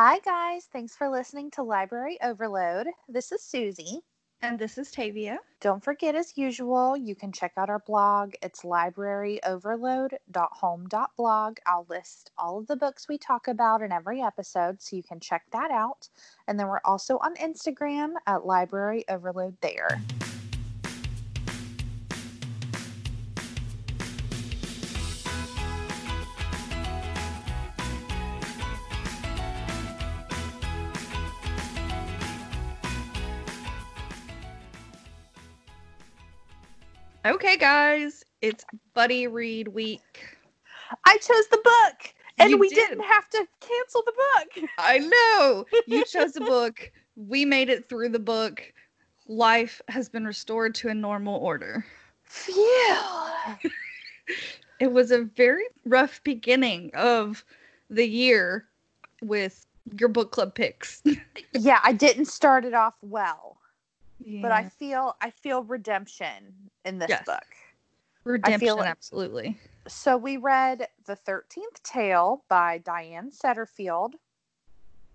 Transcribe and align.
Hi, 0.00 0.20
guys. 0.20 0.68
Thanks 0.72 0.94
for 0.94 1.08
listening 1.08 1.50
to 1.50 1.64
Library 1.64 2.18
Overload. 2.22 2.86
This 3.08 3.32
is 3.32 3.42
Susie. 3.42 3.98
And 4.42 4.56
this 4.56 4.78
is 4.78 4.92
Tavia. 4.92 5.40
Don't 5.60 5.82
forget, 5.82 6.14
as 6.14 6.38
usual, 6.38 6.96
you 6.96 7.16
can 7.16 7.32
check 7.32 7.54
out 7.56 7.68
our 7.68 7.80
blog. 7.80 8.34
It's 8.40 8.62
libraryoverload.home.blog. 8.62 11.56
I'll 11.66 11.86
list 11.90 12.30
all 12.38 12.58
of 12.58 12.68
the 12.68 12.76
books 12.76 13.08
we 13.08 13.18
talk 13.18 13.48
about 13.48 13.82
in 13.82 13.90
every 13.90 14.22
episode, 14.22 14.80
so 14.80 14.94
you 14.94 15.02
can 15.02 15.18
check 15.18 15.42
that 15.50 15.72
out. 15.72 16.08
And 16.46 16.60
then 16.60 16.68
we're 16.68 16.78
also 16.84 17.18
on 17.18 17.34
Instagram 17.34 18.12
at 18.28 18.46
Library 18.46 19.04
Overload 19.08 19.56
there. 19.62 20.00
Okay, 37.28 37.58
guys, 37.58 38.24
it's 38.40 38.64
Buddy 38.94 39.26
Read 39.26 39.68
Week. 39.68 40.24
I 41.04 41.18
chose 41.18 41.46
the 41.50 41.60
book, 41.62 42.14
and 42.38 42.48
You 42.48 42.56
we 42.56 42.70
did. 42.70 42.88
didn't 42.88 43.04
have 43.04 43.28
to 43.28 43.46
cancel 43.60 44.02
the 44.06 44.14
book. 44.14 44.70
I 44.78 44.98
know 45.00 45.66
you 45.86 46.04
chose 46.06 46.36
a 46.36 46.40
book. 46.40 46.90
We 47.16 47.44
made 47.44 47.68
it 47.68 47.86
through 47.86 48.08
the 48.10 48.18
book. 48.18 48.72
Life 49.26 49.82
has 49.88 50.08
been 50.08 50.24
restored 50.24 50.74
to 50.76 50.88
a 50.88 50.94
normal 50.94 51.36
order. 51.36 51.84
Phew. 52.24 52.96
It 54.80 54.90
was 54.90 55.10
a 55.10 55.24
very 55.24 55.64
rough 55.84 56.22
beginning 56.24 56.90
of 56.94 57.44
the 57.90 58.08
year 58.08 58.68
with 59.20 59.66
your 60.00 60.08
book 60.08 60.32
club 60.32 60.54
picks. 60.54 61.02
yeah, 61.52 61.80
I 61.84 61.92
didn't 61.92 62.26
start 62.26 62.64
it 62.64 62.72
off 62.72 62.94
well. 63.02 63.57
But 64.42 64.52
I 64.52 64.68
feel 64.68 65.16
I 65.20 65.30
feel 65.30 65.62
redemption 65.62 66.70
in 66.84 66.98
this 66.98 67.08
Yes. 67.10 67.24
book. 67.24 67.44
redemption, 68.24 68.76
like- 68.76 68.88
absolutely. 68.90 69.58
So 69.86 70.16
we 70.18 70.36
read 70.36 70.88
The 71.06 71.16
Thirteenth 71.16 71.82
Tale 71.82 72.44
by 72.48 72.78
Diane 72.78 73.30
Setterfield. 73.30 74.14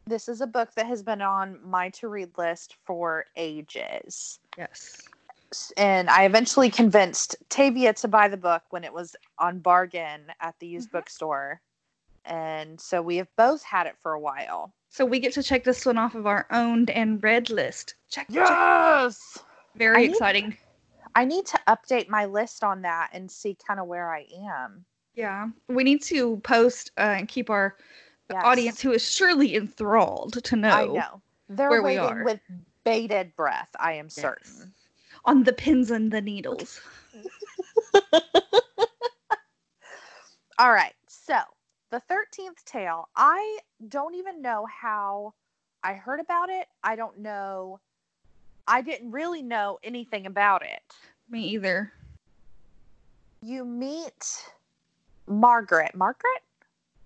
This 0.05 0.27
is 0.27 0.41
a 0.41 0.47
book 0.47 0.73
that 0.73 0.87
has 0.87 1.03
been 1.03 1.21
on 1.21 1.63
my 1.63 1.89
to 1.91 2.07
read 2.07 2.37
list 2.37 2.75
for 2.85 3.25
ages. 3.35 4.39
Yes. 4.57 5.07
And 5.77 6.09
I 6.09 6.25
eventually 6.25 6.71
convinced 6.71 7.35
Tavia 7.49 7.93
to 7.93 8.07
buy 8.07 8.27
the 8.27 8.37
book 8.37 8.63
when 8.71 8.83
it 8.83 8.91
was 8.91 9.15
on 9.37 9.59
bargain 9.59 10.33
at 10.39 10.57
the 10.59 10.65
used 10.67 10.89
Mhm. 10.89 10.93
bookstore. 10.93 11.61
And 12.25 12.81
so 12.81 13.01
we 13.01 13.17
have 13.17 13.33
both 13.35 13.61
had 13.63 13.85
it 13.85 13.97
for 14.01 14.13
a 14.13 14.19
while. 14.19 14.73
So 14.93 15.03
we 15.05 15.19
get 15.19 15.33
to 15.33 15.41
check 15.41 15.63
this 15.63 15.87
one 15.87 15.97
off 15.97 16.13
of 16.13 16.27
our 16.27 16.45
owned 16.51 16.91
and 16.91 17.21
read 17.23 17.49
list. 17.49 17.95
Check. 18.11 18.27
check. 18.27 18.35
Yes. 18.47 19.39
Very 19.75 19.95
I 19.97 20.01
need- 20.01 20.11
exciting. 20.11 20.55
I 21.15 21.25
need 21.25 21.47
to 21.47 21.59
update 21.67 22.09
my 22.09 22.25
list 22.25 22.63
on 22.63 22.83
that 22.83 23.09
and 23.11 23.29
see 23.29 23.57
kind 23.67 23.79
of 23.79 23.87
where 23.87 24.13
I 24.13 24.27
am. 24.47 24.85
Yeah. 25.15 25.47
We 25.67 25.83
need 25.83 26.03
to 26.03 26.37
post 26.43 26.91
uh, 26.99 27.15
and 27.17 27.27
keep 27.27 27.49
our 27.49 27.75
Yes. 28.29 28.41
audience 28.45 28.81
who 28.81 28.91
is 28.91 29.01
surely 29.11 29.55
enthralled 29.55 30.43
to 30.43 30.55
know, 30.55 30.69
I 30.69 30.85
know. 30.85 31.21
They're 31.49 31.69
where 31.71 31.81
we 31.81 31.97
waiting 31.99 32.03
are. 32.19 32.23
with 32.23 32.39
bated 32.83 33.35
breath, 33.35 33.69
I 33.79 33.93
am 33.93 34.05
Yes. 34.05 34.15
certain. 34.15 34.73
on 35.25 35.43
the 35.43 35.53
pins 35.53 35.89
and 35.91 36.11
the 36.11 36.21
needles. 36.21 36.79
All 40.59 40.71
right. 40.71 40.93
So, 41.07 41.35
the 41.93 42.01
13th 42.11 42.65
tale, 42.65 43.07
I 43.15 43.59
don't 43.87 44.15
even 44.15 44.41
know 44.41 44.65
how 44.65 45.35
I 45.83 45.93
heard 45.93 46.19
about 46.19 46.49
it. 46.49 46.65
I 46.83 46.95
don't 46.95 47.19
know. 47.19 47.79
I 48.67 48.81
didn't 48.81 49.11
really 49.11 49.43
know 49.43 49.77
anything 49.83 50.25
about 50.25 50.63
it. 50.63 50.81
Me 51.29 51.43
either. 51.49 51.93
You 53.43 53.63
meet 53.63 54.43
Margaret. 55.27 55.93
Margaret? 55.93 56.41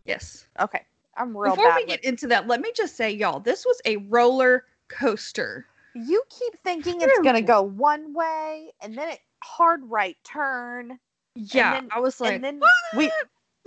Yes. 0.06 0.48
Okay. 0.58 0.84
I'm 1.18 1.36
real 1.36 1.58
Before 1.58 1.70
bad 1.72 1.76
we 1.76 1.86
get 1.86 2.06
into 2.06 2.28
that, 2.28 2.48
let 2.48 2.62
me 2.62 2.72
just 2.74 2.96
say, 2.96 3.12
y'all, 3.12 3.42
this 3.42 3.66
was 3.66 3.82
a 3.84 3.98
roller 3.98 4.64
coaster. 4.88 5.66
You 5.96 6.24
keep 6.30 6.58
thinking 6.64 7.02
it's 7.02 7.20
going 7.20 7.36
to 7.36 7.42
go 7.42 7.62
one 7.62 8.14
way 8.14 8.72
and 8.82 8.98
then 8.98 9.10
it 9.10 9.20
hard 9.44 9.82
right 9.84 10.16
turn 10.24 10.98
Yeah, 11.36 11.74
then- 11.74 11.90
I 11.92 12.00
was 12.00 12.22
like, 12.22 12.36
and 12.36 12.44
then 12.44 12.60
what? 12.60 12.72
we 12.96 13.12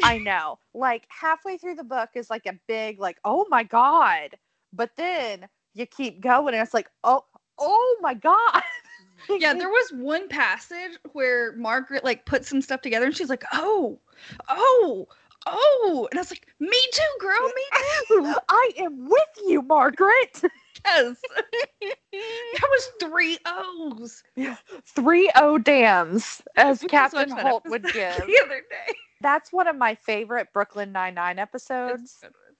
I 0.03 0.19
know. 0.19 0.59
Like 0.75 1.07
halfway 1.09 1.57
through 1.57 1.77
the 1.77 1.85
book 1.85 2.11
is 2.15 2.31
like 2.31 2.47
a 2.47 2.59
big 2.67 2.99
like 3.01 3.19
oh 3.25 3.47
my 3.51 3.63
god. 3.63 4.37
But 4.73 4.91
then 4.97 5.49
you 5.75 5.87
keep 5.87 6.21
going 6.21 6.55
and 6.55 6.63
it's 6.63 6.75
like 6.75 6.89
oh 7.05 7.25
oh 7.59 7.97
my 8.01 8.15
god. 8.15 8.63
yeah, 9.39 9.55
there 9.55 9.69
was 9.69 9.93
one 9.93 10.29
passage 10.29 10.99
where 11.13 11.55
Margaret 11.57 12.05
like 12.05 12.27
put 12.27 12.45
some 12.45 12.61
stuff 12.61 12.81
together, 12.81 13.07
and 13.07 13.17
she's 13.17 13.29
like, 13.29 13.45
"Oh, 13.53 13.99
oh, 14.49 15.07
oh," 15.47 16.09
and 16.11 16.19
I 16.19 16.23
was 16.23 16.31
like, 16.31 16.47
"Me 16.59 16.81
too, 16.93 17.17
girl, 17.21 17.47
me 17.47 17.63
too." 18.09 18.35
I 18.49 18.71
am 18.79 19.09
with 19.09 19.29
you, 19.47 19.63
Margaret. 19.63 20.41
yes, 20.85 21.17
that 21.81 22.69
was 22.71 22.91
three 23.01 23.39
O's 23.47 24.23
yeah. 24.37 24.57
Three 24.87 25.31
O 25.37 25.59
dams, 25.59 26.43
as 26.57 26.83
Captain 26.89 27.31
Holt 27.31 27.65
would 27.67 27.85
give. 27.85 27.93
the 28.17 28.41
other 28.45 28.63
day. 28.71 28.95
That's 29.21 29.53
one 29.53 29.69
of 29.69 29.77
my 29.77 29.95
favorite 29.95 30.49
Brooklyn 30.53 30.93
Nine 30.93 31.15
Nine 31.15 31.39
episodes. 31.39 32.03
It's 32.03 32.19
a 32.23 32.27
good 32.27 32.35
one. 32.35 32.57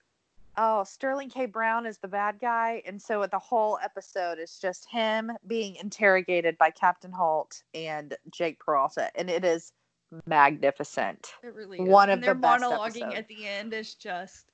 Oh, 0.57 0.83
Sterling 0.83 1.29
K. 1.29 1.45
Brown 1.45 1.85
is 1.85 1.97
the 1.97 2.07
bad 2.09 2.37
guy. 2.39 2.83
And 2.85 3.01
so 3.01 3.25
the 3.25 3.39
whole 3.39 3.79
episode 3.81 4.37
is 4.37 4.59
just 4.59 4.85
him 4.89 5.31
being 5.47 5.75
interrogated 5.77 6.57
by 6.57 6.71
Captain 6.71 7.11
Holt 7.11 7.63
and 7.73 8.15
Jake 8.31 8.59
Peralta. 8.59 9.09
And 9.15 9.29
it 9.29 9.45
is 9.45 9.71
magnificent. 10.27 11.31
It 11.41 11.55
really 11.55 11.79
is. 11.79 11.87
One 11.87 12.09
And 12.09 12.19
of 12.19 12.25
their 12.25 12.33
the 12.33 12.39
best 12.41 12.63
monologuing 12.63 13.01
episodes. 13.03 13.15
at 13.15 13.27
the 13.29 13.47
end 13.47 13.73
is 13.73 13.95
just 13.95 14.51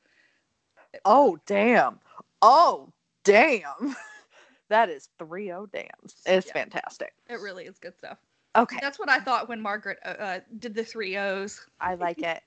Oh, 1.03 1.37
damn. 1.47 1.99
Oh, 2.43 2.93
damn. 3.23 3.95
that 4.69 4.89
is 4.89 5.09
3 5.17 5.45
0 5.47 5.65
dams. 5.73 6.21
It's 6.27 6.47
Yeah. 6.47 6.53
fantastic. 6.53 7.13
it 7.27 7.39
really 7.39 7.65
is 7.65 7.79
good 7.79 7.97
stuff. 7.97 8.19
Okay. 8.57 8.79
That's 8.81 8.99
what 8.99 9.09
I 9.09 9.19
thought 9.19 9.47
when 9.47 9.61
Margaret 9.61 9.99
uh, 10.05 10.09
uh, 10.09 10.39
did 10.59 10.73
the 10.73 10.83
three 10.83 11.17
O's. 11.17 11.65
I 11.79 11.95
like 11.95 12.23
it. 12.23 12.41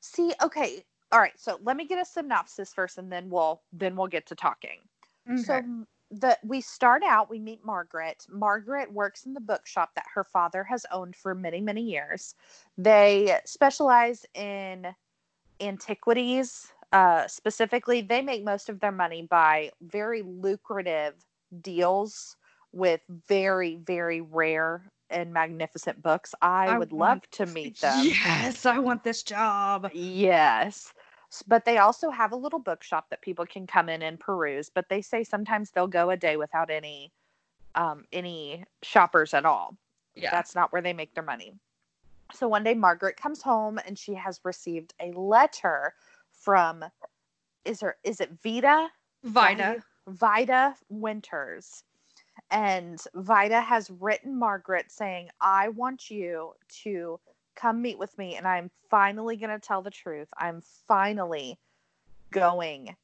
See, 0.00 0.32
okay. 0.42 0.84
All 1.12 1.20
right. 1.20 1.38
So 1.38 1.58
let 1.62 1.76
me 1.76 1.86
get 1.86 2.00
a 2.00 2.04
synopsis 2.04 2.74
first 2.74 2.98
and 2.98 3.10
then 3.10 3.30
we'll 3.30 3.62
then 3.72 3.96
we'll 3.96 4.08
get 4.08 4.26
to 4.26 4.34
talking. 4.34 4.80
So 5.36 5.54
m- 5.54 5.86
the 6.10 6.38
we 6.44 6.60
start 6.60 7.02
out, 7.04 7.30
we 7.30 7.38
meet 7.38 7.64
Margaret. 7.64 8.26
Margaret 8.28 8.92
works 8.92 9.24
in 9.24 9.34
the 9.34 9.40
bookshop 9.40 9.90
that 9.94 10.04
her 10.14 10.24
father 10.24 10.64
has 10.64 10.84
owned 10.92 11.16
for 11.16 11.34
many, 11.34 11.60
many 11.60 11.82
years. 11.82 12.34
They 12.76 13.38
specialize 13.44 14.26
in 14.34 14.94
antiquities. 15.60 16.72
Uh, 16.92 17.26
specifically, 17.26 18.00
they 18.02 18.22
make 18.22 18.44
most 18.44 18.68
of 18.68 18.80
their 18.80 18.92
money 18.92 19.22
by 19.22 19.70
very 19.82 20.22
lucrative 20.22 21.14
deals 21.60 22.36
with 22.72 23.00
very, 23.08 23.76
very 23.76 24.20
rare 24.20 24.82
and 25.14 25.32
magnificent 25.32 26.02
books. 26.02 26.34
I, 26.42 26.66
I 26.66 26.78
would 26.78 26.92
love 26.92 27.22
to 27.32 27.46
meet 27.46 27.80
them. 27.80 28.04
Yes, 28.04 28.66
I 28.66 28.78
want 28.78 29.04
this 29.04 29.22
job. 29.22 29.90
Yes. 29.94 30.92
But 31.46 31.64
they 31.64 31.78
also 31.78 32.10
have 32.10 32.32
a 32.32 32.36
little 32.36 32.58
bookshop 32.58 33.10
that 33.10 33.22
people 33.22 33.46
can 33.46 33.66
come 33.66 33.88
in 33.88 34.02
and 34.02 34.20
peruse. 34.20 34.68
But 34.68 34.88
they 34.88 35.00
say 35.00 35.24
sometimes 35.24 35.70
they'll 35.70 35.86
go 35.86 36.10
a 36.10 36.16
day 36.16 36.36
without 36.36 36.70
any 36.70 37.12
um, 37.74 38.04
any 38.12 38.64
shoppers 38.82 39.34
at 39.34 39.44
all. 39.44 39.76
Yeah. 40.14 40.30
That's 40.30 40.54
not 40.54 40.72
where 40.72 40.82
they 40.82 40.92
make 40.92 41.14
their 41.14 41.24
money. 41.24 41.54
So 42.32 42.48
one 42.48 42.62
day 42.62 42.74
Margaret 42.74 43.16
comes 43.16 43.42
home 43.42 43.78
and 43.86 43.98
she 43.98 44.14
has 44.14 44.40
received 44.44 44.94
a 45.00 45.10
letter 45.12 45.94
from 46.30 46.84
is 47.64 47.80
her 47.80 47.96
is 48.04 48.20
it 48.20 48.30
Vita? 48.42 48.88
Vida. 49.24 49.82
Vida 50.08 50.76
Winters. 50.88 51.82
And 52.54 53.02
Vida 53.14 53.60
has 53.60 53.90
written 53.90 54.38
Margaret 54.38 54.92
saying, 54.92 55.28
I 55.40 55.70
want 55.70 56.08
you 56.08 56.52
to 56.84 57.18
come 57.56 57.82
meet 57.82 57.98
with 57.98 58.16
me. 58.16 58.36
And 58.36 58.46
I'm 58.46 58.70
finally 58.88 59.36
going 59.36 59.50
to 59.50 59.58
tell 59.58 59.82
the 59.82 59.90
truth. 59.90 60.28
I'm 60.38 60.62
finally 60.86 61.58
going 62.30 62.94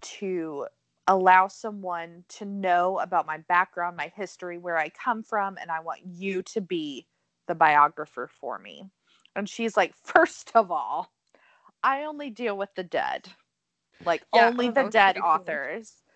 to 0.00 0.66
allow 1.08 1.48
someone 1.48 2.22
to 2.28 2.44
know 2.44 3.00
about 3.00 3.26
my 3.26 3.38
background, 3.38 3.96
my 3.96 4.12
history, 4.14 4.58
where 4.58 4.78
I 4.78 4.90
come 4.90 5.24
from. 5.24 5.58
And 5.60 5.72
I 5.72 5.80
want 5.80 6.02
you 6.06 6.42
to 6.42 6.60
be 6.60 7.04
the 7.48 7.56
biographer 7.56 8.30
for 8.40 8.60
me. 8.60 8.84
And 9.34 9.48
she's 9.48 9.76
like, 9.76 9.92
First 10.04 10.52
of 10.54 10.70
all, 10.70 11.10
I 11.82 12.04
only 12.04 12.30
deal 12.30 12.56
with 12.56 12.72
the 12.76 12.84
dead, 12.84 13.28
like 14.04 14.22
Yeah, 14.32 14.50
only 14.50 14.68
oh, 14.68 14.70
the 14.70 14.84
dead 14.84 15.18
authors. 15.18 15.94
cool. 15.96 16.07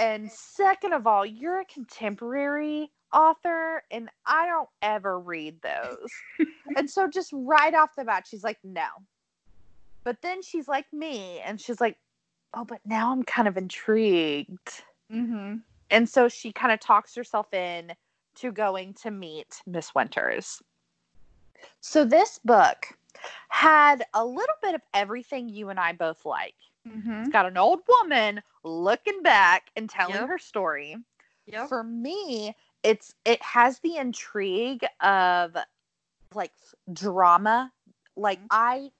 And 0.00 0.32
second 0.32 0.94
of 0.94 1.06
all, 1.06 1.26
you're 1.26 1.60
a 1.60 1.64
contemporary 1.66 2.90
author, 3.12 3.82
and 3.90 4.08
I 4.26 4.46
don't 4.46 4.68
ever 4.82 5.20
read 5.20 5.60
those. 5.62 6.08
and 6.76 6.88
so, 6.88 7.06
just 7.06 7.30
right 7.32 7.74
off 7.74 7.90
the 7.96 8.04
bat, 8.04 8.26
she's 8.26 8.42
like, 8.42 8.58
no. 8.64 8.86
But 10.02 10.22
then 10.22 10.42
she's 10.42 10.66
like 10.66 10.90
me, 10.92 11.40
and 11.44 11.60
she's 11.60 11.80
like, 11.80 11.98
oh, 12.54 12.64
but 12.64 12.80
now 12.84 13.12
I'm 13.12 13.22
kind 13.22 13.46
of 13.46 13.56
intrigued. 13.56 14.82
Mm-hmm. 15.12 15.56
And 15.90 16.08
so 16.08 16.28
she 16.28 16.52
kind 16.52 16.72
of 16.72 16.80
talks 16.80 17.14
herself 17.14 17.52
in 17.52 17.92
to 18.36 18.52
going 18.52 18.94
to 19.02 19.10
meet 19.10 19.60
Miss 19.66 19.94
Winters. 19.94 20.62
So 21.80 22.04
this 22.04 22.40
book 22.44 22.86
had 23.48 24.04
a 24.14 24.24
little 24.24 24.54
bit 24.62 24.74
of 24.74 24.80
everything 24.94 25.48
you 25.48 25.68
and 25.68 25.78
I 25.78 25.92
both 25.92 26.24
like. 26.24 26.54
Mm-hmm. 26.88 27.20
It's 27.20 27.28
got 27.28 27.46
an 27.46 27.56
old 27.56 27.80
woman 27.88 28.42
looking 28.64 29.22
back 29.22 29.70
and 29.76 29.88
telling 29.88 30.14
Yep. 30.16 30.28
her 30.28 30.38
story. 30.38 30.96
Yep. 31.46 31.68
For 31.68 31.82
me, 31.82 32.56
it's 32.82 33.14
it 33.24 33.42
has 33.42 33.78
the 33.80 33.96
intrigue 33.96 34.86
of 35.00 35.56
like 36.34 36.52
drama. 36.92 37.72
Like 38.16 38.40
Mhm. 38.40 38.46
I 38.50 38.92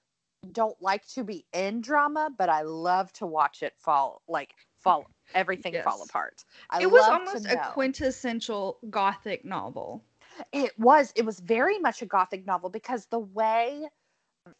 don't 0.53 0.81
like 0.81 1.07
to 1.09 1.25
be 1.25 1.45
in 1.53 1.81
drama, 1.81 2.31
but 2.37 2.49
I 2.49 2.63
love 2.63 3.13
to 3.15 3.27
watch 3.27 3.63
it 3.63 3.75
fall 3.79 4.23
like 4.29 4.55
fall 4.79 5.11
everything 5.35 5.75
fall 5.83 6.03
apart. 6.03 6.45
I 6.71 6.83
it 6.83 6.91
was 6.91 7.09
almost 7.09 7.47
a 7.47 7.71
quintessential 7.73 8.79
gothic 8.89 9.45
novel. 9.45 10.03
It 10.53 10.79
was. 10.79 11.13
It 11.17 11.25
was 11.25 11.41
very 11.41 11.79
much 11.79 12.03
a 12.03 12.07
gothic 12.07 12.47
novel 12.47 12.71
because 12.71 13.07
the 13.07 13.19
way 13.19 13.89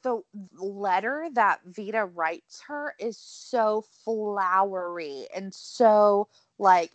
the 0.03 0.23
letter 0.57 1.29
that 1.35 1.61
Vita 1.67 2.05
writes 2.07 2.63
her 2.67 2.95
is 2.99 3.17
so 3.17 3.85
flowery 4.05 5.27
and 5.35 5.53
so 5.55 6.29
like 6.59 6.91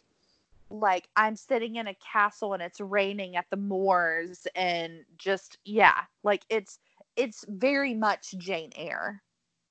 like 0.70 1.08
I'm 1.16 1.36
sitting 1.36 1.76
in 1.76 1.88
a 1.88 1.94
castle 1.96 2.54
and 2.54 2.62
it's 2.64 2.80
raining 2.82 3.36
at 3.36 3.46
the 3.50 3.58
moors 3.58 4.48
and 4.56 5.06
just 5.18 5.58
yeah, 5.64 6.02
like 6.24 6.44
it's 6.50 6.80
it's 7.16 7.46
very 7.48 7.94
much 7.94 8.34
Jane 8.38 8.72
Eyre. 8.76 9.22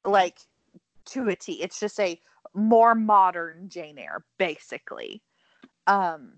Like 0.05 0.39
to 1.07 1.29
a 1.29 1.37
T. 1.37 1.63
It's 1.63 1.81
just 1.81 1.99
a 1.99 2.21
more 2.55 2.95
modern 2.95 3.69
Jane 3.69 3.99
Eyre 3.99 4.23
basically. 4.39 5.21
Um 5.87 6.35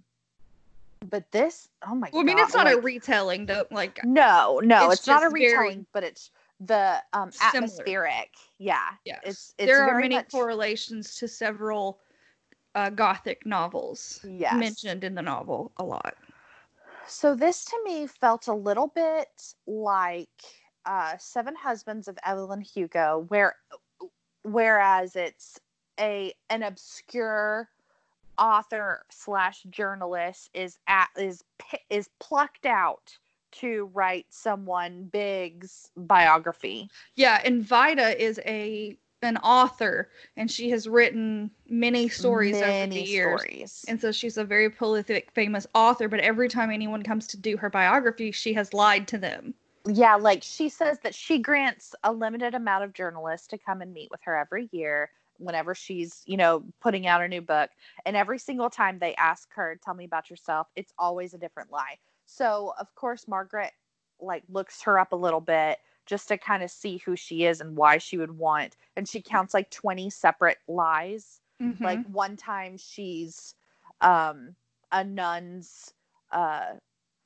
but 1.10 1.30
this 1.30 1.68
oh 1.86 1.94
my 1.94 2.08
Well, 2.12 2.22
I 2.22 2.24
mean, 2.24 2.38
it's 2.38 2.54
not 2.54 2.66
a 2.66 2.76
like- 2.76 2.84
retelling, 2.84 3.46
though. 3.46 3.66
Like, 3.70 4.00
no, 4.04 4.60
no, 4.64 4.86
It's 4.86 5.00
it's, 5.00 5.06
not 5.06 5.22
a 5.22 5.26
just 5.26 5.36
very 5.36 5.50
retelling, 5.50 5.86
but 5.92 6.02
it's 6.02 6.30
the 6.60 7.02
um 7.12 7.30
atmospheric. 7.40 8.30
Yeah. 8.58 8.90
yes, 9.04 9.20
It's 9.24 9.54
it's 9.58 9.66
there 9.66 9.82
are 9.82 9.90
very 9.90 10.02
many 10.02 10.14
much, 10.16 10.30
correlations 10.30 11.16
to 11.16 11.28
several 11.28 12.00
uh, 12.74 12.90
gothic 12.90 13.44
novels 13.46 14.20
yes. 14.24 14.54
mentioned 14.54 15.04
in 15.04 15.14
the 15.14 15.22
novel 15.22 15.72
a 15.78 15.84
lot. 15.84 16.14
So 17.06 17.34
this 17.34 17.64
to 17.66 17.78
me 17.84 18.06
felt 18.06 18.48
a 18.48 18.54
little 18.54 18.88
bit 18.88 19.54
like 19.66 20.28
uh 20.84 21.16
Seven 21.18 21.54
Husbands 21.54 22.08
of 22.08 22.18
Evelyn 22.24 22.60
Hugo 22.60 23.26
where 23.28 23.56
whereas 24.42 25.16
it's 25.16 25.60
a 25.98 26.32
an 26.50 26.62
obscure 26.62 27.68
author 28.38 29.04
slash 29.10 29.62
journalist 29.70 30.50
is 30.54 30.78
at 30.86 31.08
is 31.16 31.42
is 31.90 32.08
plucked 32.20 32.66
out 32.66 33.16
to 33.60 33.90
write 33.94 34.26
someone 34.30 35.04
big's 35.04 35.90
biography. 35.96 36.88
Yeah, 37.14 37.40
and 37.44 37.62
Vida 37.64 38.22
is 38.22 38.40
a 38.46 38.98
an 39.22 39.38
author, 39.38 40.10
and 40.36 40.50
she 40.50 40.70
has 40.70 40.86
written 40.88 41.50
many 41.68 42.08
stories 42.08 42.54
over 42.62 42.86
the 42.86 43.00
years. 43.00 43.40
stories. 43.40 43.84
And 43.88 44.00
so 44.00 44.12
she's 44.12 44.36
a 44.36 44.44
very 44.44 44.70
prolific, 44.70 45.30
famous 45.32 45.66
author. 45.74 46.08
But 46.08 46.20
every 46.20 46.48
time 46.48 46.70
anyone 46.70 47.02
comes 47.02 47.26
to 47.28 47.36
do 47.36 47.56
her 47.56 47.70
biography, 47.70 48.30
she 48.30 48.52
has 48.54 48.74
lied 48.74 49.08
to 49.08 49.18
them. 49.18 49.54
yeah, 49.88 50.16
like 50.16 50.42
she 50.42 50.68
says 50.68 50.98
that 51.02 51.14
she 51.14 51.38
grants 51.38 51.94
a 52.04 52.12
limited 52.12 52.54
amount 52.54 52.84
of 52.84 52.92
journalists 52.92 53.46
to 53.48 53.58
come 53.58 53.82
and 53.82 53.92
meet 53.92 54.10
with 54.10 54.20
her 54.24 54.36
every 54.36 54.68
year 54.72 55.10
whenever 55.38 55.74
she's, 55.74 56.22
you 56.26 56.36
know, 56.36 56.64
putting 56.80 57.06
out 57.06 57.22
a 57.22 57.28
new 57.28 57.40
book. 57.40 57.70
And 58.04 58.16
every 58.16 58.38
single 58.38 58.70
time 58.70 58.98
they 58.98 59.14
ask 59.14 59.48
her, 59.54 59.78
tell 59.82 59.94
me 59.94 60.04
about 60.04 60.30
yourself, 60.30 60.68
it's 60.76 60.92
always 60.98 61.34
a 61.34 61.38
different 61.38 61.70
lie. 61.70 61.98
So, 62.26 62.74
of 62.78 62.94
course, 62.94 63.28
Margaret 63.28 63.72
like 64.20 64.44
looks 64.48 64.82
her 64.82 64.98
up 64.98 65.12
a 65.12 65.16
little 65.16 65.40
bit 65.40 65.78
just 66.06 66.28
to 66.28 66.38
kind 66.38 66.62
of 66.62 66.70
see 66.70 66.98
who 66.98 67.16
she 67.16 67.44
is 67.44 67.60
and 67.60 67.76
why 67.76 67.98
she 67.98 68.18
would 68.18 68.38
want. 68.38 68.76
And 68.96 69.08
she 69.08 69.22
counts 69.22 69.54
like 69.54 69.70
20 69.70 70.10
separate 70.10 70.58
lies 70.68 71.40
Mhm. 71.60 71.80
like 71.82 72.06
one 72.06 72.36
time 72.36 72.76
she's 72.76 73.54
um 74.00 74.54
a 74.92 75.04
nun's 75.04 75.94
uh 76.32 76.74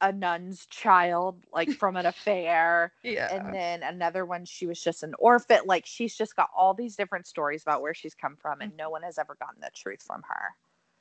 a 0.00 0.12
nun's 0.12 0.66
child 0.66 1.44
like 1.52 1.70
from 1.72 1.96
an 1.96 2.06
affair 2.06 2.92
yeah, 3.02 3.30
and 3.30 3.52
then 3.52 3.82
another 3.82 4.24
one 4.26 4.44
she 4.44 4.66
was 4.66 4.82
just 4.82 5.02
an 5.02 5.14
orphan 5.18 5.60
like 5.66 5.86
she's 5.86 6.16
just 6.16 6.36
got 6.36 6.48
all 6.56 6.74
these 6.74 6.96
different 6.96 7.26
stories 7.26 7.62
about 7.62 7.82
where 7.82 7.94
she's 7.94 8.14
come 8.14 8.36
from 8.36 8.60
and 8.60 8.76
no 8.76 8.90
one 8.90 9.02
has 9.02 9.18
ever 9.18 9.36
gotten 9.38 9.60
the 9.60 9.70
truth 9.74 10.02
from 10.02 10.22
her 10.28 10.56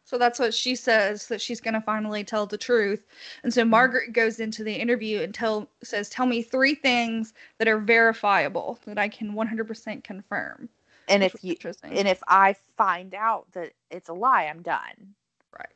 So 0.10 0.18
that's 0.18 0.40
what 0.40 0.56
she 0.56 0.74
says 0.74 1.28
that 1.28 1.40
she's 1.40 1.62
going 1.62 1.76
to 1.76 1.82
finally 1.82 2.24
tell 2.24 2.48
the 2.48 2.58
truth. 2.58 3.06
And 3.44 3.54
so 3.54 3.62
mm-hmm. 3.62 3.70
Margaret 3.70 4.14
goes 4.14 4.40
into 4.40 4.64
the 4.64 4.74
interview 4.74 5.22
and 5.22 5.36
tell 5.36 5.70
says, 5.84 6.10
"Tell 6.10 6.26
me 6.26 6.42
three 6.42 6.74
things 6.74 7.36
that 7.60 7.68
are 7.68 7.78
verifiable 7.78 8.80
that 8.86 8.98
I 8.98 9.08
can 9.08 9.34
100% 9.34 10.04
confirm." 10.04 10.68
and 11.08 11.24
if 11.24 11.44
you 11.44 11.56
and 11.84 12.08
if 12.08 12.22
i 12.28 12.56
find 12.78 13.16
out 13.16 13.52
that 13.54 13.72
it's 13.90 14.10
a 14.10 14.14
lie 14.14 14.46
i'm 14.46 14.62
done 14.62 15.16
Right. 15.58 15.74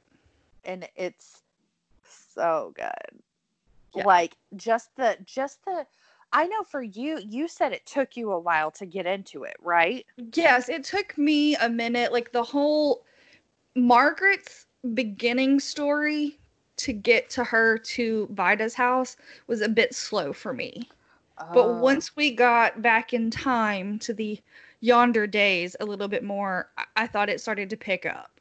and 0.63 0.87
it's 0.95 1.41
so 2.35 2.71
good 2.75 3.19
Yeah. 3.95 4.05
like 4.05 4.37
just 4.55 4.95
the 4.95 5.17
just 5.25 5.65
the 5.65 5.87
i 6.31 6.45
know 6.45 6.61
for 6.61 6.83
you 6.83 7.19
you 7.27 7.47
said 7.47 7.73
it 7.73 7.83
took 7.87 8.15
you 8.15 8.31
a 8.31 8.39
while 8.39 8.69
to 8.71 8.85
get 8.85 9.07
into 9.07 9.43
it 9.43 9.55
right 9.59 10.05
Yes, 10.35 10.69
it 10.69 10.83
took 10.83 11.17
me 11.17 11.55
a 11.55 11.69
minute. 11.69 12.11
Like 12.11 12.31
the 12.31 12.43
whole 12.43 13.03
Margaret's 13.75 14.67
beginning 14.93 15.59
story 15.59 16.37
to 16.77 16.93
get 16.93 17.29
to 17.31 17.43
her 17.43 17.77
to 17.77 18.27
Vida's 18.31 18.73
house 18.73 19.17
was 19.47 19.61
a 19.61 19.69
bit 19.69 19.93
slow 19.95 20.33
for 20.33 20.53
me. 20.53 20.89
But 21.53 21.65
Oh. 21.65 21.79
once 21.79 22.15
we 22.15 22.31
got 22.35 22.81
back 22.81 23.13
in 23.13 23.31
time 23.31 23.99
to 23.99 24.13
the 24.13 24.39
yonder 24.81 25.25
days 25.27 25.75
a 25.79 25.85
little 25.85 26.07
bit 26.07 26.23
more, 26.23 26.69
I, 26.77 26.85
I 26.97 27.07
thought 27.07 27.29
it 27.29 27.41
started 27.41 27.69
to 27.71 27.77
pick 27.77 28.05
up. 28.05 28.39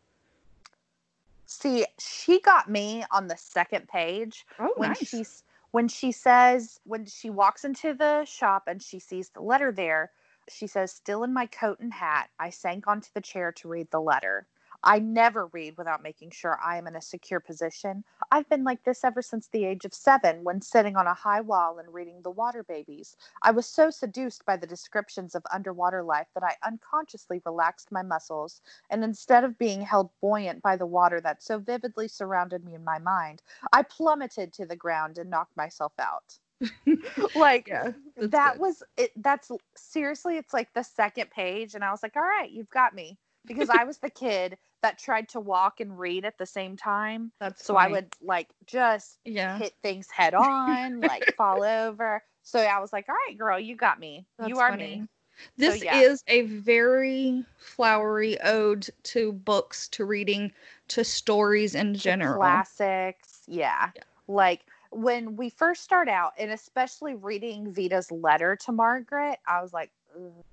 see 1.47 1.87
she 1.99 2.41
got 2.41 2.69
me 2.71 3.05
on 3.11 3.27
the 3.29 3.37
second 3.37 3.89
page 3.89 4.47
Oh, 4.59 4.73
when 4.77 4.95
she's 4.95 5.45
when 5.73 5.89
she 5.89 6.13
says 6.13 6.81
when 6.85 7.05
she 7.07 7.31
walks 7.31 7.65
into 7.65 7.95
the 7.95 8.25
shop 8.25 8.65
and 8.67 8.83
she 8.83 8.99
sees 8.99 9.31
the 9.31 9.43
letter 9.43 9.71
there 9.73 10.11
she 10.49 10.67
says 10.67 10.93
still 10.93 11.23
in 11.25 11.33
my 11.33 11.47
coat 11.47 11.79
and 11.81 11.93
hat 11.93 12.31
i 12.39 12.49
sank 12.51 12.87
onto 12.89 13.09
the 13.15 13.21
chair 13.21 13.53
to 13.53 13.69
read 13.69 13.91
the 13.91 14.01
letter 14.01 14.47
i 14.85 14.99
never 14.99 15.47
read 15.49 15.77
without 15.77 16.03
making 16.03 16.31
sure 16.31 16.59
i 16.65 16.77
am 16.77 16.87
in 16.87 16.97
a 16.97 17.03
secure 17.03 17.41
position 17.41 18.05
i've 18.31 18.49
been 18.49 18.65
like 18.65 18.83
this 18.85 19.05
ever 19.05 19.23
since 19.23 19.49
the 19.49 19.65
age 19.65 19.85
of 19.85 19.95
seven 19.95 20.43
when 20.45 20.61
sitting 20.61 20.97
on 20.97 21.07
a 21.07 21.15
high 21.15 21.41
wall 21.41 21.79
and 21.79 21.93
reading 21.93 22.21
the 22.23 22.31
water 22.31 22.63
babies 22.65 23.17
i 23.43 23.51
was 23.51 23.67
so 23.67 23.91
seduced 23.91 24.45
by 24.45 24.57
the 24.57 24.67
descriptions 24.67 25.35
of 25.35 25.43
underwater 25.53 26.03
life 26.03 26.27
that 26.35 26.45
i 26.45 26.55
unconsciously 26.67 27.41
relaxed 27.45 27.93
my 27.93 28.03
muscles 28.03 28.61
and 28.91 29.05
instead 29.05 29.45
of 29.45 29.59
being 29.59 29.81
held 29.83 30.11
buoyant 30.21 30.63
by 30.63 30.77
the 30.77 30.87
water 30.87 31.21
that 31.21 31.43
so 31.43 31.59
vividly 31.59 32.09
surrounded 32.09 32.65
me 32.65 32.75
in 32.75 32.85
my 32.85 32.99
mind 32.99 33.43
I 33.73 33.83
plummeted 33.83 34.53
to 34.55 34.67
the 34.67 34.77
ground 34.77 35.19
and 35.19 35.31
knocked 35.31 35.57
myself 35.57 35.93
out. 35.99 36.39
like 37.35 37.67
yeah, 37.69 37.91
that 38.17 38.53
good. 38.53 38.61
was 38.61 38.83
it 38.97 39.11
that's 39.17 39.51
seriously 39.77 40.37
it's 40.37 40.53
like 40.53 40.73
the 40.75 40.85
second 40.85 41.29
page 41.31 41.75
and 41.75 41.83
I 41.83 41.91
was 41.91 42.05
like, 42.05 42.15
"All 42.15 42.23
right, 42.23 42.51
you've 42.51 42.71
got 42.71 42.95
me." 42.95 43.19
Because 43.47 43.71
I 43.71 43.85
was 43.85 43.99
the 43.99 44.11
kid 44.11 44.57
that 44.83 44.99
tried 44.99 45.29
to 45.31 45.41
walk 45.41 45.81
and 45.81 45.99
read 45.99 46.25
at 46.25 46.39
the 46.39 46.47
same 46.47 46.77
time. 46.77 47.33
that's 47.41 47.65
So 47.65 47.77
I 47.77 47.89
would 47.89 48.15
like 48.23 48.49
just 48.67 49.19
yeah. 49.25 49.59
hit 49.59 49.75
things 49.83 50.09
head 50.11 50.35
on, 50.35 51.01
like 51.01 51.35
fall 51.37 51.63
over. 51.63 52.23
So 52.43 52.59
I 52.61 52.81
was 52.81 52.93
like, 52.93 53.09
"All 53.09 53.15
right, 53.15 53.39
girl, 53.39 53.59
you 53.59 53.77
got 53.77 54.01
me. 54.01 54.27
That's 54.39 54.49
you 54.49 54.59
are 54.59 54.71
funny. 54.71 55.01
me." 55.01 55.09
This 55.57 55.83
yeah. 55.83 56.01
is 56.01 56.23
a 56.29 56.43
very 56.43 57.45
flowery 57.57 58.41
ode 58.43 58.89
to 59.05 59.33
books, 59.33 59.89
to 59.89 60.05
reading, 60.05 60.53
to 60.89 61.05
stories 61.05 61.75
in 61.75 61.93
the 61.93 61.99
general. 61.99 62.39
classics. 62.39 63.43
Yeah. 63.47 63.91
Yeah. 63.95 64.03
Like 64.29 64.63
when 64.91 65.37
we 65.37 65.49
first 65.51 65.83
start 65.83 66.09
out, 66.09 66.33
and 66.39 66.51
especially 66.51 67.15
reading 67.15 67.73
Vita's 67.73 68.11
letter 68.11 68.57
to 68.57 68.73
Margaret, 68.73 69.39
I 69.47 69.63
was 69.63 69.73
like, 69.73 69.91
"Ugh, 70.15 70.45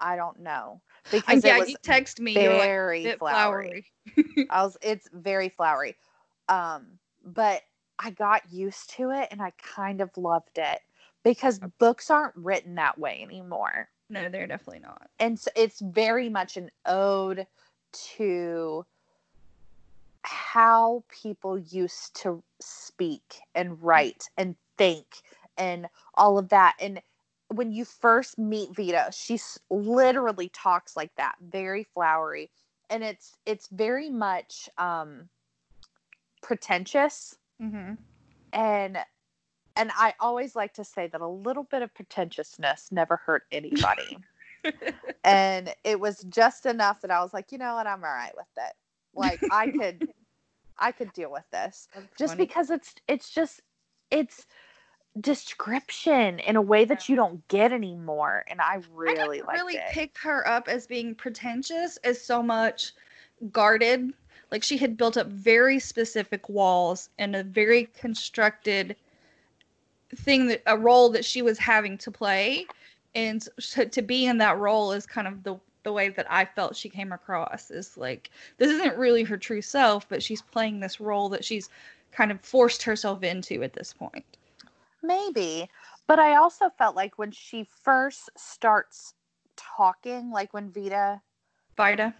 I 0.00 0.16
don't 0.16 0.40
know. 0.40 0.80
Uh, 1.06 1.08
Because 1.10 1.44
yeah, 1.44 1.56
it 1.56 1.60
was 1.60 1.70
you 1.70 1.76
text 1.82 2.20
me. 2.20 2.42
You're 2.42 2.52
like, 2.52 2.68
very 2.68 3.12
flowery. 3.18 3.84
flowery. 4.16 4.46
I 4.50 4.62
was 4.62 4.76
it's 4.82 5.08
very 5.12 5.48
flowery. 5.48 5.96
Um, 6.48 6.86
but 7.24 7.62
I 7.98 8.10
got 8.10 8.50
used 8.50 8.90
to 8.96 9.10
it 9.10 9.28
and 9.30 9.42
I 9.42 9.52
kind 9.62 10.00
of 10.00 10.16
loved 10.16 10.56
it 10.58 10.80
because 11.22 11.60
books 11.78 12.10
aren't 12.10 12.34
written 12.36 12.74
that 12.76 12.98
way 12.98 13.20
anymore. 13.22 13.88
No, 14.08 14.28
they're 14.28 14.46
definitely 14.46 14.80
not. 14.80 15.08
and 15.20 15.38
so 15.38 15.50
it's 15.54 15.80
very 15.80 16.28
much 16.28 16.56
an 16.56 16.70
ode 16.86 17.46
to 18.16 18.84
how 20.22 21.04
people 21.22 21.58
used 21.58 22.14
to 22.22 22.42
speak 22.60 23.40
and 23.54 23.80
write 23.82 24.28
and 24.36 24.56
think 24.76 25.06
and 25.56 25.86
all 26.14 26.38
of 26.38 26.48
that 26.48 26.74
and 26.80 27.00
when 27.52 27.72
you 27.72 27.84
first 27.84 28.38
meet 28.38 28.74
Vita, 28.74 29.10
she 29.12 29.38
literally 29.70 30.48
talks 30.50 30.96
like 30.96 31.14
that, 31.16 31.36
very 31.40 31.84
flowery, 31.84 32.50
and 32.88 33.04
it's 33.04 33.36
it's 33.46 33.68
very 33.68 34.10
much 34.10 34.68
um 34.78 35.28
pretentious 36.42 37.36
Mm-hmm. 37.62 37.94
and 38.52 38.98
and 39.76 39.90
I 39.94 40.14
always 40.20 40.56
like 40.56 40.74
to 40.74 40.84
say 40.84 41.06
that 41.08 41.20
a 41.20 41.28
little 41.28 41.64
bit 41.64 41.82
of 41.82 41.94
pretentiousness 41.94 42.90
never 42.92 43.16
hurt 43.16 43.44
anybody. 43.52 44.18
and 45.24 45.74
it 45.84 46.00
was 46.00 46.22
just 46.28 46.66
enough 46.66 47.00
that 47.02 47.10
I 47.10 47.22
was 47.22 47.32
like, 47.32 47.52
you 47.52 47.58
know 47.58 47.74
what, 47.74 47.86
I'm 47.86 48.04
all 48.04 48.10
right 48.10 48.34
with 48.36 48.48
it. 48.56 48.74
Like 49.14 49.44
I 49.50 49.68
could 49.68 50.02
I 50.78 50.92
could 50.92 51.12
deal 51.12 51.30
with 51.30 51.48
this. 51.52 51.88
Just 52.16 52.36
because 52.36 52.70
it's 52.70 52.94
it's 53.08 53.30
just 53.30 53.60
it's 54.10 54.46
description 55.20 56.38
in 56.40 56.56
a 56.56 56.62
way 56.62 56.84
that 56.84 57.08
you 57.08 57.16
don't 57.16 57.46
get 57.48 57.72
anymore. 57.72 58.44
And 58.48 58.60
I 58.60 58.74
I 58.74 58.82
really 58.94 59.38
didn't 59.38 59.48
really 59.48 59.76
it. 59.76 59.84
pick 59.90 60.18
her 60.18 60.46
up 60.46 60.68
as 60.68 60.86
being 60.86 61.14
pretentious 61.14 61.96
as 61.98 62.20
so 62.20 62.42
much 62.42 62.92
guarded. 63.52 64.12
Like 64.50 64.62
she 64.62 64.76
had 64.76 64.96
built 64.96 65.16
up 65.16 65.28
very 65.28 65.78
specific 65.78 66.48
walls 66.48 67.08
and 67.18 67.36
a 67.36 67.44
very 67.44 67.88
constructed 67.98 68.96
thing 70.16 70.46
that 70.46 70.62
a 70.66 70.76
role 70.76 71.08
that 71.10 71.24
she 71.24 71.42
was 71.42 71.58
having 71.58 71.96
to 71.98 72.10
play, 72.10 72.66
and 73.14 73.46
so 73.58 73.84
to 73.84 74.02
be 74.02 74.26
in 74.26 74.38
that 74.38 74.58
role 74.58 74.92
is 74.92 75.06
kind 75.06 75.28
of 75.28 75.42
the 75.44 75.56
the 75.82 75.92
way 75.92 76.10
that 76.10 76.26
I 76.30 76.44
felt 76.44 76.76
she 76.76 76.88
came 76.88 77.12
across 77.12 77.70
is 77.70 77.96
like 77.96 78.30
this 78.58 78.70
isn't 78.70 78.98
really 78.98 79.22
her 79.22 79.36
true 79.36 79.62
self, 79.62 80.08
but 80.08 80.22
she's 80.22 80.42
playing 80.42 80.80
this 80.80 81.00
role 81.00 81.28
that 81.30 81.44
she's 81.44 81.70
kind 82.12 82.30
of 82.30 82.40
forced 82.40 82.82
herself 82.82 83.22
into 83.22 83.62
at 83.62 83.72
this 83.72 83.92
point. 83.92 84.24
Maybe. 85.02 85.68
But 86.06 86.18
I 86.18 86.36
also 86.36 86.70
felt 86.76 86.96
like 86.96 87.18
when 87.18 87.30
she 87.30 87.64
first 87.64 88.30
starts 88.36 89.14
talking, 89.56 90.30
like 90.30 90.52
when 90.52 90.70
Vita 90.70 91.20
Vida. 91.76 92.14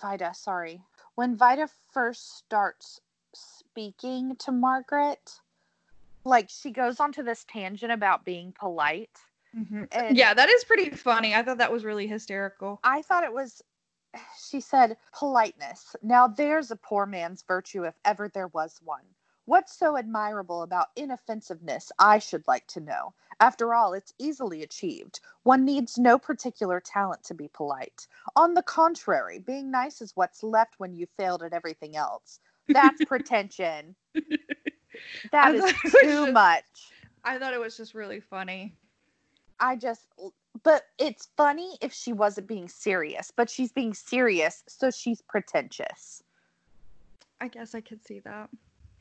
Vida, 0.00 0.32
sorry. 0.34 0.80
When 1.16 1.36
Vida 1.36 1.68
first 1.92 2.38
starts 2.38 3.00
speaking 3.34 4.36
to 4.36 4.52
Margaret, 4.52 5.40
like 6.24 6.48
she 6.48 6.70
goes 6.70 7.00
onto 7.00 7.22
this 7.22 7.44
tangent 7.48 7.92
about 7.92 8.24
being 8.24 8.52
polite. 8.58 9.18
Mm-hmm. 9.56 9.84
And 9.92 10.16
Yeah, 10.16 10.34
that 10.34 10.48
is 10.48 10.64
pretty 10.64 10.90
funny. 10.90 11.34
I 11.34 11.42
thought 11.42 11.58
that 11.58 11.72
was 11.72 11.84
really 11.84 12.06
hysterical. 12.06 12.80
I 12.84 13.02
thought 13.02 13.24
it 13.24 13.32
was, 13.32 13.62
she 14.48 14.60
said, 14.60 14.96
politeness. 15.12 15.96
Now 16.02 16.28
there's 16.28 16.70
a 16.70 16.76
poor 16.76 17.04
man's 17.04 17.42
virtue 17.42 17.84
if 17.84 17.94
ever 18.04 18.28
there 18.28 18.48
was 18.48 18.80
one. 18.84 19.04
What's 19.44 19.76
so 19.76 19.96
admirable 19.96 20.62
about 20.62 20.94
inoffensiveness, 20.96 21.90
I 21.98 22.18
should 22.20 22.46
like 22.46 22.66
to 22.68 22.80
know. 22.80 23.12
After 23.40 23.74
all, 23.74 23.92
it's 23.92 24.14
easily 24.18 24.62
achieved. 24.62 25.20
One 25.42 25.64
needs 25.64 25.98
no 25.98 26.16
particular 26.18 26.80
talent 26.80 27.24
to 27.24 27.34
be 27.34 27.48
polite. 27.48 28.06
On 28.36 28.54
the 28.54 28.62
contrary, 28.62 29.40
being 29.40 29.70
nice 29.70 30.00
is 30.00 30.12
what's 30.14 30.44
left 30.44 30.74
when 30.78 30.94
you 30.94 31.06
failed 31.16 31.42
at 31.42 31.52
everything 31.52 31.96
else. 31.96 32.38
That's 32.68 33.04
pretension. 33.06 33.94
That 35.32 35.54
is 35.54 35.62
thought 35.62 35.70
it 35.70 35.82
was 35.84 35.92
too 35.92 36.08
just- 36.26 36.32
much. 36.32 36.64
I 37.24 37.38
thought 37.38 37.54
it 37.54 37.60
was 37.60 37.76
just 37.76 37.94
really 37.94 38.20
funny. 38.20 38.74
I 39.58 39.74
just, 39.76 40.06
but 40.62 40.82
it's 40.98 41.28
funny 41.36 41.78
if 41.80 41.92
she 41.92 42.12
wasn't 42.12 42.46
being 42.48 42.68
serious, 42.68 43.32
but 43.34 43.48
she's 43.48 43.72
being 43.72 43.94
serious, 43.94 44.62
so 44.68 44.90
she's 44.90 45.22
pretentious. 45.22 46.22
I 47.40 47.48
guess 47.48 47.74
I 47.74 47.80
could 47.80 48.04
see 48.04 48.18
that. 48.20 48.50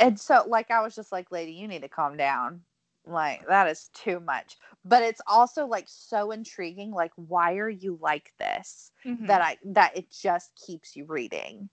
And 0.02 0.20
so, 0.20 0.44
like, 0.48 0.72
I 0.72 0.82
was 0.82 0.96
just 0.96 1.14
like, 1.14 1.32
lady, 1.32 1.54
you 1.54 1.68
need 1.68 1.84
to 1.84 1.90
calm 1.90 2.18
down. 2.18 2.64
Like, 3.06 3.48
that 3.48 3.68
is 3.70 3.90
too 3.94 4.20
much. 4.20 4.58
But 4.86 5.04
it's 5.04 5.22
also 5.28 5.68
like 5.68 5.86
so 5.88 6.32
intriguing. 6.32 6.92
Like, 6.92 7.14
why 7.16 7.58
are 7.58 7.70
you 7.70 8.00
like 8.02 8.34
this? 8.40 8.92
Mhm. 9.06 9.28
That 9.28 9.42
I, 9.42 9.58
that 9.66 9.98
it 9.98 10.12
just 10.12 10.56
keeps 10.56 10.98
you 10.98 11.06
reading. 11.06 11.70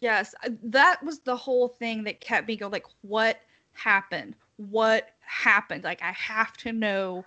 yes, 0.00 0.34
uh, 0.44 0.50
that 0.64 1.02
was 1.04 1.20
the 1.20 1.36
whole 1.36 1.68
thing 1.68 2.04
that 2.04 2.20
kept 2.20 2.48
me 2.48 2.56
going. 2.56 2.72
Like, 2.72 2.86
what 3.02 3.40
happened? 3.72 4.36
What 4.56 5.10
happened? 5.20 5.84
Like, 5.84 6.02
I 6.02 6.12
have 6.12 6.56
to 6.58 6.72
know. 6.72 7.26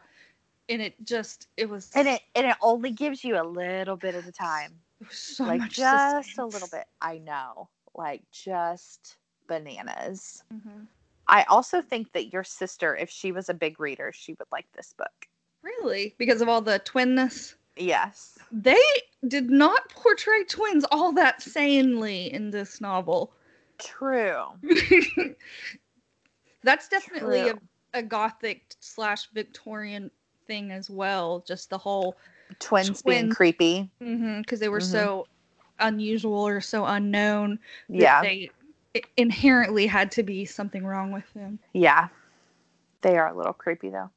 And 0.69 0.81
it 0.81 1.03
just, 1.05 1.47
it 1.57 1.69
was, 1.69 1.95
And 1.95 2.07
it, 2.07 2.21
and 2.35 2.45
it 2.47 2.57
only 2.61 2.91
gives 2.91 3.23
you 3.23 3.39
a 3.39 3.43
little 3.43 3.97
bit 3.97 4.15
at 4.15 4.27
a 4.27 4.31
time. 4.31 4.81
it 5.01 5.07
was 5.07 5.17
so 5.19 5.45
like, 5.45 5.61
much 5.61 5.79
just 5.79 6.37
a 6.39 6.45
little 6.45 6.67
bit. 6.67 6.85
I 7.01 7.19
know. 7.19 7.69
Like, 7.95 8.23
just 8.31 9.17
bananas. 9.47 10.43
Mhm. 10.53 10.87
I 11.27 11.43
also 11.43 11.81
think 11.81 12.11
that 12.13 12.31
your 12.31 12.43
sister, 12.43 12.95
if 12.95 13.09
she 13.09 13.31
was 13.31 13.49
a 13.49 13.53
big 13.53 13.79
reader, 13.79 14.11
she 14.13 14.33
would 14.33 14.47
like 14.51 14.71
this 14.73 14.93
book. 14.93 15.27
Really, 15.63 16.15
because 16.19 16.41
of 16.41 16.49
all 16.49 16.61
the 16.61 16.79
twinness. 16.85 17.55
Yes. 17.75 18.37
They 18.51 18.81
did 19.27 19.49
not 19.49 19.89
portray 19.89 20.43
twins 20.43 20.85
all 20.91 21.11
that 21.13 21.41
sanely 21.41 22.31
in 22.31 22.51
this 22.51 22.79
novel. 22.79 23.33
True. 23.79 24.45
That's 26.63 26.87
definitely 26.87 27.41
a, 27.41 27.53
True. 27.53 27.61
a 27.93 28.03
gothic 28.03 28.75
slash 28.79 29.29
Victorian 29.33 30.09
thing 30.47 30.71
as 30.71 30.89
well. 30.89 31.43
Just 31.47 31.69
the 31.69 31.77
whole 31.77 32.17
Twins 32.59 33.01
being 33.01 33.29
creepy. 33.29 33.89
because 33.99 34.59
they 34.59 34.69
were 34.69 34.79
Mhm. 34.79 34.91
so 34.91 35.27
unusual 35.79 36.47
or 36.47 36.61
so 36.61 36.85
unknown. 36.85 37.59
Yeah. 37.89 38.21
they 38.21 38.49
inherently 39.17 39.87
had 39.87 40.11
to 40.11 40.23
be 40.23 40.45
something 40.45 40.85
wrong 40.85 41.11
with 41.11 41.31
them. 41.33 41.59
Yeah. 41.73 42.09
They 43.01 43.17
are 43.17 43.27
a 43.27 43.37
little 43.37 43.53
creepy 43.53 43.89
though. 43.89 44.09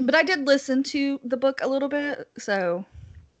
But 0.00 0.14
I 0.14 0.22
did 0.22 0.46
listen 0.46 0.82
to 0.84 1.20
the 1.24 1.36
book 1.36 1.60
a 1.62 1.68
little 1.68 1.88
bit, 1.88 2.28
so 2.38 2.84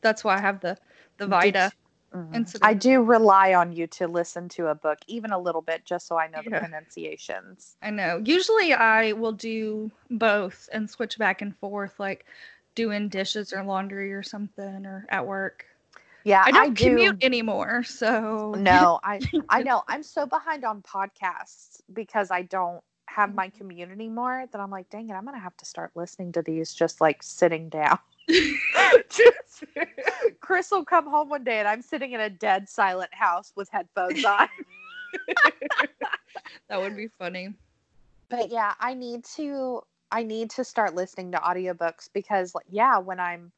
that's 0.00 0.22
why 0.24 0.36
I 0.36 0.40
have 0.40 0.60
the 0.60 0.76
the 1.18 1.26
Vida. 1.26 1.72
Mhm. 2.14 2.34
incident. 2.36 2.64
I 2.64 2.74
do 2.74 3.02
rely 3.02 3.54
on 3.54 3.72
you 3.72 3.88
to 3.88 4.06
listen 4.06 4.48
to 4.50 4.68
a 4.68 4.74
book, 4.74 4.98
even 5.08 5.32
a 5.32 5.38
little 5.38 5.62
bit, 5.62 5.84
just 5.84 6.06
so 6.06 6.16
I 6.16 6.28
know 6.28 6.42
the 6.44 6.50
pronunciations. 6.50 7.76
I 7.82 7.90
know. 7.90 8.20
Usually 8.24 8.72
I 8.72 9.12
will 9.12 9.32
do 9.32 9.90
both 10.10 10.68
and 10.72 10.88
switch 10.88 11.18
back 11.18 11.42
and 11.42 11.56
forth, 11.56 11.98
like 11.98 12.24
doing 12.76 13.08
dishes 13.08 13.52
or 13.52 13.64
laundry 13.64 14.12
or 14.12 14.22
something 14.22 14.86
or 14.86 15.06
at 15.08 15.26
work. 15.26 15.66
Yeah, 16.24 16.42
I 16.44 16.50
don't 16.50 16.74
do. 16.74 16.84
commute 16.84 17.22
anymore, 17.22 17.82
so 17.84 18.54
No, 18.58 18.98
I 19.04 19.20
I 19.48 19.62
know. 19.62 19.82
I'm 19.88 20.02
so 20.02 20.26
behind 20.26 20.64
on 20.64 20.82
podcasts 20.82 21.80
because 21.92 22.30
I 22.30 22.42
don't 22.42 22.82
have 23.06 23.34
my 23.34 23.48
mm-hmm. 23.48 23.58
commute 23.58 23.90
anymore 23.90 24.46
that 24.50 24.60
I'm 24.60 24.70
like, 24.70 24.88
dang 24.90 25.10
it, 25.10 25.12
I'm 25.12 25.24
gonna 25.24 25.38
have 25.38 25.56
to 25.58 25.66
start 25.66 25.92
listening 25.94 26.32
to 26.32 26.42
these 26.42 26.74
just 26.74 27.00
like 27.00 27.22
sitting 27.22 27.68
down. 27.68 27.98
Chris 30.40 30.70
will 30.70 30.84
come 30.84 31.06
home 31.06 31.28
one 31.28 31.44
day 31.44 31.58
and 31.58 31.68
I'm 31.68 31.82
sitting 31.82 32.12
in 32.12 32.20
a 32.20 32.30
dead 32.30 32.68
silent 32.68 33.12
house 33.12 33.52
with 33.54 33.68
headphones 33.70 34.24
on. 34.24 34.48
that 36.68 36.80
would 36.80 36.96
be 36.96 37.08
funny. 37.18 37.52
but 38.30 38.50
yeah, 38.50 38.74
I 38.80 38.94
need 38.94 39.24
to 39.36 39.82
I 40.10 40.22
need 40.22 40.50
to 40.50 40.64
start 40.64 40.94
listening 40.94 41.32
to 41.32 41.38
audiobooks 41.38 42.08
because 42.12 42.54
like 42.54 42.66
yeah, 42.70 42.98
when 42.98 43.20
I'm 43.20 43.52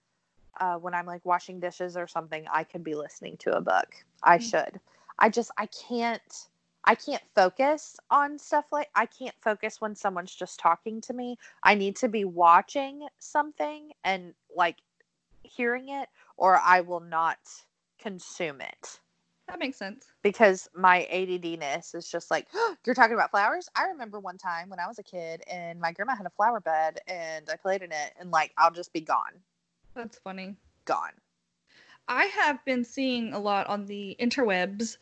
uh, 0.60 0.76
when 0.76 0.94
I'm 0.94 1.06
like 1.06 1.24
washing 1.24 1.60
dishes 1.60 1.96
or 1.96 2.06
something, 2.06 2.46
I 2.50 2.64
could 2.64 2.84
be 2.84 2.94
listening 2.94 3.36
to 3.38 3.56
a 3.56 3.60
book. 3.60 3.94
I 4.22 4.38
Mm. 4.38 4.42
should. 4.42 4.80
I 5.18 5.28
just 5.28 5.50
I 5.58 5.66
can't 5.66 6.48
I 6.84 6.94
can't 6.94 7.22
focus 7.34 7.96
on 8.10 8.38
stuff 8.38 8.66
like 8.72 8.88
I 8.94 9.06
can't 9.06 9.34
focus 9.42 9.80
when 9.80 9.94
someone's 9.96 10.34
just 10.34 10.58
talking 10.60 11.00
to 11.02 11.12
me. 11.14 11.36
I 11.62 11.74
need 11.74 11.96
to 11.96 12.08
be 12.08 12.24
watching 12.24 13.06
something 13.18 13.92
and 14.04 14.34
like 14.54 14.78
hearing 15.42 15.88
it 15.88 16.08
or 16.36 16.58
I 16.58 16.80
will 16.82 17.00
not 17.00 17.38
consume 17.98 18.60
it 18.60 19.00
That 19.48 19.58
makes 19.58 19.78
sense. 19.78 20.06
because 20.22 20.68
my 20.74 21.06
ADDness 21.12 21.94
is 21.94 22.10
just 22.10 22.30
like, 22.30 22.48
you're 22.86 22.94
talking 22.94 23.14
about 23.14 23.30
flowers. 23.30 23.68
I 23.76 23.84
remember 23.84 24.18
one 24.20 24.38
time 24.38 24.68
when 24.68 24.80
I 24.80 24.86
was 24.86 24.98
a 24.98 25.02
kid 25.02 25.42
and 25.50 25.80
my 25.80 25.92
grandma 25.92 26.16
had 26.16 26.26
a 26.26 26.30
flower 26.30 26.60
bed 26.60 26.98
and 27.06 27.48
I 27.50 27.56
played 27.56 27.82
in 27.82 27.92
it 27.92 28.14
and 28.18 28.30
like 28.30 28.52
I'll 28.58 28.70
just 28.72 28.92
be 28.92 29.00
gone, 29.00 29.32
That's 29.96 30.18
funny. 30.18 30.56
gone. 30.84 31.12
I 32.08 32.26
have 32.26 32.64
been 32.64 32.84
seeing 32.84 33.32
a 33.32 33.38
lot 33.40 33.66
on 33.66 33.86
the 33.86 34.16
interwebs, 34.20 34.98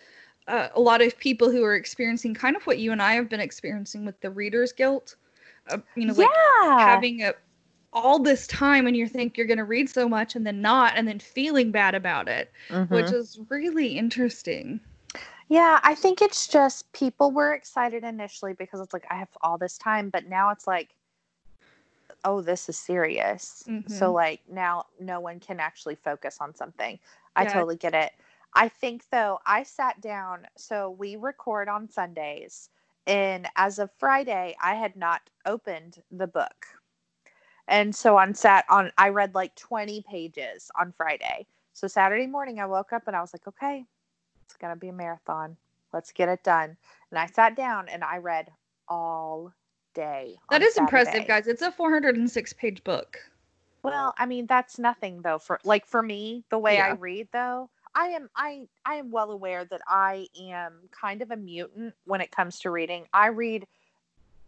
uh, 0.49 0.69
a 0.75 0.81
lot 0.81 1.03
of 1.03 1.19
people 1.19 1.51
who 1.51 1.65
are 1.65 1.75
experiencing 1.75 2.35
kind 2.35 2.57
of 2.57 2.67
what 2.67 2.79
you 2.79 2.93
and 2.93 3.03
I 3.03 3.15
have 3.15 3.29
been 3.29 3.41
experiencing 3.41 4.07
with 4.07 4.21
the 4.23 4.31
reader's 4.31 4.73
guilt. 4.73 5.17
Uh, 5.69 5.79
you 5.97 6.07
know, 6.07 6.15
like 6.15 6.29
yeah, 6.63 6.87
having 6.87 7.23
a 7.23 7.35
all 7.93 8.19
this 8.19 8.47
time 8.49 8.87
and 8.87 8.97
you 8.97 9.07
think 9.09 9.37
you're 9.37 9.47
going 9.47 9.59
to 9.59 9.65
read 9.65 9.89
so 9.89 10.09
much 10.09 10.37
and 10.37 10.47
then 10.47 10.61
not 10.63 10.95
and 10.97 11.07
then 11.09 11.19
feeling 11.19 11.71
bad 11.71 11.95
about 11.95 12.29
it 12.29 12.53
which 12.89 13.13
Mhm. 13.13 13.15
is 13.15 13.39
really 13.51 13.97
interesting 13.99 14.81
yeah. 15.49 15.81
I 15.83 15.95
think 15.95 16.23
it's 16.23 16.47
just 16.49 16.91
people 16.93 17.31
were 17.31 17.55
excited 17.55 18.05
initially 18.05 18.55
because 18.55 18.81
it's 18.81 18.93
like 18.93 19.07
I 19.11 19.17
have 19.17 19.29
all 19.43 19.59
this 19.59 19.79
time, 19.79 20.11
but 20.11 20.27
now 20.27 20.51
it's 20.51 20.67
like, 20.67 20.95
oh, 22.25 22.41
this 22.41 22.69
is 22.69 22.77
serious. 22.79 23.71
So 23.87 24.13
Mhm. 24.13 24.15
like 24.15 24.41
now 24.49 24.87
no 25.01 25.21
one 25.21 25.41
can 25.41 25.61
actually 25.61 25.97
focus 25.97 26.39
on 26.41 26.55
something. 26.55 26.99
I 27.37 27.45
Yeah. 27.45 27.47
totally 27.47 27.77
get 27.77 27.95
it. 27.95 28.13
I 28.55 28.69
think 28.69 29.09
though 29.11 29.41
I 29.47 29.63
sat 29.65 30.01
down 30.01 30.47
so 30.57 30.91
we 30.91 31.17
record 31.17 31.69
on 31.69 31.89
Sundays 31.89 32.71
and 33.07 33.49
as 33.57 33.79
of 33.79 33.91
Friday 33.99 34.57
I 34.63 34.75
had 34.75 34.97
not 34.97 35.31
opened 35.47 36.03
the 36.11 36.27
book. 36.27 36.67
And 37.69 37.95
so 37.95 38.17
on 38.19 38.35
sat 38.35 38.65
on 38.69 38.93
I 38.99 39.09
read 39.11 39.35
like 39.35 39.55
20 39.57 40.03
pages 40.03 40.71
on 40.79 40.93
Friday. 40.93 41.47
So 41.73 41.87
Saturday 41.89 42.27
morning 42.27 42.61
I 42.61 42.67
woke 42.67 42.93
up 42.93 43.07
and 43.07 43.17
I 43.17 43.21
was 43.21 43.33
like, 43.35 43.47
okay, 43.49 43.87
it's 44.47 44.57
gonna 44.57 44.77
be 44.77 44.89
a 44.89 44.93
marathon. 44.93 45.57
Let's 45.93 46.13
get 46.13 46.29
it 46.29 46.43
done. 46.45 46.77
And 47.11 47.19
I 47.19 47.27
sat 47.27 47.57
down 47.57 47.89
and 47.89 48.05
I 48.05 48.19
read 48.19 48.53
all 48.89 49.53
day. 49.95 50.39
That 50.51 50.63
is 50.63 50.77
impressive, 50.77 51.27
guys. 51.27 51.47
It's 51.47 51.63
a 51.63 51.73
406 51.73 52.53
page 52.55 52.85
book. 52.85 53.19
Well, 53.83 54.15
I 54.19 54.27
mean, 54.27 54.47
that's 54.47 54.79
nothing 54.79 55.23
though 55.23 55.39
for 55.39 55.61
like 55.65 55.87
for 55.87 56.03
me, 56.03 56.45
the 56.51 56.59
way 56.59 56.81
I 56.81 56.93
read 56.93 57.29
though, 57.33 57.71
I 57.95 58.07
am 58.09 58.31
I 58.37 58.69
I 58.87 58.97
am 58.97 59.11
well 59.11 59.31
aware 59.31 59.65
that 59.67 59.83
I 59.87 60.29
am 60.41 60.89
kind 60.91 61.23
of 61.23 61.31
a 61.31 61.37
mutant 61.37 61.95
when 62.05 62.21
it 62.21 62.31
comes 62.31 62.59
to 62.61 62.71
reading. 62.71 63.07
I 63.13 63.29
read 63.29 63.67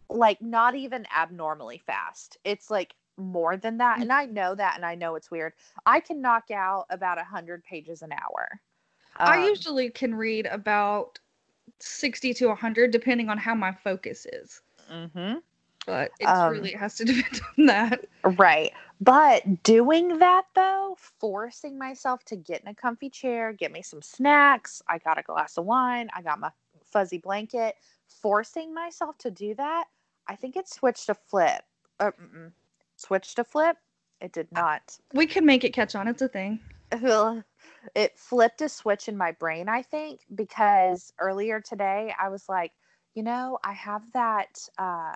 like 0.09 0.41
not 0.41 0.75
even 0.75 1.05
abnormally 1.15 1.77
fast. 1.79 2.37
It's 2.43 2.69
like 2.71 2.95
more 3.17 3.57
than 3.57 3.77
that. 3.77 4.01
And 4.01 4.11
I 4.11 4.25
know 4.25 4.55
that 4.55 4.75
and 4.75 4.85
I 4.85 4.95
know 4.95 5.15
it's 5.15 5.31
weird. 5.31 5.53
I 5.85 5.99
can 5.99 6.21
knock 6.21 6.51
out 6.51 6.85
about 6.89 7.19
a 7.19 7.23
hundred 7.23 7.63
pages 7.63 8.01
an 8.01 8.11
hour. 8.13 8.59
I 9.25 9.37
Um, 9.37 9.43
usually 9.49 9.89
can 9.89 10.15
read 10.15 10.45
about 10.47 11.19
60 11.79 12.33
to 12.35 12.47
100 12.47 12.91
depending 12.91 13.29
on 13.29 13.37
how 13.37 13.55
my 13.55 13.71
focus 13.73 14.25
is. 14.25 14.61
Mhm. 14.91 15.41
But 15.85 16.11
it 16.19 16.25
Um, 16.25 16.51
really 16.53 16.73
has 16.73 16.95
to 16.95 17.05
depend 17.05 17.41
on 17.57 17.65
that. 17.67 18.05
Right. 18.23 18.73
But 18.99 19.63
doing 19.63 20.17
that 20.19 20.45
though, 20.55 20.97
forcing 21.19 21.77
myself 21.77 22.23
to 22.25 22.35
get 22.35 22.61
in 22.61 22.67
a 22.67 22.73
comfy 22.73 23.09
chair, 23.09 23.53
get 23.53 23.71
me 23.71 23.81
some 23.81 24.01
snacks, 24.01 24.81
I 24.87 24.97
got 24.97 25.19
a 25.19 25.23
glass 25.23 25.57
of 25.57 25.65
wine, 25.65 26.09
I 26.13 26.21
got 26.21 26.39
my 26.39 26.51
fuzzy 26.83 27.19
blanket, 27.19 27.75
forcing 28.07 28.73
myself 28.73 29.17
to 29.19 29.31
do 29.31 29.53
that, 29.55 29.85
I 30.27 30.35
think 30.35 30.55
it 30.55 30.67
switched 30.67 31.05
to 31.07 31.13
flip. 31.13 31.63
Uh, 31.99 32.11
mm-mm. 32.11 32.51
switched 32.95 33.35
to 33.37 33.43
flip? 33.43 33.77
It 34.19 34.31
did 34.33 34.51
not. 34.51 34.97
We 35.13 35.27
can 35.27 35.45
make 35.45 35.63
it 35.63 35.73
catch 35.73 35.95
on. 35.95 36.07
It's 36.07 36.21
a 36.21 36.27
thing. 36.27 36.59
It 37.95 38.17
flipped 38.17 38.61
a 38.61 38.69
switch 38.69 39.07
in 39.07 39.17
my 39.17 39.31
brain, 39.31 39.69
I 39.69 39.81
think, 39.83 40.21
because 40.33 41.13
earlier 41.19 41.61
today 41.61 42.13
I 42.19 42.29
was 42.29 42.49
like, 42.49 42.71
you 43.17 43.23
know, 43.23 43.57
I 43.63 43.73
have 43.73 44.03
that 44.13 44.69
uh 44.77 45.15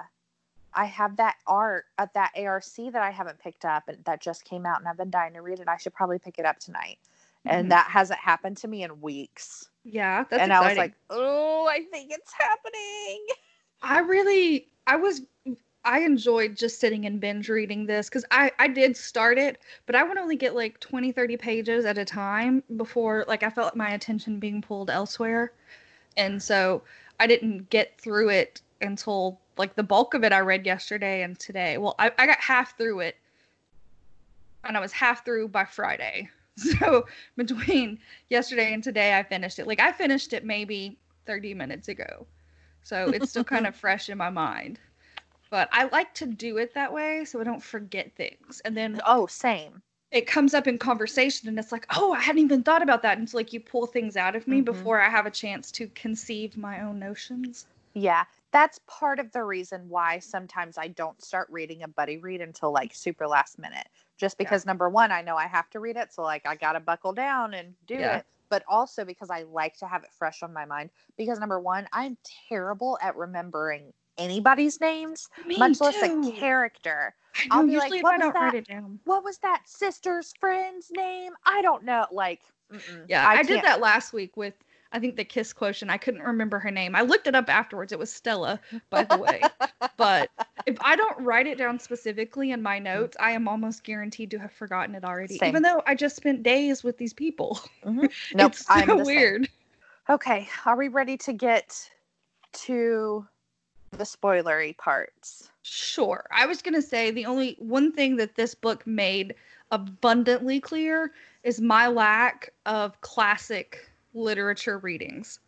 I 0.74 0.86
have 0.86 1.18
that 1.18 1.36
art 1.46 1.86
at 2.00 2.14
that 2.16 2.32
ARC 2.36 2.66
that 2.92 3.02
I 3.02 3.12
haven't 3.12 3.38
picked 3.38 3.64
up 3.64 3.84
and 3.88 4.04
that 4.06 4.22
just 4.22 4.44
came 4.44 4.66
out 4.66 4.80
and 4.80 4.88
I've 4.88 4.98
been 4.98 5.12
dying 5.12 5.34
to 5.34 5.42
read 5.42 5.60
it. 5.60 5.68
I 5.68 5.78
should 5.78 5.94
probably 5.94 6.18
pick 6.18 6.40
it 6.40 6.46
up 6.46 6.58
tonight. 6.60 6.98
Mhm. 7.46 7.52
And 7.52 7.72
that 7.72 7.88
hasn't 7.92 8.20
happened 8.20 8.58
to 8.58 8.68
me 8.68 8.84
in 8.84 9.02
weeks. 9.02 9.70
Yeah, 9.84 10.24
that's 10.32 10.42
and 10.42 10.52
exciting. 10.52 10.66
I 10.66 10.70
was 10.70 10.78
like, 10.78 10.94
oh, 11.12 11.68
I 11.68 11.84
think 11.92 12.12
it's 12.12 12.34
happening. 12.34 13.28
I 13.84 14.00
really, 14.00 14.68
I 14.88 14.96
was, 14.96 15.22
I 15.86 16.00
enjoyed 16.00 16.56
just 16.56 16.80
sitting 16.80 17.06
and 17.06 17.20
binge 17.20 17.50
reading 17.50 17.86
this 17.86 18.10
because 18.10 18.26
I, 18.32 18.52
I 18.58 18.68
did 18.68 18.98
start 18.98 19.38
it, 19.38 19.60
but 19.86 19.96
I 19.96 20.02
would 20.04 20.18
only 20.18 20.36
get 20.36 20.56
like 20.56 20.80
20, 20.80 21.12
30 21.12 21.38
pages 21.38 21.86
at 21.86 22.00
a 22.00 22.06
time 22.06 22.64
before, 22.78 23.26
like, 23.28 23.44
I 23.44 23.50
felt 23.52 23.76
my 23.76 23.92
attention 23.92 24.40
being 24.40 24.62
pulled 24.62 24.90
elsewhere. 24.90 25.54
And 26.18 26.42
so 26.42 26.84
I 27.22 27.28
didn't 27.28 27.70
get 27.70 28.02
through 28.02 28.30
it 28.30 28.62
until, 28.82 29.40
like, 29.56 29.76
the 29.76 29.84
bulk 29.84 30.16
of 30.16 30.24
it 30.24 30.34
I 30.34 30.40
read 30.40 30.66
yesterday 30.66 31.22
and 31.22 31.38
today. 31.38 31.78
Well, 31.78 31.94
I, 32.00 32.12
I 32.18 32.26
got 32.26 32.40
half 32.40 32.76
through 32.80 33.02
it, 33.02 33.16
and 34.64 34.76
I 34.76 34.80
was 34.80 34.92
half 34.92 35.24
through 35.24 35.50
by 35.50 35.66
Friday. 35.66 36.30
So 36.58 37.06
between 37.38 37.98
yesterday 38.30 38.74
and 38.74 38.84
today, 38.84 39.18
I 39.18 39.24
finished 39.24 39.58
it. 39.58 39.68
Like, 39.68 39.80
I 39.80 39.92
finished 39.94 40.34
it 40.34 40.44
maybe 40.44 40.98
30 41.26 41.54
minutes 41.54 41.88
ago. 41.88 42.28
So 42.84 43.10
it's 43.10 43.30
still 43.30 43.46
kind 43.46 43.66
of 43.66 43.76
fresh 43.84 44.10
in 44.10 44.18
my 44.18 44.30
mind. 44.30 44.78
But 45.50 45.70
I 45.72 45.86
like 45.86 46.14
to 46.16 46.26
do 46.26 46.58
it 46.58 46.74
that 46.74 46.92
way 46.92 47.24
so 47.24 47.40
I 47.40 47.46
don't 47.46 47.64
forget 47.64 48.12
things. 48.18 48.62
And 48.66 48.76
then 48.76 49.00
Oh, 49.06 49.28
same. 49.28 49.82
It 50.12 50.28
comes 50.28 50.54
up 50.54 50.68
in 50.68 50.78
conversation 50.78 51.48
and 51.50 51.58
it's 51.60 51.72
like, 51.72 51.86
oh, 51.96 52.14
I 52.14 52.20
hadn't 52.22 52.42
even 52.44 52.64
thought 52.64 52.82
about 52.84 53.02
that. 53.04 53.18
And 53.18 53.24
it's 53.26 53.34
like 53.34 53.54
you 53.54 53.60
pull 53.62 53.88
things 53.88 54.18
out 54.18 54.36
of 54.36 54.48
me 54.48 54.62
Mhm. 54.62 54.66
before 54.66 55.02
I 55.02 55.10
have 55.10 55.26
a 55.26 55.32
chance 55.32 55.72
to 55.74 55.88
conceive 55.90 56.58
my 56.58 56.82
own 56.82 57.00
notions. 57.00 57.68
Yeah, 57.94 58.24
that's 58.54 58.80
part 58.88 59.20
of 59.20 59.32
the 59.34 59.44
reason 59.44 59.90
why 59.90 60.20
sometimes 60.20 60.78
I 60.78 60.88
don't 60.88 61.22
start 61.22 61.50
reading 61.52 61.84
a 61.84 61.90
buddy 61.90 62.18
read 62.18 62.40
until 62.40 62.72
like 62.72 62.94
super 62.96 63.28
last 63.28 63.60
minute. 63.60 63.88
Just 64.18 64.38
Yeah. 64.38 64.38
because 64.38 64.66
number 64.66 64.90
one, 64.90 65.12
I 65.12 65.22
know 65.22 65.36
I 65.36 65.48
have 65.48 65.70
to 65.72 65.80
read 65.82 65.98
it, 65.98 66.14
so 66.14 66.22
like 66.22 66.46
I 66.46 66.56
gotta 66.56 66.80
buckle 66.80 67.12
down 67.12 67.54
and 67.54 67.76
do 67.86 67.96
Yeah. 67.98 68.08
it. 68.08 68.26
But 68.50 68.64
also 68.68 69.04
because 69.04 69.30
I 69.30 69.44
like 69.44 69.76
to 69.80 69.88
have 69.88 70.04
it 70.04 70.14
fresh 70.14 70.42
on 70.42 70.54
my 70.54 70.64
mind. 70.66 70.92
Because 71.18 71.38
number 71.40 71.60
one, 71.60 71.88
I'm 71.92 72.18
terrible 72.48 72.98
at 73.02 73.16
remembering 73.18 73.94
anybody's 74.22 74.80
names, 74.80 75.30
Me 75.46 75.58
much 75.58 75.82
less 75.82 76.02
a 76.02 76.40
character. 76.40 77.16
I 77.36 77.48
I'll 77.52 77.66
be 77.66 77.78
like, 77.78 77.84
usually 77.84 78.00
if 78.00 78.04
"What 78.04 78.14
I 78.14 78.18
was 78.18 78.26
don't 78.26 78.34
write 78.36 78.52
that?" 78.54 78.58
it 78.58 78.68
down. 78.68 79.00
What 79.06 79.24
was 79.24 79.38
that 79.40 79.62
sister's 79.66 80.34
friend's 80.40 80.92
name? 80.92 81.34
I 81.46 81.62
don't 81.62 81.84
know. 81.84 82.06
Like, 82.12 82.42
mm-mm. 82.72 83.06
Yeah, 83.08 83.28
I, 83.28 83.44
did 83.44 83.62
that 83.64 83.80
last 83.80 84.14
week 84.14 84.36
with 84.36 84.54
I 84.92 85.00
think 85.00 85.16
the 85.16 85.24
kiss 85.24 85.54
quotient. 85.54 85.90
I 85.90 85.98
couldn't 85.98 86.22
remember 86.22 86.60
her 86.60 86.72
name. 86.72 86.96
I 86.96 87.02
looked 87.02 87.28
it 87.28 87.36
up 87.36 87.50
afterwards. 87.50 87.94
It 87.94 88.00
was 88.00 88.12
Stella, 88.12 88.60
by 88.90 89.04
the 89.06 89.18
way. 89.18 89.42
but 89.98 90.30
if 90.66 90.78
I 90.82 90.96
don't 90.98 91.18
write 91.20 91.48
it 91.48 91.58
down 91.58 91.80
specifically 91.80 92.52
in 92.52 92.62
my 92.62 92.78
notes, 92.78 93.16
I 93.20 93.32
am 93.32 93.48
almost 93.48 93.84
guaranteed 93.84 94.32
to 94.32 94.40
have 94.40 94.52
forgotten 94.52 94.96
it 94.96 95.06
already. 95.06 95.38
Same. 95.38 95.50
Even 95.50 95.64
though 95.64 95.82
I 95.88 95.96
just 95.96 96.18
spent 96.18 96.44
days 96.44 96.84
with 96.84 96.98
these 96.98 97.14
people. 97.14 97.62
Mhm. 97.86 98.12
Nope, 98.34 98.52
it's 98.52 98.66
so 98.66 98.74
I'm 98.74 98.88
the 98.98 99.06
same. 99.06 99.16
weird. 99.16 99.50
Okay, 100.10 100.48
are 100.66 100.76
we 100.76 100.90
ready 100.90 101.16
to 101.18 101.32
get 101.32 101.90
to 102.54 103.26
the 103.92 104.04
spoilery 104.04 104.78
parts? 104.78 105.52
Sure. 105.64 106.26
I 106.32 106.46
was 106.46 106.62
going 106.62 106.74
to 106.74 106.82
say 106.82 107.12
the 107.12 107.26
only 107.26 107.56
one 107.60 107.92
thing 107.92 108.16
that 108.18 108.36
this 108.36 108.56
book 108.56 108.86
made 108.88 109.36
abundantly 109.72 110.60
clear 110.60 111.12
is 111.44 111.62
my 111.62 111.88
lack 111.88 112.54
of 112.66 113.00
classic 113.02 113.90
literature 114.14 114.78
readings. 114.80 115.40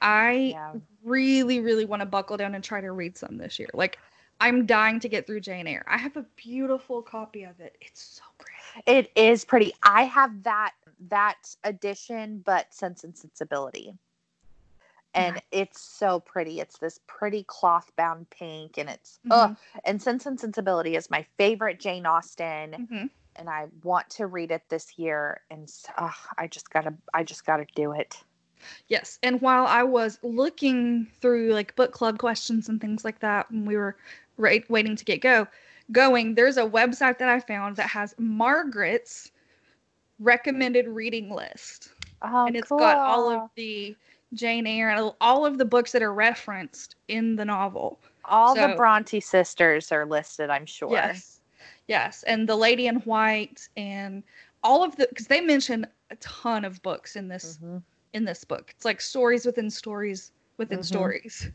I 0.00 0.54
Yeah. 0.54 0.74
really, 1.02 1.60
really 1.60 1.84
want 1.84 2.00
to 2.00 2.06
buckle 2.06 2.36
down 2.36 2.54
and 2.54 2.62
try 2.62 2.80
to 2.80 2.92
read 2.92 3.16
some 3.16 3.36
this 3.38 3.58
year. 3.58 3.68
Like, 3.74 3.98
I'm 4.40 4.66
dying 4.66 5.00
to 5.00 5.08
get 5.08 5.26
through 5.26 5.40
Jane 5.40 5.66
Eyre. 5.66 5.84
I 5.88 5.98
have 5.98 6.16
a 6.16 6.24
beautiful 6.36 7.02
copy 7.02 7.42
of 7.42 7.58
it. 7.60 7.76
It's 7.80 8.02
so 8.02 8.22
pretty. 8.38 8.54
It 8.86 9.10
is 9.16 9.44
pretty. 9.44 9.72
I 9.82 10.02
have 10.04 10.44
that 10.44 10.74
that 11.08 11.56
edition, 11.64 12.42
but 12.44 12.72
Sense 12.72 13.04
and 13.04 13.16
Sensibility. 13.16 13.94
And 15.14 15.42
it's 15.50 15.80
so 15.80 16.20
pretty. 16.20 16.60
It's 16.60 16.78
this 16.78 17.00
pretty 17.06 17.42
cloth 17.44 17.90
bound 17.96 18.28
pink, 18.30 18.78
and 18.78 18.88
it's 18.88 19.18
oh, 19.30 19.56
and 19.84 20.00
Sense 20.00 20.26
and 20.26 20.38
Sensibility 20.38 20.96
is 20.96 21.10
my 21.10 21.24
favorite 21.38 21.80
Jane 21.80 22.06
Austen, 22.06 22.86
Mhm. 22.90 23.10
and 23.36 23.48
I 23.48 23.66
want 23.82 24.10
to 24.10 24.26
read 24.26 24.52
it 24.52 24.62
this 24.68 24.98
year. 24.98 25.40
And 25.50 25.68
ugh, 25.96 26.14
I 26.36 26.46
just 26.46 26.70
gotta, 26.70 26.94
I 27.14 27.24
just 27.24 27.46
gotta 27.46 27.66
do 27.74 27.92
it. 27.92 28.22
Yes. 28.88 29.18
And 29.22 29.40
while 29.40 29.66
I 29.66 29.82
was 29.82 30.18
looking 30.22 31.06
through 31.20 31.52
like 31.52 31.74
book 31.76 31.92
club 31.92 32.18
questions 32.18 32.68
and 32.68 32.80
things 32.80 33.04
like 33.04 33.20
that 33.20 33.50
when 33.50 33.64
we 33.64 33.76
were 33.76 33.96
right, 34.36 34.68
waiting 34.70 34.96
to 34.96 35.04
get 35.04 35.20
go 35.20 35.46
going, 35.90 36.34
there's 36.34 36.58
a 36.58 36.66
website 36.66 37.18
that 37.18 37.28
I 37.28 37.40
found 37.40 37.76
that 37.76 37.88
has 37.88 38.14
Margaret's 38.18 39.30
recommended 40.18 40.88
reading 40.88 41.30
list. 41.30 41.92
Oh, 42.22 42.46
and 42.46 42.56
it's 42.56 42.68
got 42.68 42.98
all 42.98 43.30
of 43.30 43.50
the 43.56 43.96
Jane 44.34 44.66
Eyre 44.66 44.90
and 44.90 45.12
all 45.20 45.46
of 45.46 45.58
the 45.58 45.64
books 45.64 45.92
that 45.92 46.02
are 46.02 46.12
referenced 46.12 46.96
in 47.08 47.36
the 47.36 47.44
novel. 47.44 47.98
all 48.30 48.54
the 48.54 48.74
Bronte 48.76 49.20
sisters 49.20 49.90
are 49.90 50.04
listed. 50.04 50.50
I'm 50.50 50.66
sure. 50.66 50.90
Yes. 50.92 51.40
Yes. 51.86 52.24
And 52.24 52.46
the 52.46 52.56
Lady 52.56 52.86
in 52.86 52.96
White 52.96 53.66
and 53.76 54.22
all 54.62 54.84
of 54.84 54.94
the 54.96 55.06
because 55.08 55.26
they 55.28 55.40
mention 55.40 55.86
a 56.10 56.16
ton 56.16 56.64
of 56.66 56.82
books 56.82 57.16
in 57.16 57.28
this 57.28 57.58
Mhm. 57.62 57.82
in 58.12 58.24
this 58.26 58.44
book. 58.44 58.70
It's 58.76 58.84
like 58.84 59.00
stories 59.00 59.46
within 59.46 59.70
stories 59.70 60.32
within 60.58 60.80
Mhm. 60.80 60.84
stories. 60.84 61.48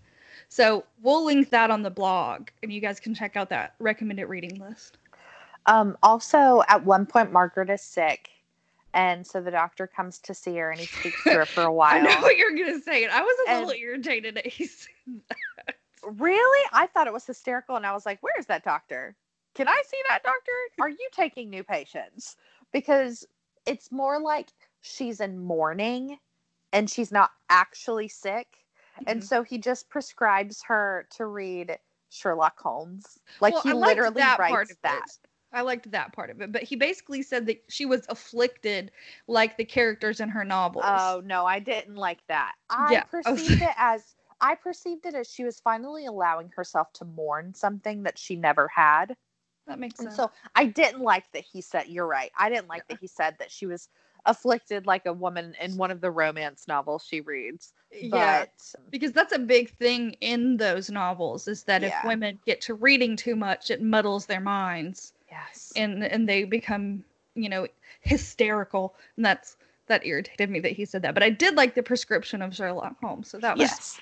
So 0.50 0.84
we'll 1.04 1.24
link 1.24 1.52
that 1.52 1.70
on 1.70 1.84
the 1.84 1.92
blog 1.92 2.50
and 2.64 2.74
you 2.74 2.82
guys 2.82 3.00
can 3.00 3.14
check 3.14 3.36
out 3.36 3.50
that 3.50 3.76
recommended 3.78 4.26
reading 4.26 4.60
list. 4.60 4.98
Um, 5.68 5.96
also, 6.02 6.64
at 6.70 6.84
one 6.84 7.06
point, 7.06 7.32
Margaret 7.32 7.70
is 7.70 7.82
sick, 7.84 8.30
and 8.94 9.26
so 9.26 9.42
the 9.42 9.52
doctor 9.52 9.88
comes 9.88 10.20
to 10.20 10.34
see 10.34 10.56
her, 10.58 10.70
and 10.72 10.80
he 10.80 10.86
speaks 10.86 11.24
to 11.24 11.32
her 11.32 11.46
for 11.46 11.64
a 11.64 11.72
while. 11.74 11.96
I 11.96 12.02
know 12.02 12.22
what 12.22 12.38
you're 12.38 12.56
gonna 12.56 12.80
say. 12.82 13.06
I 13.08 13.22
was 13.22 13.36
a 13.48 13.52
And- 13.52 13.66
little 13.66 13.82
irritated 13.82 14.36
that 14.36 14.48
he's 14.48 14.88
Really? 16.04 16.70
I 16.74 16.88
thought 16.88 17.08
it 17.08 17.14
was 17.14 17.26
hysterical, 17.26 17.76
and 17.78 17.86
I 17.86 17.94
was 17.94 18.06
like, 18.06 18.20
"Where's 18.22 18.46
that 18.48 18.64
doctor? 18.66 19.16
Can 19.56 19.68
I 19.70 19.82
see 19.88 19.98
that 20.10 20.22
doctor? 20.24 20.52
Are 20.82 20.90
you 20.90 21.10
taking 21.14 21.50
new 21.50 21.64
patients?" 21.64 22.36
Because 22.74 23.26
it's 23.66 23.90
more 23.92 24.20
like 24.20 24.50
she's 24.82 25.22
in 25.22 25.40
mourning, 25.40 26.20
and 26.74 26.90
she's 26.90 27.12
not 27.12 27.32
actually 27.50 28.10
sick, 28.10 28.48
and 29.08 29.22
Mhm. 29.22 29.24
so 29.26 29.44
he 29.44 29.58
just 29.58 29.88
prescribes 29.90 30.62
her 30.64 31.08
to 31.12 31.26
read 31.28 31.80
Sherlock 32.10 32.60
Holmes. 32.60 33.18
Like 33.40 33.54
Well, 33.54 33.62
he 33.64 33.70
I 33.70 33.74
literally 33.74 34.22
that 34.22 34.40
writes 34.40 34.76
that. 34.82 35.06
I 35.54 35.62
liked 35.62 35.92
that 35.92 36.14
part 36.14 36.30
of 36.30 36.42
it, 36.42 36.52
but 36.52 36.64
he 36.64 36.76
basically 36.76 37.22
said 37.24 37.46
that 37.48 37.64
she 37.70 37.86
was 37.86 38.06
afflicted 38.10 38.92
like 39.28 39.58
the 39.58 39.66
characters 39.66 40.20
in 40.20 40.30
her 40.30 40.44
novels. 40.46 41.18
Oh 41.18 41.22
no, 41.24 41.46
I 41.46 41.60
didn't 41.60 41.96
like 41.96 42.26
that. 42.28 42.56
I 42.70 43.00
Yeah, 43.00 43.06
perceived 43.10 43.62
it 43.62 43.74
as 43.78 44.16
I 44.42 44.56
perceived 44.56 45.06
it 45.06 45.16
as 45.16 45.30
she 45.32 45.44
was 45.44 45.60
finally 45.60 46.06
allowing 46.06 46.50
herself 46.56 46.92
to 46.94 47.06
mourn 47.06 47.54
something 47.54 48.04
that 48.04 48.18
she 48.18 48.36
never 48.36 48.68
had. 48.70 49.16
that 49.68 49.80
makes 49.80 50.00
And 50.00 50.12
sense. 50.12 50.14
so 50.14 50.32
I 50.56 50.66
didn't 50.66 51.02
like 51.02 51.32
that 51.34 51.44
he 51.44 51.62
said, 51.62 51.88
you're 51.88 52.08
right. 52.08 52.32
I 52.38 52.50
didn't 52.50 52.68
like 52.68 52.88
that 52.88 52.98
he 53.00 53.08
said 53.08 53.38
that 53.40 53.52
she 53.52 53.66
was 53.66 53.90
afflicted 54.26 54.86
like 54.88 55.06
a 55.06 55.14
woman 55.14 55.56
in 55.62 55.78
one 55.78 55.92
of 55.92 56.02
the 56.02 56.12
romance 56.12 56.68
novels 56.68 57.06
she 57.06 57.22
reads. 57.22 57.74
yeah, 58.02 58.46
because 58.90 59.12
that's 59.14 59.34
a 59.34 59.40
big 59.40 59.70
thing 59.78 60.16
in 60.22 60.58
those 60.58 60.90
novels 60.90 61.48
is 61.48 61.64
that 61.64 61.84
Yeah. 61.84 61.98
if 61.98 62.04
women 62.04 62.40
get 62.46 62.62
to 62.62 62.74
reading 62.74 63.16
too 63.16 63.36
much, 63.36 63.70
it 63.72 63.82
muddles 63.82 64.26
their 64.26 64.40
minds 64.42 65.14
yes. 65.34 65.74
and 65.76 66.04
and 66.04 66.28
they 66.28 66.44
become, 66.44 67.04
you 67.36 67.50
know, 67.50 67.68
hysterical. 68.02 68.96
And 69.18 69.26
that's 69.26 69.58
that 69.88 70.06
irritated 70.06 70.50
me 70.50 70.60
that 70.62 70.72
he 70.72 70.86
said 70.86 71.02
that. 71.02 71.14
But 71.14 71.24
I 71.24 71.30
did 71.30 71.56
like 71.56 71.76
the 71.76 71.84
prescription 71.84 72.42
of 72.42 72.56
Sherlock 72.56 72.96
Holmes. 73.02 73.30
So 73.30 73.38
that 73.40 73.58
was 73.58 73.70
yes. 73.70 74.02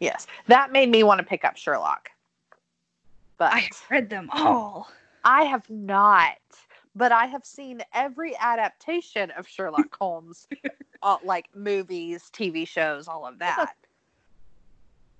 yes. 0.00 0.26
That 0.46 0.72
made 0.72 0.90
me 0.90 1.02
want 1.02 1.18
to 1.18 1.24
pick 1.24 1.44
up 1.44 1.56
Sherlock. 1.56 2.10
But 3.36 3.52
I 3.52 3.58
have 3.60 3.82
read 3.90 4.10
them 4.10 4.28
all. 4.32 4.90
I 5.24 5.44
have 5.44 5.68
not, 5.68 6.38
but 6.94 7.12
I 7.12 7.26
have 7.26 7.44
seen 7.44 7.82
every 7.92 8.34
adaptation 8.38 9.30
of 9.32 9.46
Sherlock 9.46 9.94
Holmes, 9.98 10.48
uh, 11.02 11.16
like 11.24 11.46
movies, 11.54 12.30
TV 12.32 12.66
shows, 12.66 13.08
all 13.08 13.26
of 13.26 13.38
that. 13.38 13.74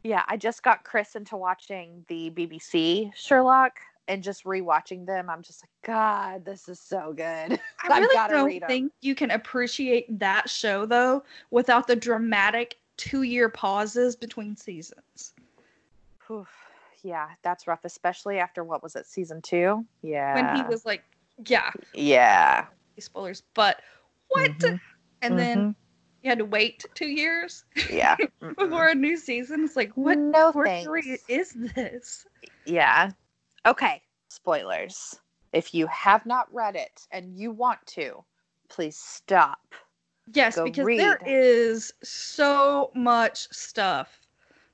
Yeah, 0.02 0.24
I 0.28 0.38
just 0.38 0.62
got 0.62 0.82
Chris 0.82 1.14
into 1.14 1.36
watching 1.36 2.06
the 2.08 2.30
BBC 2.30 3.12
Sherlock 3.14 3.80
and 4.10 4.24
just 4.24 4.42
rewatching 4.44 5.06
them. 5.06 5.30
I'm 5.30 5.40
just 5.40 5.62
like, 5.62 5.70
God, 5.84 6.44
this 6.44 6.68
is 6.68 6.80
so 6.80 7.12
good. 7.16 7.60
I 7.88 8.00
really 8.28 8.58
don't 8.58 8.66
think 8.68 8.92
you 9.00 9.14
can 9.14 9.30
appreciate 9.30 10.18
that 10.18 10.50
show 10.50 10.84
though 10.84 11.22
without 11.52 11.86
the 11.86 11.94
dramatic 11.94 12.76
two 12.96 13.22
year 13.22 13.48
pauses 13.48 14.16
between 14.16 14.56
seasons. 14.56 15.32
Oof. 16.28 16.48
Yeah, 17.02 17.28
that's 17.42 17.66
rough, 17.66 17.84
especially 17.84 18.38
after 18.38 18.62
what 18.64 18.82
was 18.82 18.96
it, 18.96 19.06
season 19.06 19.40
two? 19.40 19.86
Yeah. 20.02 20.34
When 20.34 20.56
he 20.56 20.62
was 20.64 20.84
like, 20.84 21.04
yeah, 21.46 21.70
Yeah. 21.94 22.66
spoilers, 22.98 23.42
but 23.54 23.80
what? 24.28 24.50
Mhm, 24.58 24.80
And 25.22 25.38
then 25.38 25.58
mhm. 25.58 25.74
you 26.22 26.28
had 26.30 26.38
to 26.38 26.44
wait 26.44 26.84
two 26.94 27.06
years 27.08 27.64
Yeah. 27.88 28.16
Before 28.58 28.88
a 28.88 28.94
new 28.94 29.16
season. 29.16 29.64
It's 29.64 29.76
like, 29.76 29.92
what 29.96 30.18
No 30.18 30.52
thanks. 30.52 31.24
is 31.28 31.52
this? 31.74 32.26
Yeah. 32.66 33.12
Okay. 33.66 34.02
Spoilers. 34.28 35.18
If 35.52 35.74
you 35.74 35.86
have 35.88 36.24
not 36.26 36.52
read 36.54 36.76
it 36.76 37.06
and 37.10 37.36
you 37.36 37.50
want 37.50 37.84
to, 37.88 38.24
please 38.68 38.96
stop. 38.96 39.74
Yes, 40.32 40.56
Go 40.56 40.64
because 40.64 40.86
there 40.86 41.18
read. 41.22 41.26
is 41.26 41.92
so 42.02 42.90
much 42.94 43.48
stuff 43.52 44.20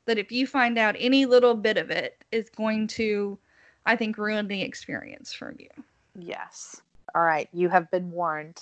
that 0.05 0.19
if 0.19 0.31
you 0.31 0.47
find 0.47 0.79
out 0.79 0.95
any 0.99 1.25
little 1.25 1.55
bit 1.55 1.79
of 1.79 1.91
it 1.91 2.23
is 2.31 2.51
going 2.51 2.87
to, 2.89 3.39
I 3.87 3.97
think, 3.97 4.19
ruin 4.19 4.49
the 4.49 4.63
experience 4.63 5.33
for 5.33 5.55
you. 5.59 5.69
Yes. 6.19 6.81
All 7.15 7.23
right. 7.23 7.49
You 7.53 7.69
have 7.71 7.91
been 7.91 8.11
warned. 8.11 8.61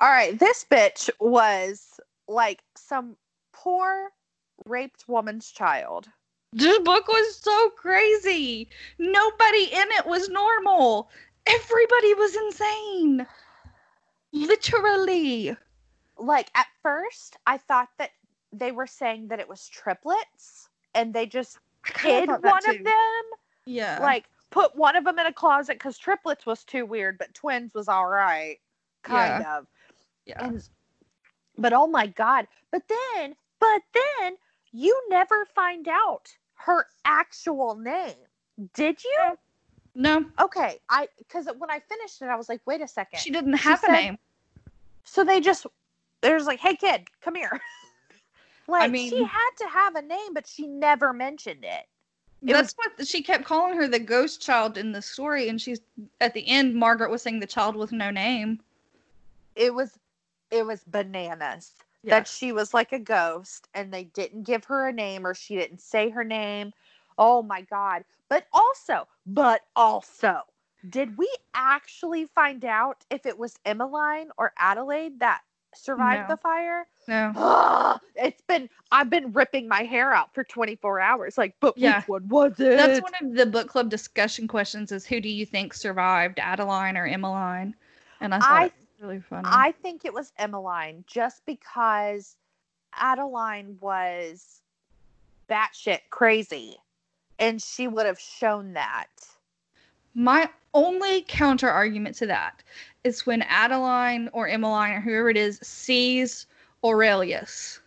All 0.00 0.10
right. 0.10 0.36
This 0.38 0.66
bitch 0.68 1.08
was 1.20 2.00
like 2.28 2.62
some 2.76 3.16
poor 3.52 4.10
raped 4.64 5.04
woman's 5.06 5.50
child. 5.50 6.08
This 6.52 6.78
book 6.80 7.08
was 7.08 7.36
so 7.36 7.70
crazy. 7.70 8.68
Nobody 8.98 9.64
in 9.64 9.88
it 9.92 10.06
was 10.06 10.28
normal. 10.28 11.10
Everybody 11.46 12.14
was 12.14 12.34
insane. 12.34 13.26
Literally. 14.32 15.56
Like 16.18 16.50
at 16.54 16.66
first, 16.82 17.36
I 17.46 17.58
thought 17.58 17.88
that 17.98 18.10
they 18.52 18.72
were 18.72 18.86
saying 18.86 19.28
that 19.28 19.40
it 19.40 19.48
was 19.48 19.68
triplets 19.68 20.68
and 20.94 21.12
they 21.12 21.26
just 21.26 21.58
hid 22.00 22.28
one 22.28 22.68
of 22.68 22.84
them. 22.84 23.22
Yeah. 23.66 23.98
like 24.00 24.26
put 24.50 24.74
one 24.76 24.96
of 24.96 25.04
them 25.04 25.18
in 25.18 25.26
a 25.26 25.32
closet 25.32 25.74
because 25.74 25.98
triplets 25.98 26.46
was 26.46 26.64
too 26.64 26.86
weird, 26.86 27.18
but 27.18 27.34
twins 27.34 27.74
was 27.74 27.88
all 27.88 28.06
right, 28.06 28.58
kind 29.02 29.44
of. 29.44 29.66
yeah. 30.24 30.44
And 30.44 30.66
but 31.58 31.72
oh 31.72 31.86
my 31.86 32.06
god! 32.06 32.46
But 32.70 32.82
then, 32.88 33.34
but 33.60 33.82
then 33.92 34.36
you 34.76 35.00
never 35.08 35.46
find 35.54 35.88
out 35.88 36.28
her 36.54 36.86
actual 37.04 37.74
name, 37.76 38.14
did 38.74 39.02
you? 39.02 39.38
no, 39.94 40.24
Okay, 40.40 40.78
I 40.90 41.08
because 41.18 41.46
when 41.58 41.70
I 41.70 41.80
finished 41.80 42.20
it, 42.20 42.26
I 42.26 42.36
was 42.36 42.48
like, 42.48 42.60
wait 42.66 42.80
a 42.82 42.88
second. 42.88 43.18
she 43.20 43.30
didn't 43.30 43.54
have 43.54 43.82
a 43.82 43.86
said- 43.86 43.92
name. 43.92 44.18
so 45.04 45.24
they 45.24 45.40
just 45.40 45.66
there's 46.20 46.46
like, 46.46 46.60
hey 46.60 46.76
kid, 46.76 47.08
come 47.22 47.34
here. 47.34 47.60
like 48.68 48.94
she 48.94 49.10
mean- 49.10 49.24
had 49.24 49.50
to 49.58 49.68
have 49.68 49.94
a 49.96 50.02
name, 50.02 50.34
but 50.34 50.46
she 50.46 50.66
never 50.66 51.12
mentioned 51.12 51.64
it. 51.64 51.86
It 52.46 52.52
That's 52.52 52.74
what 52.74 53.06
she 53.06 53.22
kept 53.22 53.44
calling 53.44 53.76
her 53.78 53.88
the 53.88 53.98
ghost 53.98 54.42
child 54.42 54.76
in 54.76 54.92
the 54.92 55.00
story, 55.00 55.48
and 55.48 55.58
she's 55.60 55.80
at 56.20 56.34
the 56.34 56.46
end. 56.46 56.74
Margaret 56.74 57.10
was 57.10 57.22
saying 57.22 57.40
the 57.40 57.46
child 57.46 57.74
with 57.76 57.92
no 57.92 58.10
name. 58.10 58.60
It 59.56 59.72
was, 59.74 59.98
it 60.50 60.64
was 60.66 60.84
bananas. 60.86 61.72
Yeah. 62.06 62.20
that 62.20 62.28
she 62.28 62.52
was 62.52 62.72
like 62.72 62.92
a 62.92 63.00
ghost 63.00 63.68
and 63.74 63.92
they 63.92 64.04
didn't 64.04 64.44
give 64.44 64.64
her 64.66 64.86
a 64.86 64.92
name 64.92 65.26
or 65.26 65.34
she 65.34 65.56
didn't 65.56 65.80
say 65.80 66.08
her 66.10 66.22
name. 66.24 66.72
Oh 67.18 67.42
my 67.42 67.62
God. 67.62 68.04
But 68.28 68.46
also, 68.52 69.08
but 69.26 69.62
also, 69.74 70.42
did 70.88 71.18
we 71.18 71.28
actually 71.54 72.26
find 72.26 72.64
out 72.64 73.04
if 73.10 73.26
it 73.26 73.36
was 73.36 73.58
Emmeline 73.64 74.28
or 74.38 74.52
Adelaide 74.56 75.18
that 75.20 75.40
survived 75.74 76.28
No. 76.28 76.34
the 76.34 76.36
fire? 76.36 76.86
No. 77.08 77.32
Ugh, 77.36 78.00
it's 78.14 78.42
been, 78.42 78.68
I've 78.92 79.10
been 79.10 79.32
ripping 79.32 79.66
my 79.66 79.82
hair 79.82 80.14
out 80.14 80.32
for 80.32 80.44
24 80.44 81.00
hours. 81.00 81.36
Like, 81.36 81.56
but 81.60 81.76
Yeah. 81.76 81.98
which 81.98 82.08
one 82.08 82.28
was 82.28 82.60
it? 82.60 82.76
That's 82.76 83.00
one 83.00 83.12
of 83.20 83.36
the 83.36 83.46
book 83.46 83.68
club 83.68 83.90
discussion 83.90 84.46
questions: 84.46 84.92
is 84.92 85.06
who 85.06 85.20
do 85.20 85.28
you 85.28 85.44
think 85.44 85.74
survived, 85.74 86.38
Adeline 86.38 86.96
or 86.96 87.06
Emmeline? 87.06 87.74
And 88.20 88.32
I 88.34 88.40
thought 88.40 88.50
I 88.52 88.70
really 89.00 89.20
funny. 89.20 89.42
I 89.44 89.72
think 89.82 90.04
it 90.04 90.12
was 90.12 90.32
Emmeline 90.38 91.04
just 91.06 91.44
because 91.46 92.36
Adeline 92.94 93.76
was 93.80 94.62
batshit 95.48 96.00
crazy 96.10 96.76
and 97.38 97.60
she 97.60 97.88
would 97.88 98.06
have 98.06 98.18
shown 98.18 98.72
that. 98.72 99.08
My 100.14 100.48
only 100.72 101.22
counter 101.28 101.68
argument 101.68 102.16
to 102.16 102.26
that 102.26 102.62
is 103.04 103.26
when 103.26 103.42
Adeline 103.42 104.30
or 104.32 104.48
Emmeline 104.48 104.92
or 104.92 105.00
whoever 105.00 105.30
it 105.30 105.36
is 105.36 105.58
sees 105.62 106.46
Aurelius 106.84 107.80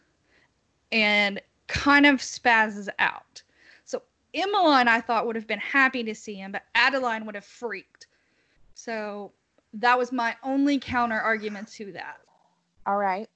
and 0.92 1.42
kind 1.68 2.06
of 2.06 2.18
spazzes 2.18 2.88
out. 3.00 3.42
So 3.86 4.02
Emmeline, 4.34 4.88
I 4.88 5.02
thought, 5.02 5.26
would 5.26 5.36
have 5.36 5.48
been 5.48 5.60
happy 5.60 6.04
to 6.04 6.14
see 6.14 6.36
him, 6.36 6.52
but 6.52 6.64
Adeline 6.76 7.26
would 7.26 7.36
have 7.36 7.46
freaked. 7.46 8.08
So 8.76 9.32
that 9.74 9.98
was 9.98 10.12
my 10.12 10.36
only 10.44 10.80
counter 10.80 11.20
argument 11.20 11.68
to 11.74 11.92
that. 11.94 12.18
All 12.86 12.98
right. 12.98 13.30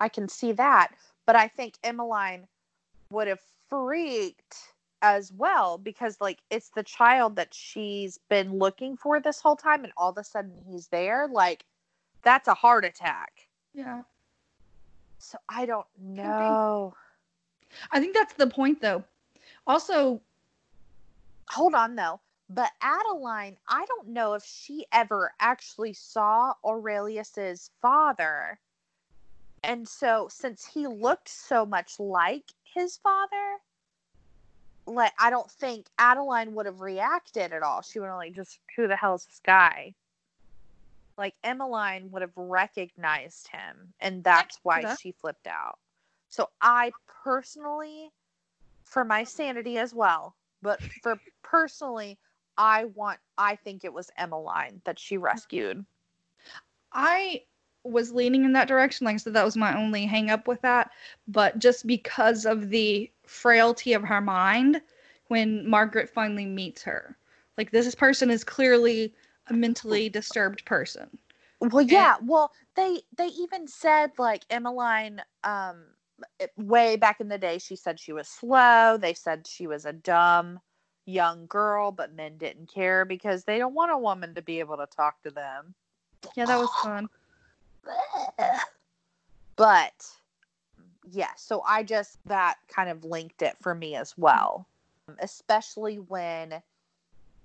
I 0.00 0.08
can 0.08 0.28
see 0.28 0.52
that. 0.52 0.92
But 1.26 1.36
I 1.36 1.48
think 1.48 1.74
Emmeline 1.84 2.46
would 3.10 3.28
have 3.28 3.40
freaked 3.68 4.56
as 5.02 5.32
well 5.32 5.78
because, 5.78 6.20
like, 6.20 6.38
it's 6.50 6.70
the 6.70 6.82
child 6.82 7.36
that 7.36 7.52
she's 7.52 8.18
been 8.28 8.58
looking 8.58 8.96
for 8.96 9.20
this 9.20 9.40
whole 9.40 9.56
time, 9.56 9.84
and 9.84 9.92
all 9.96 10.10
of 10.10 10.18
a 10.18 10.24
sudden 10.24 10.52
he's 10.66 10.88
there. 10.88 11.28
Like, 11.30 11.64
that's 12.22 12.48
a 12.48 12.54
heart 12.54 12.84
attack. 12.84 13.46
Yeah. 13.74 14.02
So 15.18 15.38
I 15.48 15.66
don't 15.66 15.86
know. 16.00 16.94
I 17.92 18.00
think 18.00 18.14
that's 18.14 18.34
the 18.34 18.46
point, 18.46 18.80
though. 18.80 19.04
Also, 19.66 20.20
Hold 21.50 21.74
on, 21.74 21.96
though. 21.96 22.20
But 22.50 22.70
Adeline, 22.80 23.58
I 23.68 23.84
don't 23.86 24.08
know 24.08 24.34
if 24.34 24.44
she 24.44 24.86
ever 24.90 25.32
actually 25.38 25.92
saw 25.92 26.54
Aurelius's 26.64 27.70
father. 27.82 28.58
And 29.62 29.86
so, 29.86 30.28
since 30.30 30.64
he 30.64 30.86
looked 30.86 31.28
so 31.28 31.66
much 31.66 32.00
like 32.00 32.44
his 32.74 32.96
father, 32.96 33.58
like 34.86 35.12
I 35.18 35.30
don't 35.30 35.50
think 35.50 35.86
Adeline 35.98 36.54
would 36.54 36.66
have 36.66 36.80
reacted 36.80 37.52
at 37.52 37.62
all. 37.62 37.82
She 37.82 37.98
would 37.98 38.06
have 38.06 38.16
like 38.16 38.34
just 38.34 38.58
who 38.76 38.88
the 38.88 38.96
hell 38.96 39.14
is 39.14 39.26
this 39.26 39.40
guy? 39.44 39.94
Like 41.18 41.34
Emmeline 41.44 42.10
would 42.12 42.22
have 42.22 42.36
recognized 42.36 43.48
him, 43.48 43.92
and 44.00 44.24
that's 44.24 44.58
why 44.62 44.96
she 45.00 45.12
flipped 45.12 45.46
out. 45.46 45.78
So 46.30 46.48
I 46.62 46.92
personally, 47.24 48.10
for 48.84 49.04
my 49.04 49.24
sanity 49.24 49.78
as 49.78 49.92
well, 49.92 50.36
but 50.62 50.80
for 51.02 51.18
personally, 51.42 52.18
I 52.58 52.86
want 52.86 53.20
I 53.38 53.56
think 53.56 53.84
it 53.84 53.92
was 53.92 54.10
Emmeline 54.18 54.82
that 54.84 54.98
she 54.98 55.16
rescued. 55.16 55.86
I 56.92 57.42
was 57.84 58.12
leaning 58.12 58.44
in 58.44 58.52
that 58.52 58.68
direction. 58.68 59.04
Like 59.04 59.14
I 59.14 59.18
said, 59.18 59.34
that 59.34 59.44
was 59.44 59.56
my 59.56 59.78
only 59.78 60.04
hang 60.04 60.30
up 60.30 60.48
with 60.48 60.60
that. 60.62 60.90
But 61.28 61.58
just 61.58 61.86
because 61.86 62.44
of 62.44 62.68
the 62.68 63.10
frailty 63.24 63.92
of 63.92 64.02
her 64.02 64.20
mind 64.20 64.82
when 65.28 65.68
Margaret 65.68 66.10
finally 66.10 66.46
meets 66.46 66.82
her. 66.82 67.16
Like 67.56 67.70
this 67.70 67.94
person 67.94 68.30
is 68.30 68.44
clearly 68.44 69.14
a 69.48 69.54
mentally 69.54 70.08
disturbed 70.08 70.64
person. 70.64 71.18
Well, 71.60 71.82
yeah. 71.82 72.16
Well, 72.22 72.52
they 72.76 73.00
they 73.16 73.26
even 73.26 73.66
said 73.66 74.12
like 74.18 74.44
Emmeline, 74.50 75.22
um, 75.44 75.84
way 76.56 76.96
back 76.96 77.20
in 77.20 77.28
the 77.28 77.38
day, 77.38 77.58
she 77.58 77.76
said 77.76 77.98
she 77.98 78.12
was 78.12 78.28
slow. 78.28 78.96
They 78.96 79.14
said 79.14 79.46
she 79.46 79.66
was 79.66 79.84
a 79.84 79.92
dumb, 79.92 80.60
young 81.08 81.46
girl, 81.46 81.90
but 81.90 82.14
men 82.14 82.36
didn't 82.36 82.72
care 82.72 83.04
because 83.04 83.44
they 83.44 83.58
don't 83.58 83.74
want 83.74 83.90
a 83.90 83.98
woman 83.98 84.34
to 84.34 84.42
be 84.42 84.60
able 84.60 84.76
to 84.76 84.86
talk 84.86 85.22
to 85.22 85.30
them. 85.30 85.74
Yeah, 86.36 86.44
that 86.46 86.58
was 86.58 86.70
fun. 86.82 87.08
But 89.56 90.06
yeah, 91.10 91.30
so 91.36 91.62
I 91.66 91.82
just 91.82 92.18
that 92.26 92.58
kind 92.68 92.90
of 92.90 93.04
linked 93.04 93.42
it 93.42 93.56
for 93.60 93.74
me 93.74 93.96
as 93.96 94.16
well, 94.16 94.66
especially 95.20 95.96
when 95.96 96.62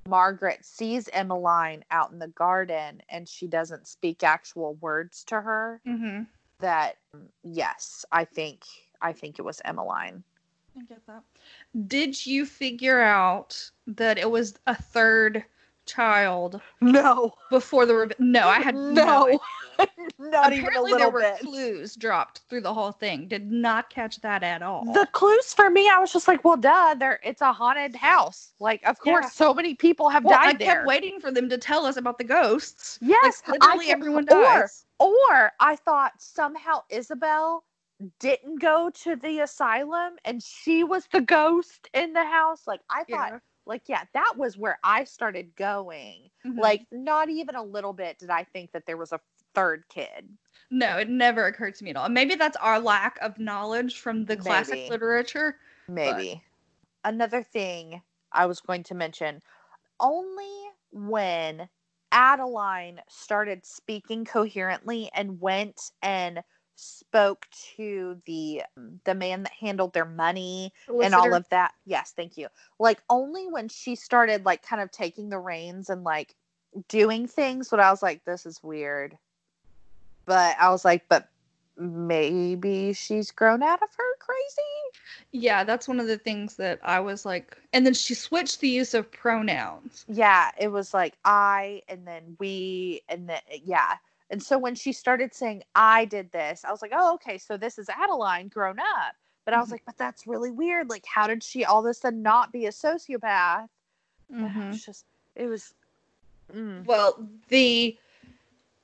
Margaret 0.07 0.65
sees 0.65 1.09
Emmeline 1.13 1.85
out 1.89 2.11
in 2.11 2.19
the 2.19 2.27
garden 2.27 3.01
and 3.09 3.27
she 3.27 3.47
doesn't 3.47 3.87
speak 3.87 4.23
actual 4.23 4.75
words 4.75 5.23
to 5.25 5.41
her. 5.41 5.81
Mm-hmm. 5.87 6.23
That 6.59 6.97
yes, 7.43 8.05
I 8.11 8.25
think 8.25 8.63
I 9.01 9.13
think 9.13 9.39
it 9.39 9.43
was 9.43 9.61
Emmeline. 9.65 10.23
I 10.77 10.83
get 10.85 11.05
that. 11.07 11.23
Did 11.87 12.25
you 12.25 12.45
figure 12.45 12.99
out 12.99 13.69
that 13.87 14.17
it 14.17 14.29
was 14.29 14.55
a 14.67 14.75
third 14.75 15.43
child 15.85 16.61
No, 16.81 17.33
before 17.51 17.85
the 17.85 17.93
reve- 17.95 18.13
no? 18.19 18.47
I 18.47 18.59
had 18.61 18.73
no. 18.73 18.91
no, 18.97 19.39
not 20.19 20.53
even 20.53 20.65
a 20.65 20.67
Apparently, 20.69 20.91
there 20.91 20.99
little 20.99 21.11
were 21.11 21.19
bit. 21.19 21.39
clues 21.41 21.95
dropped 21.95 22.39
through 22.49 22.61
the 22.61 22.73
whole 22.73 22.91
thing. 22.93 23.27
Did 23.27 23.51
not 23.51 23.89
catch 23.89 24.19
that 24.21 24.41
at 24.43 24.61
all. 24.63 24.85
The 24.93 25.07
clues 25.11 25.53
for 25.53 25.69
me, 25.69 25.89
I 25.89 25.99
was 25.99 26.11
just 26.13 26.27
like, 26.27 26.43
well, 26.43 26.57
duh, 26.57 26.95
there. 26.97 27.19
It's 27.23 27.41
a 27.41 27.51
haunted 27.53 27.95
house. 27.95 28.53
Like, 28.59 28.81
of 28.87 28.97
course, 28.99 29.25
Yeah. 29.25 29.29
so 29.29 29.53
many 29.53 29.75
people 29.75 30.09
have 30.09 30.23
well, 30.23 30.39
I 30.39 30.53
died 30.53 30.59
kept 30.59 30.77
there. 30.79 30.85
waiting 30.87 31.19
for 31.19 31.31
them 31.31 31.49
to 31.49 31.57
tell 31.57 31.85
us 31.85 31.97
about 31.97 32.17
the 32.17 32.23
ghosts. 32.23 32.97
Yes, 33.01 33.43
like, 33.47 33.61
literally 33.61 33.87
kept- 33.87 33.99
everyone 33.99 34.23
or- 34.31 34.41
dies. 34.43 34.85
Or 34.99 35.51
I 35.59 35.75
thought 35.75 36.13
somehow 36.19 36.81
Isabel 36.89 37.65
didn't 38.19 38.59
go 38.61 38.89
to 39.03 39.15
the 39.15 39.39
asylum 39.39 40.13
and 40.25 40.41
she 40.43 40.83
was 40.83 41.07
the 41.11 41.21
ghost 41.21 41.89
in 41.93 42.13
the 42.13 42.25
house. 42.25 42.67
Like 42.67 42.81
I 42.89 43.03
thought, 43.05 43.33
Yeah. 43.33 43.39
like 43.65 43.83
yeah, 43.87 44.03
that 44.13 44.33
was 44.37 44.57
where 44.57 44.79
I 44.83 45.03
started 45.05 45.55
going. 45.55 46.29
Mhm. 46.45 46.57
Like 46.57 46.85
not 46.91 47.29
even 47.29 47.55
a 47.55 47.63
little 47.63 47.93
bit 47.93 48.19
did 48.19 48.29
I 48.29 48.43
think 48.43 48.71
that 48.73 48.85
there 48.85 48.97
was 48.97 49.11
a 49.11 49.21
third 49.55 49.85
kid. 49.89 50.37
no, 50.71 50.97
it 50.97 51.09
never 51.09 51.45
occurred 51.45 51.75
to 51.75 51.83
me 51.83 51.91
at 51.91 51.97
all. 51.97 52.09
Maybe 52.09 52.35
that's 52.35 52.57
our 52.57 52.79
lack 52.79 53.17
of 53.21 53.37
knowledge 53.39 53.99
from 53.99 54.25
the 54.25 54.35
classic 54.35 54.79
Maybe. 54.79 54.89
literature. 54.89 55.57
Maybe. 55.87 56.43
Another 57.03 57.43
thing 57.43 58.01
I 58.31 58.45
was 58.47 58.59
going 58.61 58.83
to 58.83 58.95
mention 58.95 59.41
only 59.99 60.69
when 60.91 61.69
Adeline 62.11 63.01
started 63.09 63.65
speaking 63.65 64.25
coherently 64.25 65.09
and 65.13 65.39
went 65.41 65.91
and 66.01 66.43
spoke 66.75 67.47
to 67.75 68.21
the 68.25 68.63
um, 68.77 68.99
the 69.03 69.15
man 69.15 69.43
that 69.43 69.51
handled 69.53 69.93
their 69.93 70.05
money 70.05 70.73
and 71.01 71.13
all 71.13 71.33
of 71.33 71.47
that. 71.49 71.73
Yes, 71.85 72.13
thank 72.15 72.37
you. 72.37 72.47
Like 72.79 73.01
only 73.09 73.47
when 73.47 73.69
she 73.69 73.95
started 73.95 74.45
like 74.45 74.63
kind 74.63 74.81
of 74.81 74.91
taking 74.91 75.29
the 75.29 75.39
reins 75.39 75.89
and 75.89 76.03
like 76.03 76.35
doing 76.87 77.27
things 77.27 77.71
what 77.71 77.79
I 77.79 77.91
was 77.91 78.01
like 78.01 78.23
this 78.25 78.45
is 78.45 78.61
weird. 78.63 79.17
But 80.25 80.55
I 80.59 80.69
was 80.69 80.83
like 80.83 81.03
but 81.07 81.29
maybe 81.77 82.93
she's 82.93 83.31
grown 83.31 83.63
out 83.63 83.81
of 83.81 83.89
her 83.95 84.15
crazy. 84.19 85.23
Yeah, 85.31 85.63
that's 85.63 85.87
one 85.87 85.99
of 85.99 86.07
the 86.07 86.17
things 86.17 86.55
that 86.57 86.79
I 86.83 86.99
was 86.99 87.25
like. 87.25 87.57
And 87.73 87.85
then 87.85 87.93
she 87.93 88.13
switched 88.13 88.59
the 88.59 88.69
use 88.69 88.93
of 88.93 89.11
pronouns. 89.11 90.05
Yeah, 90.07 90.51
it 90.59 90.69
was 90.69 90.93
like 90.93 91.17
I 91.25 91.81
and 91.87 92.07
then 92.07 92.35
we 92.39 93.01
and 93.09 93.29
then 93.29 93.41
yeah. 93.63 93.95
And 94.33 94.41
so 94.41 94.57
when 94.57 94.73
she 94.73 94.91
started 94.93 95.31
saying 95.31 95.61
I 95.75 96.05
did 96.05 96.31
this, 96.31 96.65
I 96.65 96.71
was 96.71 96.81
like, 96.81 96.91
"Oh, 96.91 97.13
okay, 97.13 97.37
so 97.37 97.55
this 97.55 97.77
is 97.77 97.87
Adeline 97.87 98.47
grown 98.47 98.79
up." 98.79 99.13
But 99.45 99.53
I 99.53 99.59
was 99.59 99.67
Mhm. 99.67 99.73
like, 99.73 99.85
"But 99.85 99.97
that's 99.97 100.25
really 100.25 100.49
weird. 100.49 100.89
Like 100.89 101.05
how 101.05 101.27
did 101.27 101.43
she 101.43 101.63
all 101.63 101.85
of 101.85 101.89
a 101.91 101.93
sudden 101.93 102.23
not 102.23 102.51
be 102.51 102.65
a 102.65 102.71
sociopath?" 102.71 103.69
It 104.31 104.55
was 104.69 104.83
just 104.83 105.05
it 105.35 105.45
was 105.45 105.75
mm. 106.51 106.83
Well, 106.83 107.29
the 107.49 107.95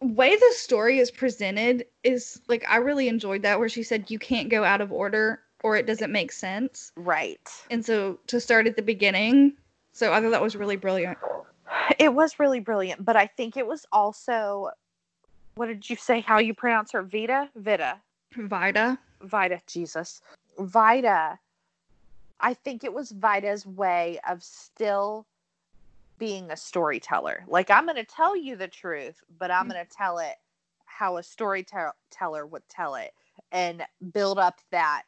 way 0.01 0.35
the 0.35 0.53
story 0.53 0.99
is 0.99 1.09
presented 1.09 1.87
is 2.03 2.41
like 2.47 2.63
I 2.69 2.77
really 2.77 3.07
enjoyed 3.07 3.41
that 3.41 3.57
where 3.57 3.69
she 3.69 3.81
said 3.81 4.11
you 4.11 4.19
can't 4.19 4.49
go 4.49 4.63
out 4.63 4.81
of 4.81 4.91
order 4.91 5.41
or 5.63 5.75
it 5.77 5.87
doesn't 5.87 6.11
make 6.11 6.31
sense. 6.31 6.91
right. 6.95 7.49
And 7.71 7.83
so 7.83 8.19
to 8.27 8.39
start 8.39 8.67
at 8.67 8.75
the 8.75 8.83
beginning, 8.83 9.57
so 9.93 10.13
I 10.13 10.21
thought 10.21 10.29
that 10.29 10.43
was 10.43 10.55
really 10.55 10.75
brilliant. 10.75 11.17
It 11.97 12.13
was 12.13 12.39
really 12.39 12.59
brilliant, 12.59 13.03
but 13.03 13.15
I 13.15 13.27
think 13.27 13.57
it 13.57 13.65
was 13.67 13.85
also 13.91 14.69
what 15.59 15.67
did 15.67 15.89
you 15.89 15.97
say 15.97 16.21
how 16.21 16.39
you 16.39 16.53
pronounce 16.53 16.93
her? 16.93 17.03
Vita? 17.03 17.49
Vita. 17.53 17.99
Vida. 18.33 18.97
Vida, 19.21 19.59
Jesus. 19.67 20.21
Vida, 20.57 21.37
I 22.39 22.53
think 22.53 22.85
it 22.85 22.93
was 22.93 23.11
Vida's 23.11 23.65
way 23.65 24.19
of 24.25 24.41
still 24.41 25.27
being 26.17 26.49
a 26.49 26.55
storyteller. 26.55 27.43
Like, 27.45 27.69
I'm 27.69 27.83
going 27.83 27.97
to 27.97 28.05
tell 28.05 28.37
you 28.37 28.55
the 28.55 28.69
truth, 28.69 29.21
but 29.37 29.51
I'm 29.51 29.65
Mm. 29.65 29.73
going 29.73 29.85
to 29.85 29.91
tell 29.91 30.19
it 30.19 30.35
how 30.85 31.17
a 31.17 31.23
storyteller 31.23 32.45
would 32.45 32.67
tell 32.69 32.95
it 32.95 33.13
and 33.51 33.85
build 34.13 34.39
up 34.39 34.61
that 34.71 35.07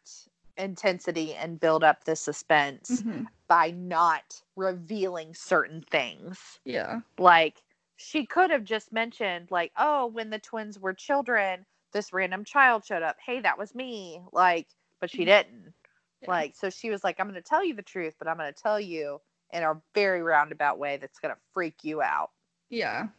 intensity 0.57 1.33
and 1.33 1.61
build 1.61 1.81
up 1.81 2.03
the 2.03 2.17
suspense 2.17 3.03
Mhm. 3.03 3.25
by 3.47 3.71
not 3.71 4.43
revealing 4.57 5.33
certain 5.33 5.81
things 5.81 6.59
Yeah. 6.65 6.99
like 7.17 7.63
she 8.01 8.25
could 8.25 8.51
have 8.51 8.63
just 8.63 8.91
mentioned 8.91 9.51
like 9.51 9.71
oh 9.77 10.07
when 10.07 10.29
the 10.29 10.39
twins 10.39 10.79
were 10.79 10.93
children 10.93 11.65
this 11.93 12.13
random 12.13 12.43
child 12.43 12.85
showed 12.85 13.03
up 13.03 13.17
hey 13.25 13.39
that 13.41 13.57
was 13.57 13.75
me 13.75 14.21
like 14.33 14.67
but 14.99 15.09
she 15.09 15.23
Mhm. 15.23 15.27
didn't 15.27 15.73
Yeah. 16.21 16.27
like 16.29 16.55
so 16.55 16.69
she 16.69 16.89
was 16.89 17.03
like 17.03 17.19
i'm 17.19 17.27
going 17.27 17.35
to 17.35 17.41
tell 17.41 17.63
you 17.63 17.73
the 17.75 17.81
truth 17.81 18.15
but 18.19 18.27
i'm 18.27 18.37
going 18.37 18.51
to 18.53 18.61
tell 18.61 18.79
you 18.79 19.21
in 19.51 19.63
a 19.63 19.81
very 19.95 20.21
roundabout 20.21 20.77
way 20.79 20.97
that's 20.97 21.19
going 21.19 21.33
to 21.33 21.41
freak 21.53 21.83
you 21.83 22.01
out 22.01 22.31
Yeah. 22.69 23.09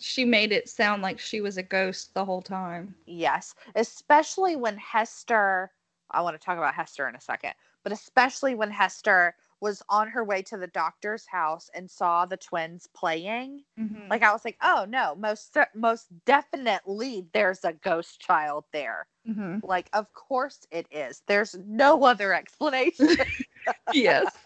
She 0.00 0.24
made 0.24 0.52
it 0.52 0.68
sound 0.68 1.02
like 1.02 1.18
she 1.18 1.40
was 1.40 1.56
a 1.58 1.62
ghost 1.62 2.14
the 2.14 2.24
whole 2.24 2.42
time. 2.42 2.94
yes 3.06 3.54
especially 3.74 4.56
when 4.56 4.76
hester 4.76 5.72
i 6.10 6.20
want 6.20 6.38
to 6.38 6.44
talk 6.44 6.56
about 6.58 6.74
hester 6.74 7.08
in 7.08 7.16
a 7.16 7.20
second 7.20 7.52
but 7.82 7.92
especially 7.92 8.54
when 8.54 8.70
hester 8.70 9.34
was 9.62 9.80
on 9.88 10.08
her 10.08 10.24
way 10.24 10.42
to 10.42 10.56
the 10.56 10.66
doctor's 10.66 11.24
house 11.24 11.70
and 11.72 11.88
saw 11.88 12.26
the 12.26 12.36
twins 12.36 12.88
playing 12.94 13.62
Mhm. 13.78 14.10
Like 14.10 14.22
I 14.22 14.32
was 14.32 14.44
like, 14.44 14.58
oh 14.62 14.86
no, 14.88 15.14
most 15.14 15.56
most 15.74 16.06
definitely 16.24 17.26
there's 17.32 17.64
a 17.64 17.72
ghost 17.72 18.20
child 18.20 18.64
there. 18.72 19.06
Mhm. 19.26 19.62
Like 19.62 19.88
of 19.92 20.12
course 20.12 20.66
it 20.70 20.86
is. 20.90 21.22
There's 21.26 21.54
no 21.66 22.04
other 22.04 22.34
explanation. 22.34 23.16
yes. 23.92 24.36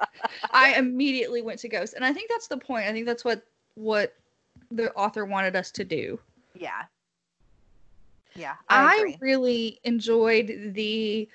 I 0.50 0.74
immediately 0.74 1.42
went 1.42 1.60
to 1.60 1.68
ghost. 1.68 1.94
And 1.94 2.04
I 2.04 2.12
think 2.12 2.30
that's 2.30 2.46
the 2.46 2.58
point. 2.58 2.86
I 2.86 2.92
think 2.92 3.06
that's 3.06 3.24
what 3.24 3.42
what 3.74 4.14
the 4.70 4.92
author 4.94 5.24
wanted 5.24 5.56
us 5.56 5.70
to 5.72 5.84
do. 5.84 6.20
yeah. 6.54 6.84
Yeah. 8.34 8.56
I, 8.68 9.14
I, 9.14 9.18
really 9.20 9.80
enjoyed 9.84 10.74
the 10.74 11.26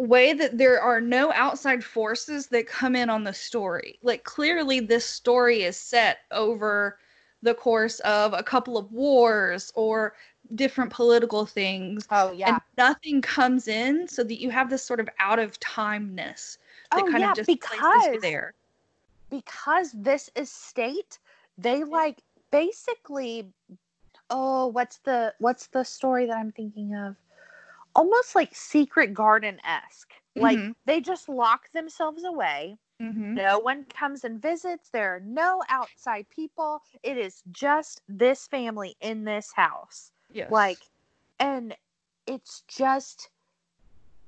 way 0.00 0.32
that 0.32 0.58
there 0.58 0.80
are 0.80 1.00
no 1.00 1.32
outside 1.32 1.84
forces 1.84 2.46
that 2.48 2.66
come 2.66 2.96
in 2.96 3.10
on 3.10 3.24
the 3.24 3.32
story. 3.32 3.98
Like 4.02 4.24
clearly 4.24 4.80
this 4.80 5.04
story 5.04 5.62
is 5.62 5.76
set 5.76 6.18
over 6.30 6.98
the 7.42 7.54
course 7.54 8.00
of 8.00 8.32
a 8.32 8.42
couple 8.42 8.76
of 8.76 8.92
wars 8.92 9.72
or 9.74 10.14
different 10.54 10.90
political 10.90 11.46
things 11.46 12.06
oh 12.10 12.32
yeah. 12.32 12.48
and 12.48 12.60
nothing 12.76 13.22
comes 13.22 13.68
in 13.68 14.06
so 14.08 14.24
that 14.24 14.40
you 14.40 14.50
have 14.50 14.68
this 14.68 14.82
sort 14.82 14.98
of 14.98 15.08
out 15.18 15.38
of 15.38 15.58
timeness 15.60 16.58
that 16.90 17.02
oh 17.02 17.10
kind 17.10 17.20
yeah, 17.20 17.30
of 17.30 17.36
just 17.36 17.46
because 17.46 18.18
there. 18.20 18.52
because 19.30 19.92
this 19.92 20.28
is 20.34 20.50
state, 20.50 21.18
they 21.56 21.84
like 21.84 22.18
basically 22.50 23.46
oh, 24.30 24.68
what's 24.68 24.98
the 24.98 25.34
what's 25.38 25.66
the 25.68 25.84
story 25.84 26.26
that 26.26 26.36
I'm 26.36 26.52
thinking 26.52 26.94
of? 26.94 27.16
Almost 27.94 28.34
like 28.34 28.54
Secret 28.54 29.12
Garden 29.14 29.60
esque. 29.64 30.12
Like 30.36 30.58
Mhm. 30.58 30.74
they 30.84 31.00
just 31.00 31.28
lock 31.28 31.70
themselves 31.72 32.24
away. 32.24 32.78
Mhm. 33.00 33.34
No 33.34 33.58
one 33.58 33.84
comes 33.86 34.24
and 34.24 34.40
visits. 34.40 34.90
There 34.90 35.16
are 35.16 35.20
no 35.20 35.62
outside 35.68 36.28
people. 36.28 36.82
It 37.02 37.16
is 37.16 37.42
just 37.50 38.02
this 38.08 38.46
family 38.46 38.96
in 39.00 39.24
this 39.24 39.52
house. 39.52 40.12
Yes. 40.32 40.50
Like, 40.50 40.78
and 41.38 41.76
it's 42.26 42.62
just 42.68 43.30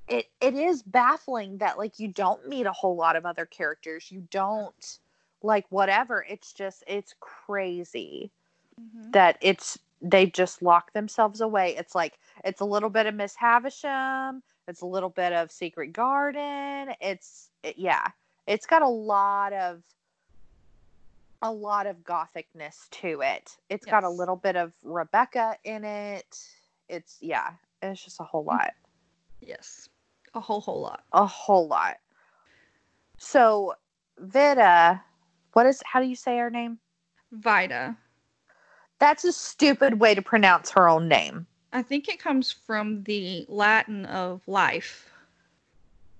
it 0.07 0.29
it 0.41 0.53
is 0.55 0.83
baffling 0.83 1.57
that 1.59 1.77
like 1.77 1.97
you 1.99 2.09
don't 2.09 2.47
meet 2.47 2.65
a 2.65 2.73
whole 2.73 2.95
lot 2.95 3.15
of 3.15 3.25
other 3.25 3.45
characters. 3.45 4.11
You 4.11 4.27
don't 4.31 4.99
like 5.41 5.65
whatever. 5.69 6.25
It's 6.27 6.51
just 6.51 6.83
it's 6.87 7.15
crazy 7.19 8.31
Mhm. 8.79 9.11
that 9.13 9.37
it's 9.39 9.77
they 10.03 10.25
just 10.27 10.61
lock 10.61 10.93
themselves 10.93 11.41
away. 11.41 11.75
It's 11.77 11.95
like 11.95 12.19
it's 12.43 12.61
a 12.61 12.65
little 12.65 12.89
bit 12.89 13.07
of 13.07 13.15
Miss 13.15 13.35
Havisham, 13.35 14.43
it's 14.67 14.81
a 14.81 14.85
little 14.85 15.09
bit 15.09 15.33
of 15.33 15.51
Secret 15.51 15.93
Garden. 15.93 16.93
It's 17.01 17.49
it, 17.63 17.77
yeah, 17.77 18.07
it's 18.45 18.65
got 18.65 18.81
a 18.81 18.87
lot 18.87 19.53
of 19.53 19.81
a 21.41 21.51
lot 21.51 21.87
of 21.87 22.03
gothicness 22.03 22.87
to 22.91 23.21
it. 23.21 23.57
It's 23.69 23.85
got 23.85 24.03
a 24.03 24.09
little 24.09 24.37
bit 24.37 24.55
of 24.55 24.73
Rebecca 24.83 25.57
in 25.63 25.83
it. 25.83 26.39
It's 26.87 27.17
yeah, 27.21 27.51
it's 27.81 28.03
just 28.03 28.19
a 28.19 28.23
whole 28.23 28.43
mm. 28.43 28.47
lot. 28.47 28.71
Yes. 29.41 29.89
A 30.33 30.39
whole 30.39 30.61
whole 30.61 30.81
lot. 30.81 31.03
A 31.11 31.25
whole 31.25 31.67
lot. 31.67 31.97
So 33.17 33.73
Vida, 34.17 35.03
what 35.53 35.65
is 35.65 35.81
how 35.85 36.01
do 36.01 36.07
you 36.07 36.15
say 36.15 36.37
her 36.37 36.49
name? 36.49 36.79
Vida. 37.31 37.97
That's 39.03 39.25
a 39.25 39.33
stupid 39.33 39.99
way 39.99 40.15
to 40.15 40.21
pronounce 40.21 40.69
her 40.71 40.87
own 40.87 41.09
name. 41.09 41.45
I 41.73 41.81
think 41.81 42.07
it 42.07 42.19
comes 42.19 42.53
from 42.53 43.03
the 43.03 43.45
Latin 43.49 44.05
of 44.05 44.41
life. 44.47 45.11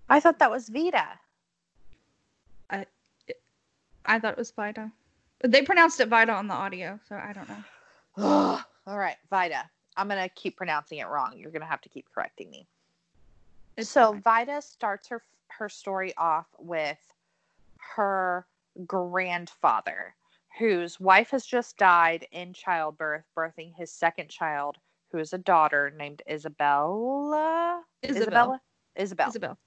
I 0.10 0.20
thought 0.20 0.38
that 0.40 0.52
was 0.52 0.68
Vita. 0.68 1.08
I 2.70 2.86
I 4.06 4.20
thought 4.20 4.34
it 4.34 4.38
was 4.38 4.52
Vita. 4.52 4.92
But 5.40 5.52
they 5.52 5.62
pronounced 5.62 6.02
it 6.02 6.10
Vida 6.10 6.34
on 6.34 6.50
the 6.50 6.54
audio, 6.54 7.00
so 7.08 7.16
I 7.16 7.32
don't 7.32 7.48
know. 7.48 7.64
All 8.86 8.98
right, 9.00 9.16
Vita. 9.30 9.64
I'm 9.96 10.10
gonna 10.10 10.28
keep 10.28 10.58
pronouncing 10.58 10.98
it 10.98 11.08
wrong. 11.08 11.38
You're 11.38 11.52
gonna 11.52 11.64
have 11.64 11.80
to 11.84 11.90
keep 11.90 12.08
correcting 12.14 12.52
me. 12.52 12.68
It's 13.78 13.90
so 13.90 14.12
fine. 14.12 14.22
Vida 14.24 14.62
starts 14.62 15.08
her 15.08 15.24
her 15.48 15.70
story 15.70 16.14
off 16.18 16.48
with 16.60 17.00
her 17.96 18.46
grandfather, 18.86 20.16
whose 20.58 21.00
wife 21.00 21.32
has 21.32 21.46
just 21.46 21.78
died 21.78 22.28
in 22.32 22.54
childbirth, 22.54 23.24
birthing 23.38 23.72
his 23.76 23.92
second 23.92 24.30
child, 24.30 24.78
who 25.12 25.18
is 25.18 25.34
a 25.34 25.38
daughter 25.38 25.92
named 25.98 26.22
Isabella. 26.30 27.84
Isabel. 28.02 28.60
Isabel. 28.96 29.30
Isabel. 29.30 29.58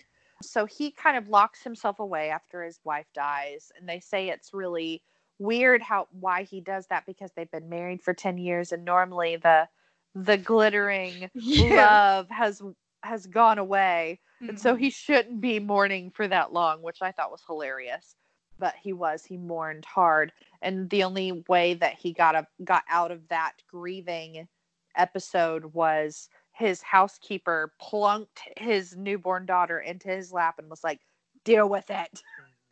So 0.42 0.66
he 0.66 0.90
kind 0.90 1.16
of 1.16 1.29
locks 1.29 1.62
himself 1.62 1.99
away 1.99 2.31
after 2.31 2.62
his 2.62 2.79
wife 2.85 3.07
dies, 3.14 3.72
and 3.79 3.88
they 3.88 4.01
say 4.01 4.29
it's 4.29 4.53
really 4.53 5.03
weird 5.38 5.83
how 5.83 6.09
why 6.12 6.42
he 6.44 6.61
does 6.61 6.87
that 6.88 7.05
because 7.07 7.31
they've 7.37 7.51
been 7.51 7.68
married 7.68 8.03
for 8.03 8.14
10 8.14 8.38
years 8.38 8.72
and 8.72 8.85
normally 8.85 9.37
the 9.37 9.68
the 10.14 10.38
glittering 10.38 11.31
Yeah. 11.35 11.77
love 11.77 12.31
has 12.31 12.62
has 13.03 13.27
gone 13.27 13.59
away 13.59 14.18
and 14.40 14.59
so 14.59 14.75
he 14.75 14.87
mm-hmm. 14.87 14.92
shouldn't 14.92 15.40
be 15.40 15.61
mourning 15.61 16.11
for 16.11 16.27
that 16.27 16.55
long 16.55 16.83
which 16.83 17.03
i 17.03 17.12
thought 17.12 17.31
was 17.31 17.42
hilarious 17.46 18.16
but 18.59 18.75
he 18.83 18.92
was 18.92 19.25
he 19.25 19.37
mourned 19.37 19.85
hard 19.85 20.33
and 20.62 20.88
the 20.90 21.03
only 21.03 21.45
way 21.49 21.75
that 21.75 21.95
he 21.95 22.12
got 22.12 22.35
a, 22.35 22.47
got 22.64 22.83
out 22.88 23.11
of 23.11 23.27
that 23.29 23.53
grieving 23.71 24.49
episode 24.97 25.66
was 25.75 26.29
his 26.53 26.81
housekeeper 26.83 27.73
plunked 27.79 28.40
his 28.57 28.97
newborn 28.97 29.45
daughter 29.45 29.79
into 29.81 30.09
his 30.09 30.33
lap 30.33 30.59
and 30.59 30.71
was 30.71 30.83
like 30.83 31.01
deal 31.45 31.69
with 31.69 31.90
it 31.90 32.23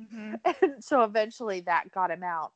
Mhm. 0.02 0.40
and 0.62 0.82
so 0.84 1.02
eventually 1.02 1.60
that 1.60 1.92
got 1.92 2.10
him 2.10 2.22
out. 2.22 2.52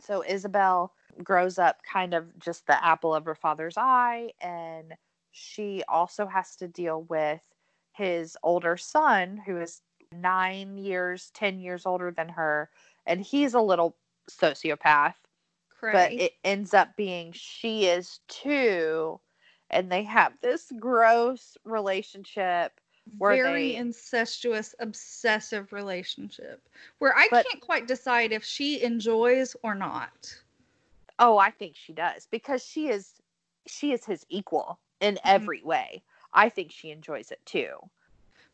So 0.00 0.24
Isabel 0.26 0.92
grows 1.22 1.58
up 1.58 1.82
kind 1.82 2.14
of 2.14 2.38
just 2.38 2.66
the 2.66 2.82
apple 2.84 3.14
of 3.14 3.24
her 3.24 3.34
father's 3.34 3.76
eye, 3.76 4.32
and 4.40 4.94
she 5.32 5.82
also 5.88 6.26
has 6.26 6.56
to 6.56 6.68
deal 6.68 7.02
with 7.02 7.42
his 7.92 8.36
older 8.42 8.76
son, 8.76 9.36
who 9.46 9.58
is 9.60 9.82
nine 10.12 10.78
years, 10.78 11.30
10 11.34 11.60
years 11.60 11.86
older 11.86 12.10
than 12.10 12.28
her, 12.28 12.70
and 13.06 13.20
he's 13.20 13.54
a 13.54 13.60
little 13.60 13.96
sociopath, 14.30 15.14
Cray. 15.70 15.92
but 15.92 16.12
it 16.12 16.32
ends 16.44 16.74
up 16.74 16.96
being 16.96 17.32
she 17.32 17.86
is 17.86 18.20
too. 18.28 19.20
And 19.70 19.90
they 19.90 20.02
have 20.02 20.32
this 20.40 20.72
gross 20.78 21.56
relationship 21.64 22.80
very 23.18 23.70
they- 23.72 23.76
incestuous, 23.76 24.74
obsessive 24.78 25.72
relationship 25.72 26.68
where 26.98 27.16
I 27.16 27.28
But- 27.30 27.46
can't 27.46 27.60
quite 27.60 27.86
decide 27.86 28.30
if 28.32 28.44
she 28.44 28.82
enjoys 28.82 29.56
or 29.62 29.74
not. 29.74 30.42
Oh, 31.18 31.38
I 31.38 31.50
think 31.50 31.76
she 31.76 31.92
does 31.92 32.26
because 32.26 32.64
she 32.64 32.88
is 32.88 33.14
she 33.66 33.92
is 33.92 34.04
his 34.06 34.24
equal 34.30 34.78
in 35.00 35.16
Mhm. 35.16 35.20
every 35.24 35.62
way. 35.62 36.02
I 36.32 36.48
think 36.48 36.72
she 36.72 36.90
enjoys 36.90 37.30
it 37.30 37.44
too. 37.44 37.90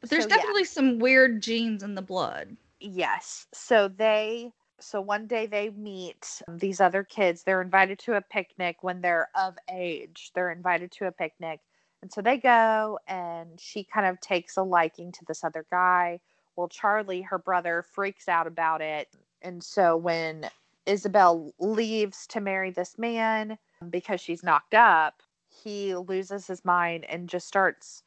But 0.01 0.11
there's 0.11 0.25
So, 0.25 0.31
yeah. 0.31 0.37
definitely 0.37 0.65
some 0.65 0.99
weird 0.99 1.43
genes 1.43 1.83
in 1.83 1.95
the 1.95 2.03
blood. 2.03 2.57
Yes. 2.81 3.47
So 3.53 3.89
they 3.89 4.53
so 4.79 5.01
one 5.01 5.27
day 5.27 5.47
they 5.47 5.71
meet 5.71 6.43
these 6.49 6.81
other 6.81 7.03
kids. 7.03 7.43
They're 7.43 7.63
invited 7.63 7.99
to 8.01 8.15
a 8.15 8.21
picnic 8.21 8.79
when 8.83 9.01
they're 9.01 9.31
of 9.35 9.57
age. 9.73 10.33
They're 10.35 10.51
invited 10.51 10.91
to 10.93 11.07
a 11.07 11.13
picnic. 11.13 11.61
And 12.03 12.13
so 12.13 12.21
they 12.21 12.37
go 12.37 12.99
and 13.09 13.59
she 13.59 13.85
kind 13.85 14.07
of 14.07 14.21
takes 14.21 14.57
a 14.57 14.63
liking 14.63 15.13
to 15.13 15.25
this 15.25 15.45
other 15.45 15.65
guy. 15.71 16.21
Well, 16.55 16.69
Charlie, 16.69 17.23
her 17.23 17.39
brother, 17.39 17.83
freaks 17.83 18.29
out 18.29 18.47
about 18.47 18.83
it. 18.83 19.09
And 19.43 19.63
so 19.63 19.97
when 19.97 20.49
Isabel 20.85 21.53
leaves 21.59 22.27
to 22.29 22.41
marry 22.41 22.71
this 22.71 22.99
man 22.99 23.59
because 23.91 24.21
she's 24.21 24.43
knocked 24.43 24.75
up, 24.75 25.23
he 25.49 25.95
loses 25.95 26.47
his 26.47 26.65
mind 26.65 27.07
and 27.07 27.29
just 27.29 27.49
starts 27.49 28.03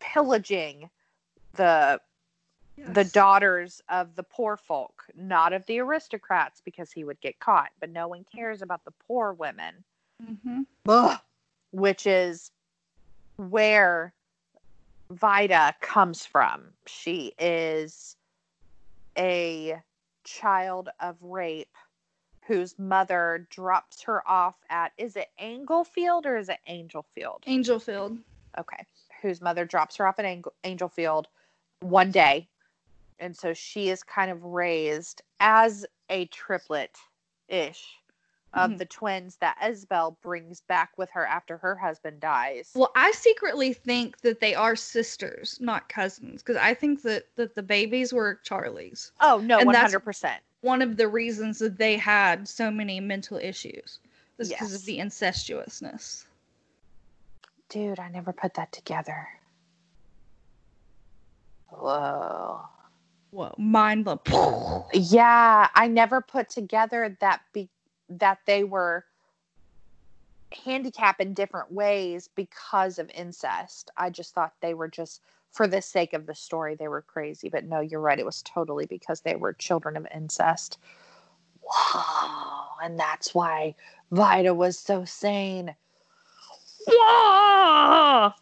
pillaging 0.00 0.90
the 1.56 2.00
the 2.76 3.04
daughters 3.04 3.80
of 3.88 4.16
the 4.16 4.22
poor 4.24 4.56
folk, 4.56 5.04
not 5.14 5.52
of 5.52 5.64
the 5.66 5.78
aristocrats, 5.78 6.60
because 6.60 6.90
he 6.90 7.04
would 7.04 7.20
get 7.20 7.38
caught. 7.38 7.70
But 7.80 7.90
no 7.90 8.08
one 8.08 8.24
cares 8.24 8.62
about 8.62 8.84
the 8.84 8.90
poor 9.06 9.32
women, 9.32 9.84
Mhm. 10.22 10.66
which 11.70 12.06
is 12.06 12.50
where 13.36 14.12
Vida 15.10 15.74
comes 15.80 16.26
from. 16.26 16.72
She 16.86 17.32
is 17.38 18.16
a 19.16 19.80
child 20.24 20.88
of 21.00 21.16
rape 21.22 21.76
whose 22.46 22.78
mother 22.78 23.46
drops 23.50 24.02
her 24.02 24.26
off 24.28 24.56
at 24.68 24.92
is 24.98 25.16
it 25.16 25.30
Anglefield 25.40 26.26
or 26.26 26.36
is 26.36 26.48
it 26.48 26.58
Angelfield? 26.68 27.42
Angelfield. 27.46 28.22
okay, 28.58 28.84
whose 29.22 29.40
mother 29.40 29.64
drops 29.64 29.96
her 29.96 30.06
off 30.06 30.18
at 30.18 30.24
Angel, 30.24 30.52
Angelfield 30.64 31.26
one 31.80 32.10
day. 32.10 32.48
And 33.18 33.36
so 33.36 33.52
she 33.54 33.90
is 33.90 34.02
kind 34.02 34.30
of 34.30 34.42
raised 34.44 35.22
as 35.40 35.86
a 36.10 36.26
triplet 36.26 36.96
ish 37.48 37.96
of 38.52 38.72
Mhm. 38.72 38.78
the 38.78 38.86
twins 38.86 39.36
that 39.36 39.58
Isabel 39.64 40.12
brings 40.22 40.60
back 40.62 40.96
with 40.96 41.10
her 41.10 41.26
after 41.26 41.56
her 41.58 41.74
husband 41.76 42.20
dies. 42.20 42.70
Well, 42.74 42.92
I 42.94 43.10
secretly 43.12 43.72
think 43.72 44.20
that 44.20 44.40
they 44.40 44.54
are 44.54 44.76
sisters, 44.76 45.58
not 45.60 45.88
cousins, 45.88 46.42
because 46.42 46.56
I 46.56 46.74
think 46.74 47.02
that 47.02 47.34
that 47.36 47.54
the 47.54 47.62
babies 47.62 48.12
were 48.12 48.36
Charlie's. 48.44 49.12
oh, 49.20 49.38
no, 49.38 49.58
and 49.58 49.68
that's- 49.74 49.92
100%. 49.92 50.40
One 50.60 50.82
of 50.82 50.96
the 50.96 51.08
reasons 51.08 51.58
that 51.58 51.76
they 51.78 51.96
had 51.96 52.48
so 52.48 52.70
many 52.70 52.98
mental 53.00 53.36
issues 53.38 53.98
was 54.38 54.48
because 54.48 54.70
Yes. 54.72 54.80
of 54.80 54.86
the 54.86 54.98
incestuousness. 54.98 56.26
Dude, 57.68 57.98
I 57.98 58.08
never 58.08 58.32
put 58.32 58.54
that 58.54 58.72
together. 58.72 59.28
Whoa. 61.78 62.62
Whoa, 63.30 63.54
mind 63.58 64.04
blown. 64.04 64.84
Yeah, 64.92 65.68
I 65.74 65.88
never 65.88 66.20
put 66.20 66.48
together 66.48 67.16
that 67.20 67.40
be 67.52 67.68
that 68.08 68.38
they 68.46 68.64
were 68.64 69.04
handicapped 70.64 71.20
in 71.20 71.34
different 71.34 71.72
ways 71.72 72.28
because 72.34 72.98
of 72.98 73.10
incest. 73.12 73.90
I 73.96 74.10
just 74.10 74.34
thought 74.34 74.52
they 74.60 74.74
were 74.74 74.88
just 74.88 75.20
for 75.50 75.66
the 75.66 75.82
sake 75.82 76.12
of 76.12 76.26
the 76.26 76.34
story 76.34 76.74
they 76.74 76.88
were 76.88 77.02
crazy, 77.02 77.48
but 77.48 77.64
no, 77.64 77.80
you're 77.80 78.00
right. 78.00 78.18
It 78.18 78.26
was 78.26 78.42
totally 78.42 78.86
because 78.86 79.20
they 79.22 79.36
were 79.36 79.52
children 79.52 79.96
of 79.96 80.06
incest. 80.14 80.78
Wow, 81.62 82.66
and 82.82 82.98
that's 82.98 83.34
why 83.34 83.74
Vida 84.12 84.54
was 84.54 84.78
so 84.78 85.04
sane. 85.04 85.74
Whoa! 86.86 88.32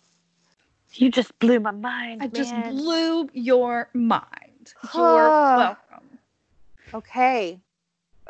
You 0.94 1.10
just 1.10 1.38
blew 1.38 1.60
my 1.60 1.70
mind. 1.70 2.22
I 2.22 2.28
just 2.28 2.52
blew 2.54 3.28
your 3.32 3.88
mind. 3.94 4.72
You're 4.94 5.56
welcome. 5.56 6.18
Okay. 6.94 7.58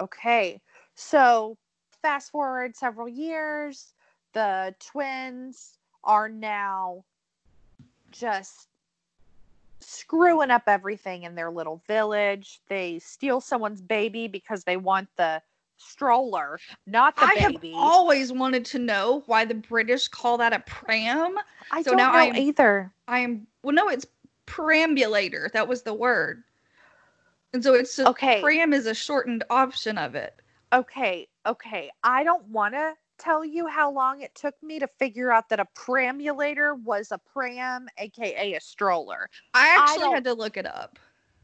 Okay. 0.00 0.60
So, 0.94 1.56
fast 2.02 2.30
forward 2.30 2.76
several 2.76 3.08
years, 3.08 3.94
the 4.34 4.74
twins 4.78 5.78
are 6.04 6.28
now 6.28 7.04
just 8.10 8.68
screwing 9.80 10.50
up 10.50 10.62
everything 10.66 11.24
in 11.24 11.34
their 11.34 11.50
little 11.50 11.82
village. 11.86 12.60
They 12.68 12.98
steal 12.98 13.40
someone's 13.40 13.82
baby 13.82 14.28
because 14.28 14.64
they 14.64 14.76
want 14.76 15.08
the 15.16 15.42
stroller, 15.82 16.58
not 16.86 17.16
the 17.16 17.26
baby. 17.36 17.72
I 17.74 17.76
have 17.76 17.82
always 17.82 18.32
wanted 18.32 18.64
to 18.66 18.78
know 18.78 19.22
why 19.26 19.44
the 19.44 19.54
British 19.54 20.08
call 20.08 20.38
that 20.38 20.52
a 20.52 20.60
pram. 20.60 21.36
I 21.70 21.82
so 21.82 21.90
don't 21.90 21.96
now 21.98 22.12
know 22.12 22.18
I'm- 22.18 22.36
either. 22.36 22.92
I 23.08 23.18
am 23.20 23.46
well, 23.62 23.74
no, 23.74 23.88
it's 23.88 24.06
perambulator. 24.46 25.50
That 25.52 25.68
was 25.68 25.82
the 25.82 25.94
word. 25.94 26.42
And 27.52 27.62
so 27.62 27.74
it's 27.74 27.96
just 27.96 28.08
Okay. 28.08 28.40
pram 28.40 28.72
is 28.72 28.86
a 28.86 28.94
shortened 28.94 29.44
option 29.50 29.98
of 29.98 30.14
it. 30.14 30.40
Okay, 30.72 31.28
okay. 31.46 31.90
I 32.02 32.24
don't 32.24 32.44
want 32.46 32.74
to 32.74 32.94
tell 33.18 33.44
you 33.44 33.66
how 33.66 33.90
long 33.90 34.22
it 34.22 34.34
took 34.34 34.60
me 34.62 34.78
to 34.78 34.88
figure 34.98 35.30
out 35.30 35.48
that 35.50 35.60
a 35.60 35.66
perambulator 35.76 36.74
was 36.74 37.12
a 37.12 37.18
pram, 37.18 37.86
aka 37.98 38.54
a 38.54 38.60
stroller. 38.60 39.28
I 39.54 39.68
actually 39.68 40.00
don't- 40.00 40.14
had 40.14 40.24
to 40.24 40.34
look 40.34 40.56
it 40.56 40.66
up. 40.66 40.98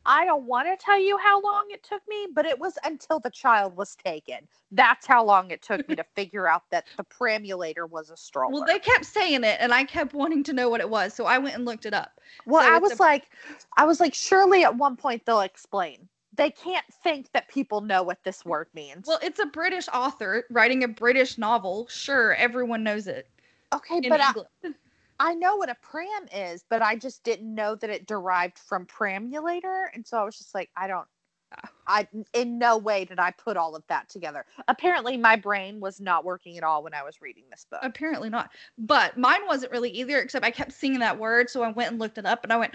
I 0.06 0.24
don't 0.24 0.44
want 0.44 0.68
to 0.68 0.82
tell 0.84 0.98
you 0.98 1.18
how 1.18 1.40
long 1.42 1.66
it 1.70 1.82
took 1.82 2.02
me, 2.08 2.28
but 2.34 2.46
it 2.46 2.58
was 2.58 2.78
until 2.84 3.20
the 3.20 3.30
child 3.30 3.76
was 3.76 3.96
taken. 3.96 4.48
That's 4.72 5.06
how 5.06 5.24
long 5.24 5.50
it 5.50 5.62
took 5.62 5.88
me 5.88 5.96
to 5.96 6.04
figure 6.14 6.48
out 6.48 6.62
that 6.70 6.86
the 6.96 7.04
perambulator 7.04 7.86
was 7.86 8.10
a 8.10 8.16
stroller. 8.16 8.52
Well, 8.52 8.64
they 8.66 8.78
kept 8.78 9.04
saying 9.04 9.44
it, 9.44 9.56
and 9.60 9.72
I 9.72 9.84
kept 9.84 10.14
wanting 10.14 10.44
to 10.44 10.52
know 10.52 10.68
what 10.68 10.80
it 10.80 10.88
was, 10.88 11.14
so 11.14 11.26
I 11.26 11.38
went 11.38 11.56
and 11.56 11.64
looked 11.64 11.86
it 11.86 11.94
up. 11.94 12.20
Well, 12.46 12.62
so 12.62 12.74
I 12.74 12.78
was 12.78 12.92
a- 12.92 13.02
like, 13.02 13.30
I 13.76 13.84
was 13.84 14.00
like, 14.00 14.14
surely 14.14 14.64
at 14.64 14.76
one 14.76 14.96
point 14.96 15.24
they'll 15.26 15.40
explain 15.40 16.08
they 16.38 16.50
can't 16.50 16.86
think 17.02 17.30
that 17.32 17.48
people 17.48 17.80
know 17.80 18.02
what 18.02 18.22
this 18.24 18.44
word 18.44 18.68
means. 18.72 19.06
Well, 19.06 19.18
it's 19.22 19.40
a 19.40 19.46
British 19.46 19.88
author 19.92 20.44
writing 20.50 20.84
a 20.84 20.88
British 20.88 21.36
novel. 21.36 21.88
Sure, 21.88 22.32
everyone 22.34 22.82
knows 22.82 23.06
it. 23.08 23.28
okay, 23.74 24.00
but 24.08 24.20
I. 24.20 24.32
I 25.20 25.34
know 25.34 25.56
what 25.56 25.68
a 25.68 25.76
pram 25.82 26.28
is, 26.32 26.64
but 26.68 26.82
I 26.82 26.96
just 26.96 27.24
didn't 27.24 27.52
know 27.52 27.74
that 27.76 27.90
it 27.90 28.06
derived 28.06 28.58
from 28.58 28.86
pramulator, 28.86 29.90
and 29.94 30.06
so 30.06 30.18
I 30.18 30.24
was 30.24 30.38
just 30.38 30.54
like, 30.54 30.70
I 30.76 30.86
don't. 30.86 31.06
Ah. 31.52 31.70
I 31.86 32.08
in 32.34 32.58
no 32.58 32.76
way 32.76 33.06
did 33.06 33.18
I 33.18 33.30
put 33.30 33.56
all 33.56 33.74
of 33.74 33.82
that 33.88 34.08
together. 34.10 34.44
Apparently, 34.68 35.16
my 35.16 35.34
brain 35.34 35.80
was 35.80 35.98
not 36.00 36.24
working 36.24 36.58
at 36.58 36.64
all 36.64 36.82
when 36.82 36.92
I 36.92 37.02
was 37.02 37.22
reading 37.22 37.44
this 37.50 37.66
book. 37.70 37.80
Apparently 37.82 38.28
not. 38.28 38.50
But 38.76 39.16
mine 39.16 39.40
wasn't 39.46 39.72
really 39.72 39.90
either, 39.90 40.18
except 40.18 40.44
I 40.44 40.50
kept 40.50 40.72
seeing 40.72 40.98
that 40.98 41.18
word, 41.18 41.48
so 41.48 41.62
I 41.62 41.70
went 41.70 41.90
and 41.90 41.98
looked 41.98 42.18
it 42.18 42.26
up 42.26 42.44
and 42.44 42.52
I 42.52 42.58
went, 42.58 42.74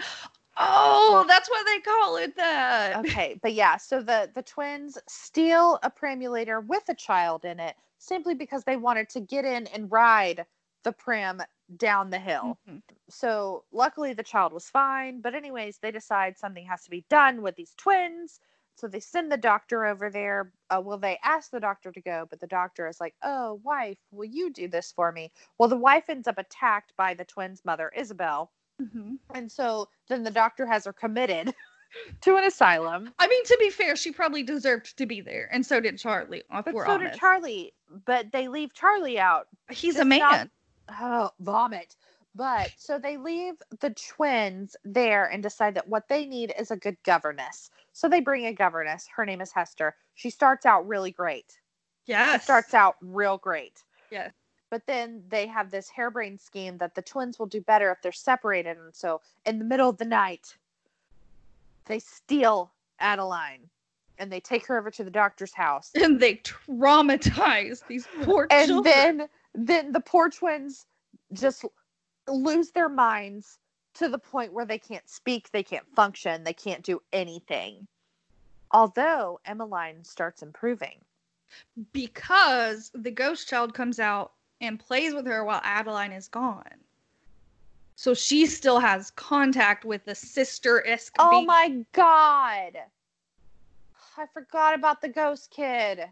Oh, 0.56 1.24
that's 1.26 1.48
why 1.48 1.62
they 1.66 1.80
call 1.80 2.16
it 2.16 2.36
that. 2.36 2.96
okay 3.04 3.38
but 3.42 3.54
yeah 3.54 3.76
so 3.76 4.00
the 4.00 4.30
the 4.34 4.42
twins 4.42 4.98
steal 5.08 5.78
a 5.82 5.90
pramulator 5.90 6.60
with 6.60 6.84
a 6.88 6.94
child 6.94 7.44
in 7.44 7.58
it 7.58 7.74
simply 7.98 8.34
because 8.34 8.64
they 8.64 8.76
wanted 8.76 9.08
to 9.08 9.20
get 9.20 9.44
in 9.44 9.66
and 9.68 9.90
ride 9.90 10.46
the 10.84 10.92
pram 10.92 11.42
down 11.76 12.10
the 12.10 12.18
hill 12.18 12.58
Mhm. 12.68 12.82
so 13.08 13.64
luckily 13.72 14.12
the 14.12 14.22
child 14.22 14.52
was 14.52 14.68
fine 14.68 15.20
but 15.20 15.34
anyways 15.34 15.78
they 15.78 15.90
decide 15.90 16.36
something 16.38 16.66
has 16.66 16.82
to 16.84 16.90
be 16.90 17.04
done 17.08 17.40
with 17.42 17.56
these 17.56 17.74
twins 17.76 18.40
so 18.76 18.86
they 18.86 19.00
send 19.00 19.30
the 19.32 19.36
doctor 19.36 19.86
over 19.86 20.10
there 20.10 20.52
uh, 20.70 20.80
well 20.84 20.98
they 20.98 21.18
ask 21.24 21.50
the 21.50 21.60
doctor 21.60 21.90
to 21.90 22.00
go 22.02 22.26
but 22.28 22.38
the 22.40 22.46
doctor 22.46 22.86
is 22.86 23.00
like 23.00 23.14
oh 23.22 23.54
wife 23.64 23.98
will 24.10 24.26
you 24.26 24.50
do 24.50 24.68
this 24.68 24.92
for 24.92 25.10
me 25.10 25.32
well 25.58 25.68
the 25.68 25.76
wife 25.76 26.10
ends 26.10 26.28
up 26.28 26.36
attacked 26.38 26.92
by 26.96 27.14
the 27.14 27.24
twins 27.24 27.64
mother 27.64 27.90
isabel 27.96 28.52
Mhm. 28.82 29.18
and 29.34 29.50
so 29.50 29.88
then 30.08 30.22
the 30.22 30.30
doctor 30.30 30.66
has 30.66 30.84
her 30.84 30.92
committed 30.92 31.54
to 32.20 32.36
an 32.36 32.44
asylum 32.44 33.14
I 33.20 33.28
mean, 33.28 33.44
to 33.44 33.56
be 33.60 33.70
fair, 33.70 33.94
she 33.94 34.10
probably 34.10 34.42
deserved 34.42 34.98
to 34.98 35.06
be 35.06 35.20
there, 35.20 35.48
and 35.52 35.64
so 35.64 35.78
did 35.78 35.96
Charlie. 35.96 36.42
If 36.52 36.64
But 36.64 36.74
we're 36.74 36.84
so 36.84 36.90
honest. 36.94 37.12
did 37.12 37.20
Charlie. 37.20 37.72
But 38.04 38.32
they 38.32 38.48
leave 38.48 38.74
Charlie 38.74 39.20
out. 39.20 39.46
He's 39.70 39.96
a 40.00 40.04
man. 40.04 40.18
not- 40.18 40.48
Oh, 40.88 41.30
vomit. 41.40 41.96
But 42.34 42.72
so 42.76 42.98
they 42.98 43.16
leave 43.16 43.54
the 43.80 43.90
twins 43.90 44.76
there 44.84 45.26
and 45.26 45.42
decide 45.42 45.74
that 45.74 45.88
what 45.88 46.08
they 46.08 46.26
need 46.26 46.52
is 46.58 46.70
a 46.70 46.76
good 46.76 46.96
governess. 47.04 47.70
So 47.92 48.08
they 48.08 48.20
bring 48.20 48.46
a 48.46 48.52
governess. 48.52 49.06
Her 49.14 49.24
name 49.24 49.40
is 49.40 49.52
Hester. 49.52 49.94
She 50.14 50.30
starts 50.30 50.66
out 50.66 50.86
really 50.86 51.12
great. 51.12 51.58
She 52.06 52.12
yes. 52.12 52.42
starts 52.42 52.74
out 52.74 52.96
real 53.00 53.38
great. 53.38 53.82
Yes. 54.10 54.32
But 54.68 54.84
then 54.86 55.22
they 55.28 55.46
have 55.46 55.70
this 55.70 55.88
harebrained 55.88 56.40
scheme 56.40 56.76
that 56.78 56.96
the 56.96 57.02
twins 57.02 57.38
will 57.38 57.46
do 57.46 57.60
better 57.60 57.92
if 57.92 58.02
they're 58.02 58.10
separated. 58.10 58.76
And 58.78 58.92
so 58.92 59.20
in 59.46 59.60
the 59.60 59.64
middle 59.64 59.88
of 59.88 59.98
the 59.98 60.04
night, 60.04 60.56
they 61.84 62.00
steal 62.00 62.72
Adeline 62.98 63.70
and 64.18 64.30
they 64.32 64.40
take 64.40 64.66
her 64.66 64.78
over 64.78 64.90
to 64.90 65.04
the 65.04 65.10
doctor's 65.10 65.52
house. 65.52 65.92
and 65.94 66.18
they 66.18 66.36
traumatize 66.36 67.86
these 67.86 68.08
poor 68.22 68.48
and 68.50 68.68
children. 68.68 68.92
then 68.92 69.18
then 69.18 69.28
the 69.54 70.02
poor 70.04 70.30
twins 70.30 70.86
just 71.32 71.64
lose 72.28 72.70
their 72.70 72.88
minds 72.88 73.58
to 73.94 74.08
the 74.08 74.18
point 74.18 74.52
where 74.52 74.64
they 74.64 74.78
can't 74.78 75.08
speak 75.08 75.50
they 75.50 75.62
can't 75.62 75.86
function 75.94 76.42
they 76.42 76.52
can't 76.52 76.82
do 76.82 77.00
anything 77.12 77.86
although 78.72 79.38
emmeline 79.44 80.02
starts 80.02 80.42
improving 80.42 81.00
because 81.92 82.90
the 82.94 83.10
ghost 83.10 83.48
child 83.48 83.74
comes 83.74 83.98
out 83.98 84.32
and 84.60 84.80
plays 84.80 85.14
with 85.14 85.26
her 85.26 85.44
while 85.44 85.60
Adeline 85.62 86.12
is 86.12 86.28
gone. 86.28 86.64
So 87.96 88.14
she 88.14 88.46
still 88.46 88.80
has 88.80 89.10
contact 89.12 89.84
with 89.84 90.04
the 90.04 90.14
sister 90.14 90.84
esque. 90.86 91.14
oh 91.18 91.44
my 91.44 91.84
god 91.92 92.76
i 94.16 94.26
forgot 94.32 94.74
about 94.74 95.00
the 95.00 95.08
ghost 95.08 95.50
kid 95.50 96.04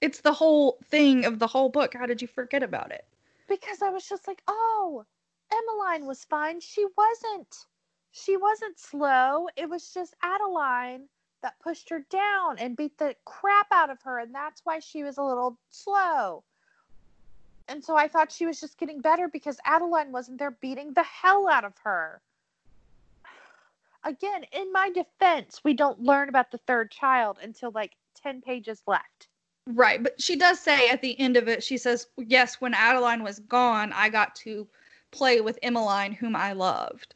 It's 0.00 0.20
the 0.20 0.32
whole 0.32 0.78
thing 0.84 1.24
of 1.24 1.38
the 1.38 1.46
whole 1.46 1.68
book. 1.68 1.94
How 1.94 2.06
did 2.06 2.22
you 2.22 2.28
forget 2.28 2.62
about 2.62 2.92
it? 2.92 3.04
because 3.48 3.82
i 3.82 3.88
was 3.88 4.06
just 4.06 4.28
like 4.28 4.42
oh 4.46 5.04
emmeline 5.50 6.06
was 6.06 6.24
fine. 6.24 6.60
She 6.60 6.84
wasn't 6.96 7.66
she 8.12 8.36
wasn't 8.36 8.78
slow. 8.78 9.48
It 9.56 9.68
was 9.68 9.92
just 9.92 10.14
adeline 10.22 11.08
that 11.42 11.58
pushed 11.60 11.88
her 11.90 12.04
down 12.10 12.58
and 12.58 12.76
beat 12.76 12.98
the 12.98 13.14
crap 13.24 13.68
out 13.70 13.90
of 13.90 14.02
her 14.02 14.18
and 14.18 14.34
that's 14.34 14.60
why 14.64 14.78
she 14.80 15.02
was 15.02 15.18
a 15.18 15.22
little 15.22 15.58
slow. 15.70 16.44
And 17.66 17.82
so 17.82 17.96
i 17.96 18.08
thought 18.08 18.30
she 18.30 18.46
was 18.46 18.60
just 18.60 18.78
getting 18.78 19.00
better 19.00 19.28
because 19.28 19.58
adeline 19.64 20.12
wasn't 20.12 20.38
there 20.38 20.50
beating 20.50 20.92
the 20.92 21.02
hell 21.02 21.48
out 21.48 21.64
of 21.64 21.74
her. 21.84 22.20
Again 24.04 24.44
in 24.52 24.70
my 24.72 24.90
defense 24.90 25.60
we 25.64 25.72
don't 25.72 26.00
learn 26.02 26.28
about 26.28 26.50
the 26.50 26.58
third 26.58 26.90
child 26.90 27.38
until 27.42 27.70
like 27.70 27.92
10 28.22 28.42
pages 28.42 28.82
left 28.86 29.28
Right, 29.68 30.02
but 30.02 30.20
she 30.20 30.34
does 30.36 30.58
say 30.58 30.88
at 30.88 31.02
the 31.02 31.18
end 31.20 31.36
of 31.36 31.46
it, 31.46 31.62
she 31.62 31.76
says, 31.76 32.06
"Yes, 32.16 32.60
when 32.60 32.72
Adeline 32.72 33.22
was 33.22 33.40
gone, 33.40 33.92
I 33.92 34.08
got 34.08 34.34
to 34.36 34.66
play 35.10 35.40
with 35.42 35.58
Emmeline, 35.62 36.12
whom 36.12 36.34
I 36.34 36.52
loved, 36.52 37.14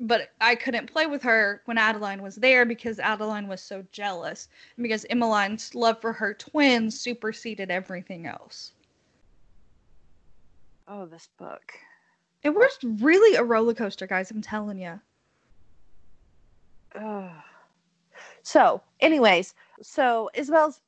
but 0.00 0.32
I 0.40 0.56
couldn't 0.56 0.90
play 0.92 1.06
with 1.06 1.22
her 1.22 1.62
when 1.66 1.78
Adeline 1.78 2.22
was 2.22 2.34
there 2.36 2.64
because 2.66 2.98
Adeline 2.98 3.46
was 3.46 3.62
so 3.62 3.84
jealous, 3.92 4.48
because 4.78 5.06
Emmeline's 5.10 5.74
love 5.74 6.00
for 6.00 6.12
her 6.12 6.34
twins 6.34 7.00
superseded 7.00 7.70
everything 7.70 8.26
else." 8.26 8.72
oh 10.88 11.06
this 11.06 11.28
book 11.38 11.72
It 12.42 12.50
was 12.50 12.76
really 12.82 13.36
a 13.36 13.44
roller 13.44 13.74
coaster, 13.74 14.06
guys. 14.08 14.30
I'm 14.32 14.42
telling 14.42 14.78
you. 14.78 15.00
So, 18.42 18.82
anyways, 19.00 19.54
so 19.82 20.30
Isabel's 20.34 20.80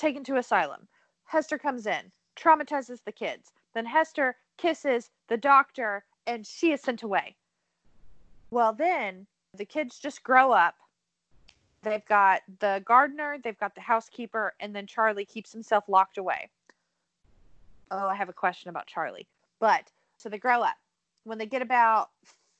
taken 0.00 0.24
to 0.24 0.36
asylum. 0.36 0.88
Hester 1.24 1.58
comes 1.58 1.86
in, 1.86 2.10
traumatizes 2.36 3.04
the 3.04 3.12
kids. 3.12 3.52
Then 3.74 3.84
Hester 3.84 4.36
kisses 4.56 5.10
the 5.28 5.36
doctor 5.36 6.04
and 6.26 6.46
she 6.46 6.72
is 6.72 6.80
sent 6.80 7.02
away. 7.02 7.36
Well, 8.50 8.72
then 8.72 9.26
the 9.56 9.64
kids 9.64 9.98
just 9.98 10.22
grow 10.24 10.52
up. 10.52 10.74
They've 11.82 12.04
got 12.06 12.42
the 12.58 12.82
gardener, 12.84 13.38
they've 13.42 13.58
got 13.58 13.74
the 13.74 13.80
housekeeper, 13.80 14.54
and 14.60 14.74
then 14.74 14.86
Charlie 14.86 15.24
keeps 15.24 15.52
himself 15.52 15.84
locked 15.88 16.18
away. 16.18 16.48
Oh, 17.90 18.06
I 18.06 18.14
have 18.14 18.28
a 18.28 18.34
question 18.34 18.68
about 18.70 18.86
Charlie. 18.86 19.26
But 19.60 19.90
so 20.18 20.28
they 20.28 20.38
grow 20.38 20.62
up. 20.62 20.76
When 21.24 21.38
they 21.38 21.46
get 21.46 21.62
about 21.62 22.10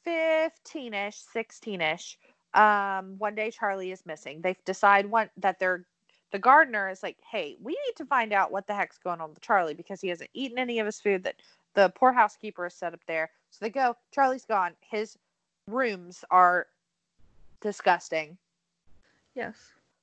15 0.05 0.95
ish, 0.95 1.17
16 1.17 1.81
ish, 1.81 2.19
um 2.55 3.15
one 3.19 3.37
day 3.37 3.49
charlie 3.49 3.93
is 3.93 4.05
missing 4.05 4.41
they 4.41 4.57
decide 4.65 5.07
one 5.07 5.31
that 5.37 5.61
they're 5.61 5.85
the 6.31 6.39
gardener 6.39 6.89
is 6.89 7.03
like 7.03 7.17
hey 7.31 7.57
we 7.61 7.73
need 7.73 7.97
to 7.97 8.05
find 8.05 8.33
out 8.33 8.53
what 8.53 8.67
the 8.67 8.75
heck's 8.75 8.99
going 8.99 9.21
on 9.21 9.31
with 9.31 9.41
charlie 9.41 9.75
because 9.75 10.01
he 10.01 10.09
hasn't 10.09 10.31
eaten 10.35 10.59
any 10.59 10.79
of 10.79 10.87
his 10.87 11.01
food 11.01 11.25
that 11.25 11.37
the 11.75 11.91
poor 11.91 12.13
housekeeper 12.13 12.65
has 12.65 12.75
set 12.75 12.95
up 12.95 13.01
there. 13.07 13.31
So 13.51 13.59
they 13.65 13.71
go 13.71 13.97
charlie's 14.13 14.45
gone. 14.45 14.73
His 14.81 15.19
rooms 15.67 16.25
are 16.31 16.67
disgusting. 17.61 18.37
Yes. 19.35 19.57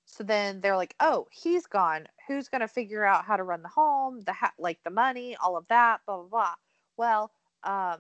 so 0.06 0.24
then 0.24 0.62
they're 0.62 0.78
like 0.78 0.96
oh 1.00 1.28
he's 1.32 1.66
gone. 1.66 2.08
Who's 2.28 2.50
going 2.50 2.62
to 2.62 2.68
figure 2.68 3.06
out 3.06 3.26
how 3.26 3.38
to 3.38 3.44
run 3.44 3.62
the 3.62 3.70
home 3.70 4.22
the 4.22 4.34
ha- 4.34 4.54
like 4.58 4.84
the 4.84 4.90
money 4.90 5.36
all 5.42 5.58
of 5.58 5.68
that 5.68 6.02
blah 6.06 6.18
blah 6.18 6.28
blah. 6.28 6.54
Well 6.96 7.32
um 7.64 8.00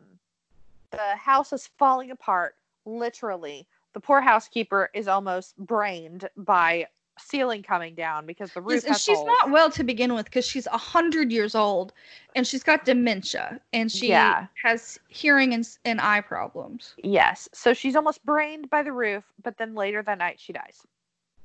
the 0.91 1.15
house 1.15 1.51
is 1.53 1.69
falling 1.77 2.11
apart 2.11 2.55
literally. 2.85 3.67
The 3.93 3.99
poor 3.99 4.21
housekeeper 4.21 4.89
is 4.93 5.07
almost 5.07 5.57
brained 5.57 6.29
by 6.37 6.87
ceiling 7.19 7.63
coming 7.63 7.95
down 7.95 8.25
because 8.25 8.51
the 8.51 8.61
roof 8.61 8.75
Yes, 8.75 8.83
and 8.85 8.95
she's 8.97 9.17
holes. 9.17 9.27
not 9.27 9.51
well 9.51 9.69
to 9.71 9.83
begin 9.83 10.13
with 10.13 10.25
because 10.25 10.45
she's 10.45 10.67
a 10.67 10.77
hundred 10.77 11.31
years 11.31 11.55
old 11.55 11.93
and 12.35 12.45
she's 12.45 12.63
got 12.63 12.85
dementia 12.85 13.59
and 13.73 13.91
she 13.91 14.09
Yeah. 14.09 14.47
has 14.63 14.99
hearing 15.07 15.53
and, 15.53 15.67
and 15.85 15.99
eye 16.01 16.21
problems. 16.21 16.93
yes 17.03 17.49
so 17.53 17.73
she's 17.73 17.95
almost 17.95 18.23
brained 18.25 18.69
by 18.69 18.83
the 18.83 18.91
roof 18.91 19.23
but 19.43 19.57
then 19.57 19.73
later 19.75 20.01
that 20.03 20.17
night 20.17 20.39
she 20.39 20.53
dies 20.53 20.85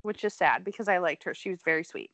which 0.03 0.23
is 0.23 0.33
sad 0.33 0.63
because 0.63 0.87
i 0.87 0.97
liked 0.97 1.23
her 1.23 1.33
she 1.33 1.49
was 1.49 1.61
very 1.63 1.83
sweet 1.83 2.11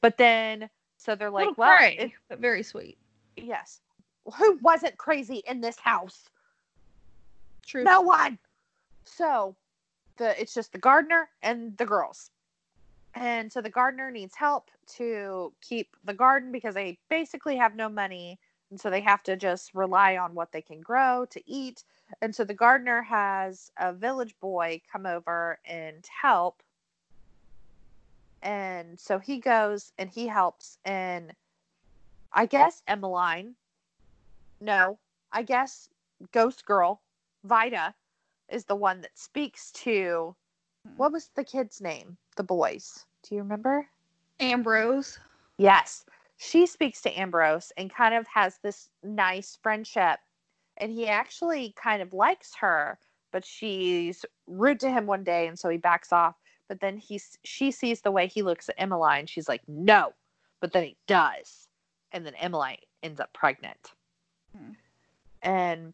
but 0.00 0.16
then 0.16 0.68
so 0.96 1.14
they're 1.14 1.30
like 1.30 1.56
well 1.58 1.76
cray, 1.76 1.96
it- 1.98 2.12
but 2.28 2.38
very 2.38 2.62
sweet. 2.62 2.96
yes 3.36 3.80
who 4.36 4.58
wasn't 4.62 4.96
crazy 4.96 5.42
in 5.46 5.60
this 5.60 5.78
house 5.78 6.28
True. 7.66 7.84
No 7.84 8.00
one. 8.00 8.38
So 9.04 9.54
the 10.16 10.40
it's 10.40 10.54
just 10.54 10.72
the 10.72 10.78
gardener 10.78 11.28
and 11.42 11.76
the 11.76 11.86
girls. 11.86 12.30
And 13.14 13.52
so 13.52 13.60
the 13.60 13.70
gardener 13.70 14.10
needs 14.10 14.34
help 14.36 14.70
to 14.96 15.52
keep 15.60 15.96
the 16.04 16.14
garden 16.14 16.52
because 16.52 16.74
they 16.74 16.98
basically 17.08 17.56
have 17.56 17.74
no 17.74 17.88
money. 17.88 18.38
And 18.70 18.80
so 18.80 18.88
they 18.88 19.00
have 19.00 19.22
to 19.24 19.36
just 19.36 19.74
rely 19.74 20.16
on 20.16 20.34
what 20.34 20.52
they 20.52 20.62
can 20.62 20.80
grow 20.80 21.26
to 21.30 21.42
eat. 21.50 21.82
And 22.22 22.34
so 22.34 22.44
the 22.44 22.54
gardener 22.54 23.02
has 23.02 23.72
a 23.78 23.92
village 23.92 24.34
boy 24.40 24.80
come 24.90 25.06
over 25.06 25.58
and 25.64 26.06
help. 26.22 26.62
And 28.42 28.98
so 28.98 29.18
he 29.18 29.38
goes 29.38 29.92
and 29.98 30.08
he 30.08 30.28
helps. 30.28 30.78
And 30.84 31.32
I 32.32 32.46
guess 32.46 32.82
Emmeline, 32.86 33.56
no, 34.60 34.98
I 35.32 35.42
guess 35.42 35.88
Ghost 36.32 36.64
Girl 36.64 37.00
Vida 37.44 37.94
is 38.48 38.64
the 38.64 38.76
one 38.76 39.00
that 39.00 39.18
speaks 39.18 39.72
to 39.72 40.36
what 40.96 41.12
was 41.12 41.30
the 41.34 41.44
kid's 41.44 41.80
name? 41.80 42.16
The 42.40 42.44
boys. 42.44 43.04
Do 43.22 43.34
you 43.34 43.42
remember? 43.42 43.86
Ambrose. 44.40 45.18
Yes. 45.58 46.06
She 46.38 46.64
speaks 46.64 47.02
to 47.02 47.10
Ambrose 47.10 47.70
and 47.76 47.92
kind 47.92 48.14
of 48.14 48.26
has 48.28 48.56
this 48.62 48.88
nice 49.02 49.58
friendship. 49.62 50.20
And 50.78 50.90
he 50.90 51.06
actually 51.06 51.74
kind 51.76 52.00
of 52.00 52.14
likes 52.14 52.54
her, 52.58 52.98
but 53.30 53.44
she's 53.44 54.24
rude 54.46 54.80
to 54.80 54.90
him 54.90 55.04
one 55.04 55.22
day. 55.22 55.48
And 55.48 55.58
so 55.58 55.68
he 55.68 55.76
backs 55.76 56.14
off. 56.14 56.34
But 56.66 56.80
then 56.80 56.96
he's, 56.96 57.36
she 57.44 57.70
sees 57.70 58.00
the 58.00 58.10
way 58.10 58.26
he 58.26 58.40
looks 58.40 58.70
at 58.70 58.76
Emmeline. 58.78 59.26
She's 59.26 59.46
like, 59.46 59.60
no. 59.68 60.14
But 60.60 60.72
then 60.72 60.84
he 60.84 60.96
does. 61.06 61.68
And 62.12 62.24
then 62.24 62.34
Emmeline 62.36 62.78
ends 63.02 63.20
up 63.20 63.34
pregnant. 63.34 63.92
Hmm. 64.56 64.72
And 65.42 65.92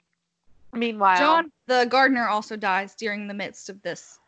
meanwhile, 0.73 1.19
John, 1.19 1.51
the 1.67 1.89
gardener, 1.91 2.29
also 2.29 2.55
dies 2.55 2.95
during 2.95 3.27
the 3.27 3.35
midst 3.35 3.69
of 3.69 3.83
this. 3.83 4.21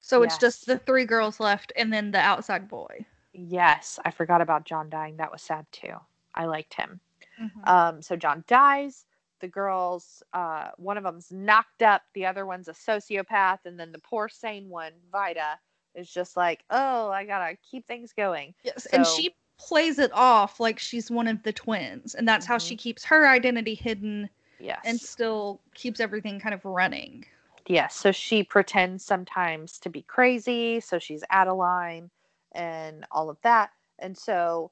So 0.00 0.22
it's 0.22 0.38
just 0.38 0.66
the 0.66 0.78
three 0.78 1.04
girls 1.04 1.40
left 1.40 1.72
and 1.76 1.92
then 1.92 2.10
the 2.10 2.18
outside 2.18 2.68
boy. 2.68 3.04
Yes, 3.32 3.98
I 4.04 4.10
forgot 4.10 4.40
about 4.40 4.64
John 4.64 4.90
dying. 4.90 5.16
That 5.16 5.30
was 5.30 5.42
sad 5.42 5.66
too. 5.72 5.94
I 6.34 6.46
liked 6.46 6.74
him. 6.74 7.00
Mhm. 7.40 7.68
Um, 7.68 8.02
so 8.02 8.16
John 8.16 8.44
dies. 8.46 9.06
The 9.40 9.48
girls, 9.48 10.22
uh, 10.32 10.70
one 10.76 10.98
of 10.98 11.04
them's 11.04 11.30
knocked 11.32 11.82
up. 11.82 12.02
The 12.14 12.26
other 12.26 12.44
one's 12.44 12.68
a 12.68 12.72
sociopath, 12.72 13.60
and 13.64 13.78
then 13.78 13.92
the 13.92 13.98
poor 13.98 14.28
sane 14.28 14.68
one, 14.68 14.92
Vida, 15.10 15.58
is 15.94 16.10
just 16.10 16.36
like, 16.36 16.64
"Oh, 16.70 17.10
I 17.10 17.24
gotta 17.24 17.56
keep 17.56 17.86
things 17.86 18.12
going." 18.12 18.54
yes, 18.64 18.86
and 18.86 19.06
she 19.06 19.34
plays 19.58 19.98
it 19.98 20.12
off 20.12 20.60
like 20.60 20.78
she's 20.78 21.10
one 21.10 21.26
of 21.26 21.42
the 21.42 21.52
twins, 21.52 22.14
and 22.14 22.26
that's 22.28 22.46
how 22.46 22.58
she 22.58 22.76
keeps 22.76 23.04
her 23.04 23.26
identity 23.26 23.74
hidden 23.74 24.28
Yes, 24.58 24.80
and 24.84 25.00
still 25.00 25.60
keeps 25.74 26.00
everything 26.00 26.38
kind 26.40 26.54
of 26.54 26.64
running. 26.64 27.24
Yes. 27.66 27.94
So 27.96 28.12
she 28.12 28.42
pretends 28.42 29.04
sometimes 29.04 29.78
to 29.80 29.90
be 29.90 30.02
crazy. 30.02 30.80
So 30.80 30.98
she's 30.98 31.24
Adeline 31.30 32.10
and 32.52 33.06
all 33.10 33.30
of 33.30 33.40
that. 33.42 33.70
And 33.98 34.16
so 34.16 34.70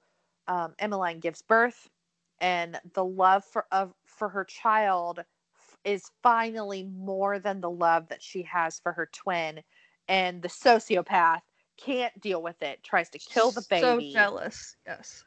um, 0.48 0.74
Emmeline 0.78 1.20
gives 1.20 1.42
birth, 1.42 1.88
and 2.40 2.80
the 2.94 3.04
love 3.04 3.44
for 3.44 3.66
of 3.72 3.92
for 4.06 4.28
her 4.30 4.44
child 4.44 5.24
is 5.84 6.10
finally 6.22 6.84
more 6.84 7.38
than 7.38 7.60
the 7.60 7.70
love 7.70 8.08
that 8.08 8.22
she 8.22 8.42
has 8.42 8.78
for 8.80 8.92
her 8.92 9.08
twin. 9.12 9.62
And 10.08 10.42
the 10.42 10.48
sociopath 10.48 11.42
can't 11.76 12.18
deal 12.20 12.42
with 12.42 12.62
it. 12.62 12.82
Tries 12.82 13.10
to 13.10 13.18
kill 13.18 13.50
the 13.50 13.62
baby. 13.68 14.10
So 14.12 14.18
jealous. 14.18 14.76
Yes. 14.86 15.24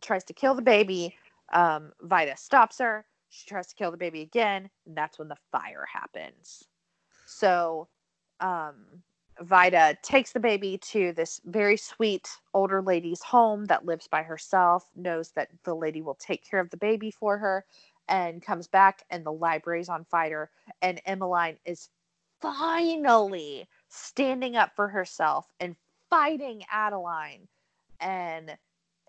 tries 0.00 0.24
to 0.24 0.32
kill 0.32 0.54
the 0.54 0.62
baby. 0.62 1.14
Um, 1.52 1.92
Vida 2.02 2.36
stops 2.36 2.78
her. 2.78 3.04
She 3.28 3.46
tries 3.46 3.66
to 3.68 3.74
kill 3.76 3.90
the 3.90 3.96
baby 3.96 4.22
again, 4.22 4.70
and 4.86 4.96
that's 4.96 5.18
when 5.18 5.28
the 5.28 5.36
fire 5.52 5.86
happens. 5.92 6.64
So, 7.30 7.88
um, 8.40 8.74
Vida 9.40 9.96
takes 10.02 10.32
the 10.32 10.40
baby 10.40 10.76
to 10.78 11.12
this 11.12 11.40
very 11.44 11.76
sweet 11.76 12.28
older 12.52 12.82
lady's 12.82 13.22
home 13.22 13.64
that 13.66 13.86
lives 13.86 14.06
by 14.08 14.22
herself, 14.22 14.90
knows 14.96 15.30
that 15.30 15.48
the 15.64 15.74
lady 15.74 16.02
will 16.02 16.16
take 16.16 16.44
care 16.44 16.60
of 16.60 16.68
the 16.70 16.76
baby 16.76 17.10
for 17.10 17.38
her, 17.38 17.64
and 18.08 18.42
comes 18.42 18.66
back, 18.66 19.04
and 19.10 19.24
the 19.24 19.32
library's 19.32 19.88
on 19.88 20.04
fire. 20.04 20.50
And 20.82 21.00
Emmeline 21.06 21.56
is 21.64 21.88
finally 22.40 23.68
standing 23.88 24.56
up 24.56 24.74
for 24.74 24.88
herself 24.88 25.46
and 25.60 25.76
fighting 26.10 26.64
Adeline. 26.70 27.46
And 28.00 28.56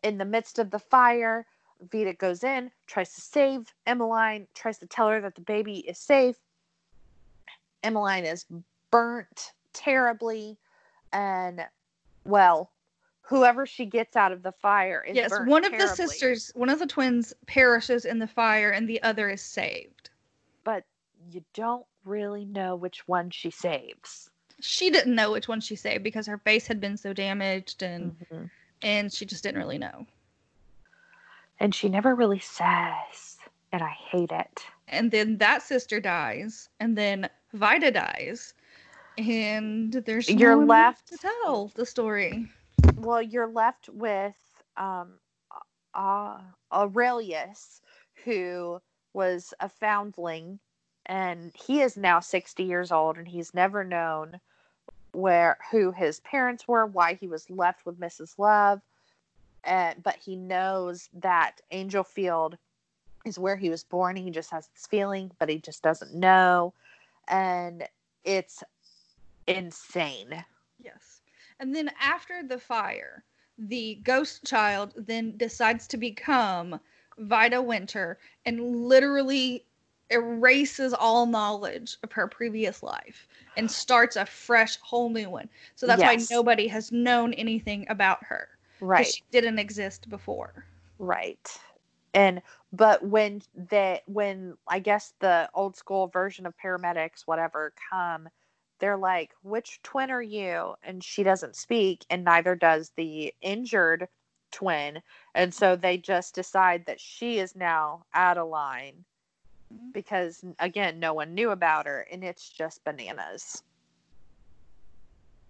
in 0.03 0.17
the 0.17 0.26
midst 0.26 0.59
of 0.59 0.69
the 0.69 0.80
fire, 0.80 1.45
Vida 1.89 2.13
goes 2.13 2.43
in, 2.43 2.72
tries 2.86 3.13
to 3.15 3.22
save 3.22 3.74
Emmeline, 3.88 4.47
tries 4.53 4.78
to 4.78 4.86
tell 4.86 5.09
her 5.09 5.22
that 5.22 5.36
the 5.36 5.41
baby 5.41 5.80
is 5.80 5.97
safe. 5.97 6.38
Emmeline 7.84 8.25
is 8.25 8.45
burnt 8.91 9.53
terribly, 9.73 10.57
and 11.11 11.65
well, 12.25 12.71
whoever 13.21 13.65
she 13.65 13.86
gets 13.86 14.15
out 14.15 14.32
of 14.32 14.43
the 14.43 14.51
fire 14.51 15.03
is 15.07 15.15
Yes, 15.15 15.32
one 15.45 15.65
of 15.65 15.71
the 15.71 15.88
sisters, 15.88 16.51
one 16.53 16.69
of 16.69 16.79
the 16.79 16.86
twins 16.88 17.34
perishes 17.47 18.05
in 18.05 18.19
the 18.19 18.27
fire 18.27 18.71
and 18.71 18.88
the 18.88 19.01
other 19.03 19.29
is 19.29 19.41
saved. 19.41 20.09
but 20.63 20.84
you 21.32 21.43
don't 21.53 21.86
really 22.03 22.45
know 22.45 22.75
which 22.75 23.07
one 23.07 23.29
she 23.29 23.49
saves. 23.51 24.29
She 24.59 24.89
didn't 24.89 25.15
know 25.15 25.32
which 25.32 25.47
one 25.47 25.61
she 25.61 25.75
saved 25.75 26.03
because 26.03 26.27
her 26.27 26.38
face 26.38 26.67
had 26.67 26.79
been 26.82 26.97
so 26.97 27.13
damaged 27.13 27.82
and 27.84 28.15
Mhm. 28.32 28.49
and 28.82 29.13
she 29.13 29.25
just 29.25 29.43
didn't 29.43 29.59
really 29.59 29.77
know. 29.77 30.05
And 31.59 31.73
she 31.75 31.89
never 31.89 32.15
really 32.15 32.39
says, 32.39 33.38
and 33.71 33.84
I 33.84 33.89
hate 33.91 34.32
it. 34.32 34.65
And 34.88 35.11
then 35.11 35.38
that 35.38 35.61
sister 35.61 35.99
dies 35.99 36.69
and 36.79 36.97
then 36.97 37.29
Vida 37.54 37.91
dies. 37.91 38.54
And 39.18 39.91
there's 39.93 40.30
You're 40.30 40.66
left- 40.66 41.08
to 41.10 41.18
tell 41.18 41.72
the 41.76 41.86
story. 41.86 42.47
well 42.97 43.22
you're 43.22 43.47
left 43.47 43.89
with 43.89 44.36
um 44.78 45.14
uh, 45.93 46.39
aurelius 46.72 47.82
who 48.24 48.80
was 49.14 49.54
a 49.60 49.68
foundling 49.68 50.58
and 51.06 51.52
he 51.54 51.82
is 51.82 51.97
now 51.97 52.20
60 52.22 52.64
years 52.64 52.91
old 52.91 53.18
and 53.18 53.28
he's 53.28 53.54
never 53.54 53.84
known 53.84 54.39
where 55.12 55.58
who 55.70 55.91
his 55.91 56.22
parents 56.22 56.66
were 56.68 56.86
why 56.86 57.16
he 57.16 57.28
was 57.28 57.49
left 57.49 57.86
with 57.86 57.99
mrs 57.99 58.39
love 58.39 58.80
and 59.66 60.02
but 60.02 60.16
he 60.16 60.36
knows 60.38 61.10
that 61.14 61.60
Angelfield 61.72 62.58
is 63.26 63.38
where 63.38 63.58
he 63.58 63.70
was 63.70 63.84
born 63.84 64.16
he 64.16 64.32
just 64.32 64.52
has 64.52 64.68
this 64.70 64.88
feeling 64.88 65.30
but 65.39 65.49
he 65.49 65.58
just 65.60 65.84
doesn't 65.84 66.14
know 66.14 66.74
and 67.32 67.88
it's 68.23 68.63
insane 69.47 70.45
Yes. 70.84 71.21
And 71.59 71.75
then 71.75 71.91
after 72.01 72.43
the 72.43 72.57
fire, 72.57 73.23
the 73.57 73.95
ghost 74.03 74.45
child 74.45 74.93
then 74.97 75.38
decides 75.38 75.88
to 75.88 75.97
become 75.97 76.79
Vida 77.19 77.61
Winter 77.61 78.17
and 78.45 78.88
literally 78.88 79.65
erases 80.09 80.93
all 80.93 81.25
knowledge 81.25 81.97
of 82.03 82.11
her 82.11 82.27
previous 82.27 82.82
life 82.84 83.27
and 83.57 83.69
starts 83.71 84.15
a 84.15 84.25
fresh 84.25 84.77
whole 84.82 85.09
new 85.09 85.29
one. 85.29 85.49
So 85.75 85.86
that's 85.88 86.01
Yes. 86.01 86.29
why 86.29 86.36
nobody 86.36 86.67
has 86.67 86.91
known 86.91 87.34
anything 87.34 87.86
about 87.89 88.23
her. 88.25 88.49
right 88.79 89.05
She 89.05 89.21
didn't 89.32 89.59
exist 89.59 90.09
before. 90.09 90.65
Right. 90.99 91.59
And 92.13 92.41
but 92.72 93.03
when 93.05 93.41
they 93.53 94.01
when 94.05 94.57
I 94.67 94.80
guess 94.80 95.13
the 95.19 95.49
old 95.53 95.76
school 95.76 96.07
version 96.07 96.45
of 96.45 96.53
paramedics 96.57 97.22
whatever 97.26 97.74
come 97.89 98.30
they're 98.80 98.97
like 98.97 99.32
which 99.43 99.80
twin 99.84 100.09
are 100.09 100.22
you 100.22 100.76
and 100.84 101.03
she 101.03 101.24
doesn't 101.24 101.55
speak 101.55 102.05
and 102.09 102.24
neither 102.24 102.55
does 102.55 102.91
the 102.95 103.34
injured 103.41 104.07
twin 104.51 105.01
and 105.36 105.53
so 105.53 105.76
they 105.76 105.97
just 105.97 106.36
decide 106.36 106.86
that 106.86 106.99
she 106.99 107.39
is 107.39 107.55
now 107.55 108.05
Adeline 108.13 109.03
mm-hmm. 109.74 109.91
because 109.91 110.43
again 110.59 110.99
no 110.99 111.13
one 111.13 111.34
knew 111.34 111.51
about 111.51 111.86
her 111.86 112.07
and 112.11 112.24
it's 112.24 112.49
just 112.49 112.84
bananas. 112.84 113.63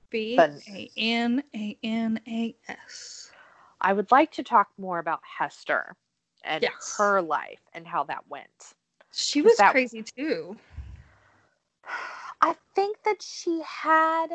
B 0.09 0.37
A 0.37 0.89
N 0.97 1.41
A 1.55 1.77
N 1.83 2.19
A 2.27 2.53
S. 2.67 3.31
I 3.79 3.93
would 3.93 4.11
like 4.11 4.31
to 4.33 4.43
talk 4.43 4.67
more 4.77 4.99
about 4.99 5.21
Hester 5.23 5.95
and 6.43 6.63
Yes. 6.63 6.95
her 6.97 7.21
life 7.21 7.59
and 7.73 7.87
how 7.87 8.03
that 8.05 8.27
went. 8.29 8.73
She 9.11 9.41
was 9.41 9.57
that- 9.57 9.71
crazy 9.71 10.03
too. 10.03 10.57
I 12.41 12.55
think 12.75 13.01
that 13.03 13.21
she 13.21 13.61
had 13.61 14.27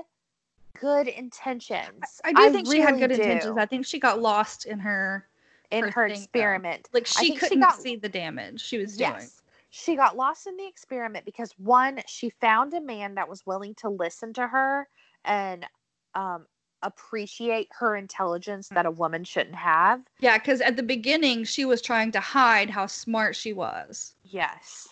good 0.78 1.08
intentions. 1.08 2.20
I 2.24 2.32
do 2.32 2.50
think 2.52 2.70
she 2.70 2.80
had 2.80 2.98
good 2.98 3.08
do, 3.10 3.14
intentions. 3.20 3.58
I 3.58 3.66
think 3.66 3.86
she 3.86 3.98
got 3.98 4.20
lost 4.20 4.66
in 4.66 4.78
her 4.78 5.26
in 5.72 5.84
her 5.84 5.90
her 5.90 6.08
thing, 6.08 6.16
though. 6.18 6.22
experiment. 6.22 6.88
like 6.92 7.06
she 7.06 7.34
couldn't 7.34 7.60
got- 7.60 7.80
see 7.80 7.96
the 7.96 8.08
damage 8.08 8.60
she 8.60 8.78
was 8.78 8.96
doing. 8.96 9.10
Yes. 9.12 9.42
She 9.70 9.96
got 9.96 10.16
lost 10.16 10.46
in 10.46 10.56
the 10.56 10.66
experiment 10.66 11.24
because 11.24 11.52
one, 11.58 12.00
she 12.06 12.30
found 12.30 12.72
a 12.72 12.80
man 12.80 13.16
that 13.16 13.28
was 13.28 13.44
willing 13.44 13.74
to 13.76 13.88
listen 13.90 14.32
to 14.34 14.46
her 14.46 14.88
and 15.24 15.66
um, 16.14 16.46
appreciate 16.86 17.68
her 17.78 17.96
intelligence 17.96 18.68
that 18.68 18.86
a 18.86 18.90
woman 18.90 19.24
shouldn't 19.24 19.56
have. 19.56 20.00
Yeah, 20.20 20.38
because 20.38 20.60
at 20.60 20.76
the 20.76 20.82
beginning 20.82 21.44
she 21.44 21.64
was 21.64 21.82
trying 21.82 22.12
to 22.12 22.20
hide 22.20 22.70
how 22.70 22.86
smart 22.86 23.34
she 23.36 23.52
was. 23.52 24.14
Yes. 24.22 24.88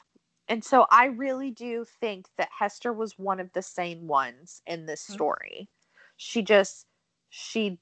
And 0.48 0.62
so 0.62 0.86
I 0.90 1.06
really 1.06 1.50
do 1.50 1.86
think 2.00 2.26
that 2.36 2.50
Hester 2.58 2.92
was 2.92 3.18
one 3.18 3.40
of 3.40 3.52
the 3.52 3.62
same 3.62 4.06
ones 4.06 4.60
in 4.66 4.86
this 4.86 5.06
Mhm. 5.08 5.14
story. 5.14 5.68
She 6.16 6.42
just 6.42 6.86
she 7.30 7.78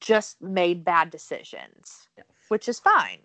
just 0.00 0.40
made 0.40 0.84
bad 0.84 1.10
decisions, 1.10 2.08
Yes. 2.16 2.26
which 2.48 2.68
is 2.68 2.78
fine. 2.80 3.20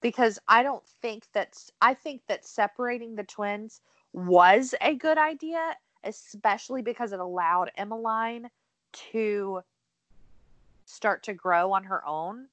Because 0.00 0.38
I 0.48 0.62
don't 0.62 0.86
think 0.86 1.30
that 1.32 1.56
I 1.80 1.94
think 1.94 2.22
that 2.26 2.44
separating 2.46 3.16
the 3.16 3.24
twins 3.24 3.80
was 4.12 4.74
a 4.80 4.94
good 4.94 5.18
idea, 5.18 5.76
especially 6.04 6.82
because 6.82 7.12
it 7.12 7.20
allowed 7.20 7.70
Emmeline 7.76 8.50
to 8.92 9.62
start 10.86 11.22
to 11.24 11.34
grow 11.34 11.72
on 11.72 11.84
her 11.84 12.04
own 12.06 12.48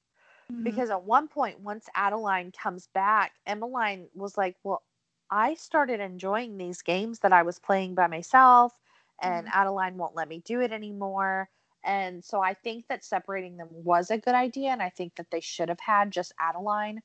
Mm-hmm. 0.52 0.64
because 0.64 0.90
at 0.90 1.04
one 1.04 1.28
point 1.28 1.60
once 1.60 1.88
adeline 1.94 2.52
comes 2.52 2.86
back 2.88 3.32
emmeline 3.46 4.08
was 4.14 4.36
like 4.38 4.56
well 4.64 4.82
i 5.30 5.54
started 5.54 6.00
enjoying 6.00 6.56
these 6.56 6.82
games 6.82 7.18
that 7.20 7.32
i 7.32 7.42
was 7.42 7.58
playing 7.58 7.94
by 7.94 8.06
myself 8.06 8.72
and 9.20 9.46
Mhm. 9.46 9.50
Adeline 9.52 9.96
won't 9.96 10.14
let 10.16 10.28
me 10.28 10.40
do 10.44 10.60
it 10.60 10.72
anymore. 10.72 11.50
And 11.84 12.24
so 12.24 12.40
I 12.40 12.54
think 12.54 12.86
that 12.88 13.04
separating 13.04 13.56
them 13.56 13.68
was 13.70 14.10
a 14.10 14.18
good 14.18 14.34
idea. 14.34 14.70
And 14.70 14.82
I 14.82 14.90
think 14.90 15.16
that 15.16 15.30
they 15.30 15.40
should 15.40 15.68
have 15.68 15.80
had 15.80 16.10
just 16.10 16.32
Adeline 16.38 17.02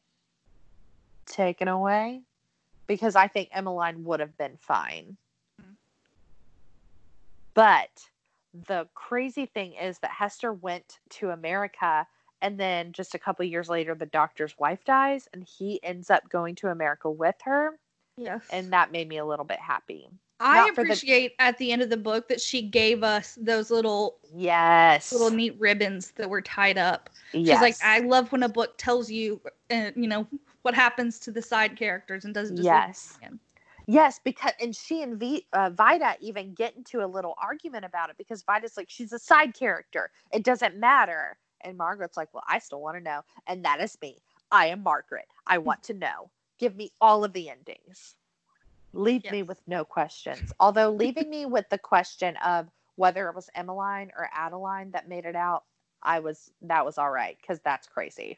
taken 1.26 1.68
away 1.68 2.24
because 2.88 3.16
I 3.16 3.28
think 3.28 3.50
Emmeline 3.52 4.04
would 4.04 4.20
have 4.20 4.38
been 4.38 4.58
fine. 4.58 5.18
Mhm. 5.62 5.78
But 7.56 8.12
the 8.68 8.88
crazy 8.94 9.46
thing 9.46 9.74
is 9.74 10.00
that 10.00 10.12
Hester 10.12 10.54
went 10.54 11.00
to 11.12 11.30
America 11.32 12.06
and 12.42 12.60
then 12.60 12.92
just 12.92 13.16
a 13.16 13.20
couple 13.20 13.46
years 13.46 13.70
later 13.70 13.96
the 13.96 14.06
doctor's 14.06 14.58
wife 14.60 14.84
dies 14.86 15.28
and 15.34 15.44
he 15.44 15.82
ends 15.84 16.10
up 16.10 16.28
going 16.30 16.56
to 16.56 16.68
America 16.70 17.10
with 17.10 17.36
her 17.44 17.80
Yes. 18.18 18.44
and 18.52 18.72
that 18.74 18.92
made 18.92 19.08
me 19.08 19.18
a 19.18 19.26
little 19.26 19.46
bit 19.46 19.60
happy. 19.60 20.08
I 20.40 20.56
not 20.58 20.76
for 20.76 20.84
the- 20.84 20.90
appreciate 20.90 21.34
at 21.40 21.58
the 21.58 21.72
end 21.72 21.82
of 21.82 21.90
the 21.90 21.98
book 21.98 22.28
that 22.28 22.42
she 22.42 22.62
gave 22.62 23.02
us 23.04 23.38
those 23.42 23.72
little 23.72 24.18
Yes. 24.36 25.12
little 25.12 25.32
neat 25.32 25.56
ribbons 25.60 26.12
that 26.12 26.30
were 26.30 26.42
tied 26.42 26.78
up. 26.78 27.10
yes. 27.32 27.58
She's 27.58 27.62
like, 27.62 27.76
I 27.84 28.00
love 28.06 28.32
when 28.32 28.44
a 28.44 28.50
book 28.50 28.76
tells 28.78 29.10
you, 29.10 29.42
uh, 29.72 29.92
you 29.96 30.08
know, 30.08 30.28
what 30.64 30.76
happens 30.76 31.18
to 31.20 31.32
the 31.32 31.42
side 31.42 31.76
characters 31.76 32.26
and 32.26 32.34
doesn't 32.34 32.58
just 32.58 32.66
Yes. 32.66 33.18
Yes, 33.86 34.20
because 34.24 34.52
and 34.62 34.76
she 34.76 35.02
and 35.02 35.20
v, 35.20 35.46
uh, 35.54 35.70
Vida 35.70 36.16
even 36.22 36.54
get 36.54 36.76
into 36.76 37.04
a 37.04 37.08
little 37.08 37.36
argument 37.42 37.86
about 37.86 38.10
it 38.10 38.18
because 38.18 38.44
Vida's 38.44 38.78
like 38.78 38.90
she's 38.90 39.12
a 39.12 39.20
side 39.20 39.54
character. 39.54 40.10
It 40.32 40.44
doesn't 40.44 40.78
matter. 40.78 41.38
And 41.62 41.78
Margaret's 41.78 42.18
like, 42.18 42.34
"Well, 42.34 42.44
I 42.48 42.60
still 42.60 42.82
want 42.82 42.98
to 42.98 43.04
know." 43.04 43.22
And 43.48 43.64
that 43.66 43.82
is 43.82 43.98
me. 44.02 44.22
I 44.52 44.68
am 44.68 44.84
Margaret. 44.84 45.26
I 45.48 45.58
want 45.58 45.84
to 45.84 45.94
know. 45.94 46.30
Give 46.60 46.76
me 46.76 46.92
all 47.02 47.24
of 47.24 47.34
the 47.34 47.50
endings. 47.50 48.16
Leave 48.94 49.30
me 49.32 49.44
with 49.44 49.60
no 49.68 49.84
questions. 49.84 50.54
Although 50.60 50.92
leaving 50.92 51.30
me 51.30 51.46
with 51.46 51.68
the 51.70 51.78
question 51.80 52.38
of 52.38 52.70
whether 52.96 53.28
it 53.28 53.36
was 53.36 53.50
Emmeline 53.56 54.12
or 54.16 54.30
Adeline 54.34 54.92
that 54.92 55.10
made 55.10 55.26
it 55.26 55.36
out, 55.36 55.64
I 56.04 56.20
was 56.20 56.52
that 56.62 56.86
was 56.86 56.98
all 56.98 57.10
right 57.10 57.38
because 57.42 57.60
that's 57.62 57.88
crazy. 57.88 58.38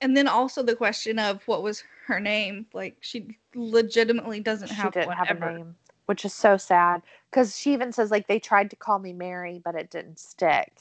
And 0.00 0.16
then 0.16 0.28
also 0.28 0.62
the 0.62 0.76
question 0.76 1.18
of 1.18 1.42
what 1.48 1.62
was 1.62 1.82
her 2.06 2.20
name. 2.20 2.66
Like 2.72 2.96
she 3.00 3.36
legitimately 3.54 4.40
doesn't 4.40 4.68
she 4.68 4.74
have 4.74 4.92
didn't 4.92 5.08
one 5.08 5.16
have 5.16 5.28
ever. 5.28 5.48
a 5.48 5.58
name, 5.58 5.76
which 6.06 6.24
is 6.24 6.32
so 6.32 6.56
sad. 6.56 7.02
Because 7.30 7.58
she 7.58 7.72
even 7.72 7.92
says 7.92 8.10
like 8.10 8.26
they 8.26 8.38
tried 8.38 8.70
to 8.70 8.76
call 8.76 8.98
me 8.98 9.12
Mary, 9.12 9.60
but 9.64 9.74
it 9.74 9.90
didn't 9.90 10.18
stick, 10.18 10.72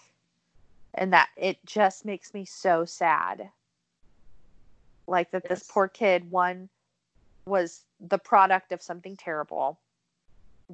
and 0.94 1.12
that 1.14 1.30
it 1.36 1.58
just 1.66 2.06
makes 2.06 2.34
me 2.34 2.46
so 2.46 2.86
sad. 2.86 3.50
Like 5.08 5.32
that 5.32 5.48
this 5.48 5.70
poor 5.72 5.88
kid 5.88 6.30
one 6.30 6.70
was 7.46 7.86
the 8.00 8.18
product 8.20 8.72
of 8.72 8.82
something 8.82 9.16
terrible. 9.16 9.80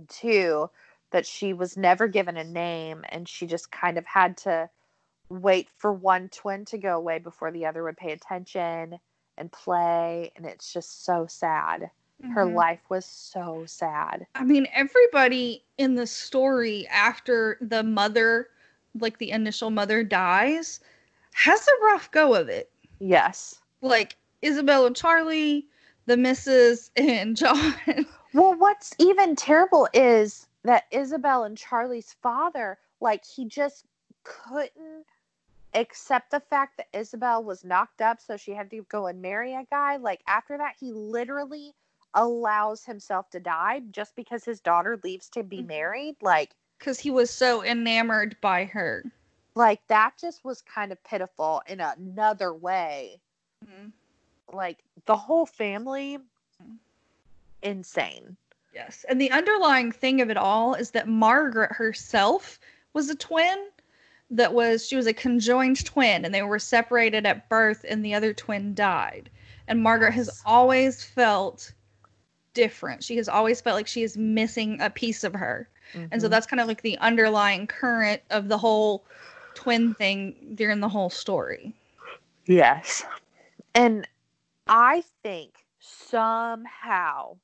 Two, 0.09 0.69
that 1.11 1.25
she 1.25 1.53
was 1.53 1.77
never 1.77 2.07
given 2.07 2.35
a 2.35 2.43
name, 2.43 3.05
and 3.09 3.29
she 3.29 3.45
just 3.45 3.71
kind 3.71 3.97
of 3.97 4.05
had 4.05 4.35
to 4.37 4.69
wait 5.29 5.69
for 5.77 5.93
one 5.93 6.29
twin 6.29 6.65
to 6.65 6.77
go 6.77 6.97
away 6.97 7.19
before 7.19 7.51
the 7.51 7.65
other 7.65 7.83
would 7.83 7.97
pay 7.97 8.11
attention 8.11 8.99
and 9.37 9.51
play, 9.51 10.31
and 10.35 10.45
it's 10.45 10.71
just 10.71 11.05
so 11.05 11.25
sad 11.27 11.89
her 12.31 12.45
Mhm. 12.45 12.53
life 12.55 12.89
was 12.89 13.05
so 13.05 13.65
sad. 13.67 14.25
I 14.35 14.43
mean, 14.43 14.67
everybody 14.73 15.65
in 15.77 15.95
the 15.95 16.07
story 16.07 16.87
after 16.87 17.57
the 17.59 17.83
mother, 17.83 18.49
like 18.99 19.17
the 19.17 19.31
initial 19.31 19.69
mother 19.71 20.03
dies, 20.03 20.79
has 21.33 21.67
a 21.67 21.85
rough 21.85 22.09
go 22.11 22.33
of 22.33 22.47
it. 22.49 22.71
Yes. 22.99 23.59
Like 23.81 24.15
Isabel 24.41 24.85
and 24.85 24.95
Charlie, 24.95 25.67
the 26.05 26.15
Mrs. 26.15 26.91
and 26.95 27.35
John. 27.35 27.75
Well, 28.35 28.55
what's 28.55 28.95
even 28.97 29.35
terrible 29.35 29.87
is 29.93 30.47
that 30.63 30.85
Isabel 30.89 31.43
and 31.43 31.55
Charlie's 31.55 32.13
father, 32.13 32.79
like, 32.99 33.23
he 33.25 33.45
just 33.45 33.85
couldn't 34.23 35.05
accept 35.73 36.31
the 36.31 36.39
fact 36.39 36.77
that 36.77 36.87
Isabel 36.93 37.43
was 37.43 37.63
knocked 37.63 38.01
up, 38.01 38.21
so 38.21 38.37
she 38.37 38.51
had 38.51 38.69
to 38.71 38.83
go 38.83 39.07
and 39.07 39.21
marry 39.21 39.53
a 39.53 39.65
guy. 39.69 39.97
Like, 39.97 40.21
after 40.27 40.57
that, 40.57 40.75
he 40.79 40.91
literally 40.91 41.73
allows 42.13 42.85
himself 42.85 43.29
to 43.31 43.39
die 43.39 43.81
just 43.91 44.15
because 44.15 44.45
his 44.45 44.59
daughter 44.59 44.99
leaves 45.03 45.29
to 45.29 45.43
be 45.43 45.63
Mhm. 45.63 45.67
married. 45.67 46.15
Like, 46.21 46.55
Because 46.77 46.99
he 46.99 47.09
was 47.11 47.31
so 47.31 47.63
enamored 47.63 48.39
by 48.41 48.65
her. 48.65 49.03
like 49.55 49.85
that 49.87 50.17
just 50.17 50.43
was 50.43 50.61
kind 50.63 50.91
of 50.91 51.03
pitiful 51.03 51.61
in 51.67 51.79
another 51.79 52.53
way. 52.53 53.19
Like, 54.51 54.83
the 55.05 55.15
whole 55.15 55.45
family, 55.45 56.19
insane. 57.61 58.37
Yes. 58.73 59.05
And 59.07 59.19
the 59.21 59.31
underlying 59.31 59.91
thing 59.91 60.21
of 60.21 60.29
it 60.29 60.37
all 60.37 60.73
is 60.73 60.91
that 60.91 61.07
Margaret 61.07 61.71
herself 61.71 62.59
was 62.93 63.09
a 63.09 63.15
twin 63.15 63.69
that 64.31 64.53
was 64.53 64.85
she 64.87 64.95
was 64.95 65.07
a 65.07 65.13
conjoined 65.13 65.85
twin 65.85 66.25
and 66.25 66.33
they 66.33 66.41
were 66.41 66.59
separated 66.59 67.25
at 67.25 67.49
birth 67.49 67.85
and 67.87 68.03
the 68.03 68.13
other 68.13 68.33
twin 68.33 68.73
died. 68.73 69.29
And 69.67 69.81
Margaret 69.81 70.13
has 70.13 70.41
always 70.45 71.03
felt 71.03 71.73
different. 72.53 73.03
She 73.03 73.17
has 73.17 73.29
always 73.29 73.61
felt 73.61 73.75
like 73.75 73.87
she 73.87 74.03
is 74.03 74.17
missing 74.17 74.81
a 74.81 74.89
piece 74.89 75.23
of 75.23 75.33
her. 75.33 75.69
And 76.11 76.21
so 76.21 76.27
Mhm. 76.27 76.31
that's 76.31 76.47
kind 76.47 76.59
of 76.59 76.67
like 76.67 76.81
the 76.81 76.97
underlying 76.97 77.67
current 77.67 78.21
of 78.29 78.47
the 78.47 78.57
whole 78.57 79.05
twin 79.53 79.93
thing 79.93 80.53
during 80.55 80.79
the 80.79 80.89
whole 80.89 81.09
story. 81.09 81.73
Yes. 82.45 83.05
And 83.75 84.07
I 84.67 85.03
think 85.21 85.65
somehow, 85.79 87.37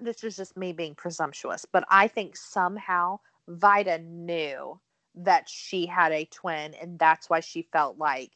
this 0.00 0.24
is 0.24 0.36
just 0.36 0.56
me 0.56 0.72
being 0.72 0.94
presumptuous, 0.94 1.64
but 1.64 1.84
I 1.90 2.08
think 2.08 2.36
somehow 2.36 3.20
Vida 3.48 3.98
knew 3.98 4.80
that 5.18 5.48
she 5.48 5.86
had 5.86 6.12
a 6.12 6.24
twin, 6.26 6.74
and 6.74 6.98
that's 6.98 7.28
why 7.28 7.40
she 7.40 7.62
felt 7.72 7.98
like 7.98 8.32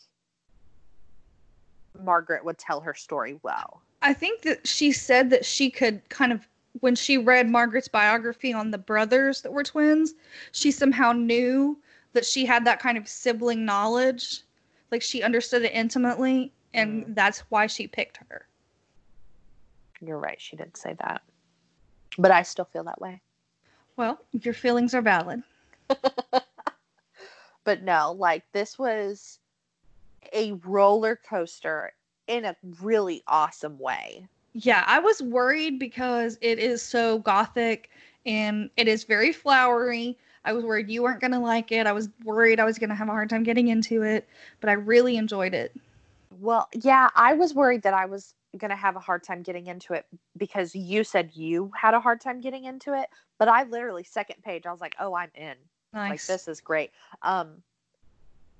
Margaret 2.01 2.45
would 2.45 2.59
tell 2.59 2.81
her 2.81 2.95
story 2.95 3.39
well. 3.43 3.83
I 4.03 4.13
think 4.15 4.43
that 4.43 4.67
she 4.67 4.93
said 4.93 5.31
that 5.31 5.45
she 5.45 5.71
could 5.71 6.09
kind 6.09 6.33
of 6.33 6.47
when 6.81 6.95
she 6.95 7.19
read 7.19 7.51
Margaret's 7.51 7.89
biography 7.89 8.53
on 8.53 8.71
the 8.71 8.79
brothers 8.79 9.43
that 9.43 9.53
were 9.53 9.63
twins, 9.63 10.15
she 10.53 10.71
somehow 10.71 11.13
knew 11.13 11.79
that 12.15 12.25
she 12.25 12.47
had 12.47 12.65
that 12.65 12.81
kind 12.81 12.97
of 12.97 13.07
sibling 13.07 13.65
knowledge. 13.65 14.41
Like 14.91 15.03
she 15.03 15.23
understood 15.23 15.63
it 15.63 15.73
intimately 15.73 16.53
and 16.75 17.05
Mm. 17.05 17.15
that's 17.15 17.41
why 17.51 17.67
she 17.67 17.87
picked 17.87 18.19
her. 18.29 18.47
You're 20.01 20.19
right, 20.19 20.41
she 20.41 20.57
did 20.57 20.77
say 20.77 20.95
that. 20.95 21.23
But 22.19 22.31
I 22.31 22.43
still 22.43 22.65
feel 22.65 22.85
that 22.85 23.01
way. 23.01 23.21
Well, 23.97 24.19
your 24.33 24.55
feelings 24.55 24.95
are 24.95 25.03
valid. 25.03 25.43
But 27.65 27.83
no, 27.83 28.13
like 28.13 28.45
this 28.53 28.79
was 28.79 29.39
a 30.33 30.53
roller 30.65 31.17
coaster 31.17 31.93
in 32.27 32.45
a 32.45 32.57
really 32.81 33.23
awesome 33.27 33.79
way. 33.79 34.27
Yeah, 34.55 34.85
I 34.87 34.99
was 34.99 35.23
worried 35.23 35.79
because 35.79 36.39
it 36.41 36.59
is 36.59 36.83
so 36.83 37.19
gothic 37.21 37.91
and 38.27 38.71
it 38.77 38.89
is 38.89 39.05
very 39.05 39.33
flowery. 39.33 40.19
I 40.45 40.53
was 40.53 40.65
worried 40.65 40.91
you 40.91 41.03
weren't 41.03 41.21
going 41.21 41.33
to 41.33 41.39
like 41.39 41.73
it. 41.73 41.87
I 41.87 41.93
was 41.93 42.09
worried 42.25 42.61
I 42.61 42.65
was 42.65 42.79
going 42.79 42.91
to 42.91 42.97
have 42.97 43.09
a 43.09 43.13
hard 43.13 43.31
time 43.31 43.45
getting 43.45 43.69
into 43.69 44.03
it, 44.03 44.29
but 44.61 44.69
I 44.69 44.75
really 44.75 45.17
enjoyed 45.17 45.55
it. 45.55 45.75
Well, 46.41 46.69
yeah, 46.75 47.09
I 47.15 47.35
was 47.35 47.55
worried 47.55 47.83
that 47.83 47.95
I 47.95 48.07
was 48.07 48.35
going 48.59 48.71
to 48.71 48.77
have 48.77 48.97
a 48.97 49.01
hard 49.01 49.23
time 49.23 49.43
getting 49.43 49.67
into 49.67 49.95
it 49.95 50.05
because 50.37 50.75
you 50.75 51.05
said 51.05 51.31
you 51.35 51.71
had 51.81 51.95
a 51.95 52.01
hard 52.01 52.21
time 52.21 52.41
getting 52.41 52.65
into 52.65 52.99
it, 52.99 53.09
but 53.39 53.49
I 53.49 53.65
literally 53.65 54.05
second 54.05 54.43
page 54.43 54.67
I 54.67 54.73
was 54.73 54.81
like, 54.81 54.97
"Oh, 54.99 55.15
I'm 55.15 55.31
in. 55.35 55.55
Nice. 55.93 56.11
Like 56.11 56.27
this 56.27 56.49
is 56.49 56.61
great." 56.61 56.93
Um 57.23 57.63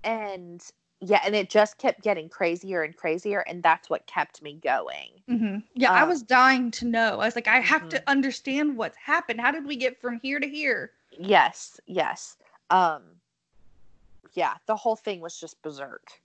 and 0.05 0.65
yeah, 1.01 1.21
and 1.25 1.35
it 1.35 1.51
just 1.51 1.79
kept 1.79 2.03
getting 2.03 2.29
crazier 2.29 2.83
and 2.83 2.97
crazier 2.97 3.41
and 3.41 3.63
that's 3.63 3.91
what 3.91 4.07
kept 4.07 4.43
me 4.43 4.55
going. 4.63 5.23
hmm 5.29 5.59
Yeah, 5.75 5.91
I 5.93 6.05
Um, 6.05 6.05
was 6.05 6.23
dying 6.23 6.71
to 6.73 6.85
know. 6.85 7.15
I 7.21 7.27
was 7.27 7.37
like, 7.37 7.49
I 7.49 7.61
have 7.61 7.89
Mhm. 7.89 7.91
to 7.91 8.03
understand 8.09 8.77
what's 8.77 8.97
happened. 8.97 9.41
How 9.41 9.51
did 9.53 9.67
we 9.67 9.77
get 9.77 10.01
from 10.01 10.19
here 10.21 10.41
to 10.41 10.49
here? 10.49 10.93
Yes, 11.19 11.81
yes. 11.87 12.37
Um 12.71 13.21
yeah, 14.35 14.55
the 14.67 14.77
whole 14.77 14.97
thing 14.97 15.21
was 15.21 15.39
just 15.39 15.61
berserk 15.63 16.23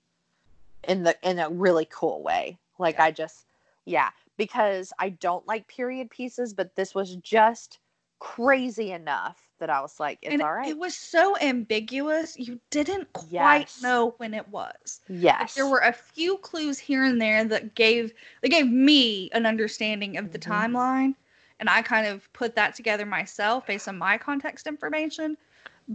in 0.87 1.03
the 1.03 1.17
in 1.23 1.39
a 1.39 1.49
really 1.49 1.85
cool 1.85 2.23
way. 2.23 2.59
Like 2.79 2.99
Yeah. 2.99 3.01
I 3.01 3.11
just 3.11 3.45
yeah, 3.85 4.11
because 4.37 4.93
I 4.99 5.09
don't 5.09 5.47
like 5.47 5.67
period 5.67 6.09
pieces, 6.11 6.53
but 6.53 6.75
this 6.75 6.95
was 6.95 7.15
just 7.17 7.79
crazy 8.19 8.91
enough 8.91 9.46
that 9.59 9.69
I 9.69 9.81
was 9.81 9.99
like, 9.99 10.19
it's 10.21 10.33
and 10.33 10.41
all 10.41 10.53
right. 10.53 10.67
it 10.69 10.77
was 10.77 10.95
so 10.95 11.35
ambiguous. 11.39 12.37
You 12.37 12.59
didn't 12.69 13.11
quite 13.13 13.59
Yes. 13.61 13.81
know 13.81 14.13
when 14.17 14.33
it 14.33 14.47
was. 14.49 15.01
Like, 15.09 15.21
yes. 15.21 15.55
there 15.55 15.67
were 15.67 15.79
a 15.79 15.93
few 15.93 16.37
clues 16.37 16.77
here 16.79 17.03
and 17.03 17.21
there 17.21 17.43
that 17.45 17.75
gave 17.75 18.13
they 18.41 18.49
gave 18.49 18.67
me 18.67 19.29
an 19.33 19.45
understanding 19.45 20.17
of 20.17 20.31
the 20.31 20.39
Mhm. 20.39 20.51
timeline, 20.51 21.15
and 21.59 21.69
I 21.69 21.81
kind 21.81 22.07
of 22.07 22.31
put 22.33 22.55
that 22.55 22.75
together 22.75 23.05
myself 23.05 23.65
based 23.65 23.87
on 23.87 23.97
my 23.97 24.17
context 24.17 24.67
information. 24.67 25.37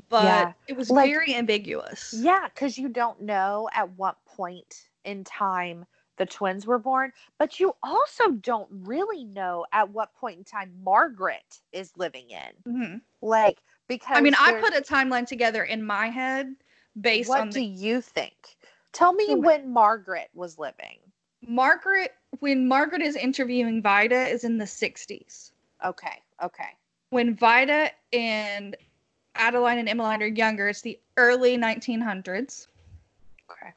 But 0.09 0.25
Yeah. 0.25 0.53
it 0.69 0.77
was 0.77 0.91
Like- 0.91 1.11
very 1.11 1.35
ambiguous. 1.35 2.15
Yeah, 2.17 2.49
because 2.49 2.79
you 2.79 2.89
don't 2.89 3.21
know 3.21 3.69
at 3.73 3.91
what 3.91 4.25
point 4.25 4.89
in 5.05 5.23
time 5.25 5.85
the 6.17 6.27
twins 6.27 6.67
were 6.67 6.79
born, 6.79 7.13
but 7.39 7.59
you 7.61 7.75
also 7.83 8.31
don't 8.31 8.69
really 8.71 9.25
know 9.25 9.67
at 9.73 9.91
what 9.91 10.15
point 10.15 10.39
in 10.39 10.45
time 10.45 10.73
Margaret 10.83 11.61
is 11.73 11.97
living 11.97 12.31
in. 12.31 12.73
Mhm. 12.73 13.01
Like 13.21 13.59
because 13.89 14.17
I 14.17 14.21
mean, 14.21 14.35
I 14.39 14.61
put 14.61 14.77
a 14.77 14.83
timeline 14.83 15.27
together 15.27 15.63
in 15.65 15.85
my 15.85 16.09
head 16.09 16.55
based 17.01 17.29
what 17.29 17.41
on 17.41 17.47
What 17.49 17.55
do 17.55 17.61
the 17.61 17.67
you 17.67 18.01
think? 18.01 18.57
Tell 18.93 19.13
me 19.13 19.35
when 19.35 19.73
Margaret 19.73 20.31
was 20.35 20.59
living. 20.59 20.99
Margaret. 21.47 22.15
When 22.41 22.67
Margaret 22.67 23.03
is 23.03 23.17
interviewing 23.17 23.83
Vida, 23.83 24.29
is 24.29 24.45
in 24.45 24.59
the 24.59 24.67
'60s. 24.67 25.53
Okay, 25.85 26.23
okay. 26.43 26.71
When 27.11 27.35
Vida 27.35 27.91
and 28.13 28.77
Adeline 29.35 29.79
and 29.79 29.89
Emmeline 29.89 30.23
are 30.23 30.27
younger, 30.27 30.69
it's 30.69 30.81
the 30.83 30.99
early 31.17 31.57
1900s, 31.57 32.69
Okay. 33.51 33.73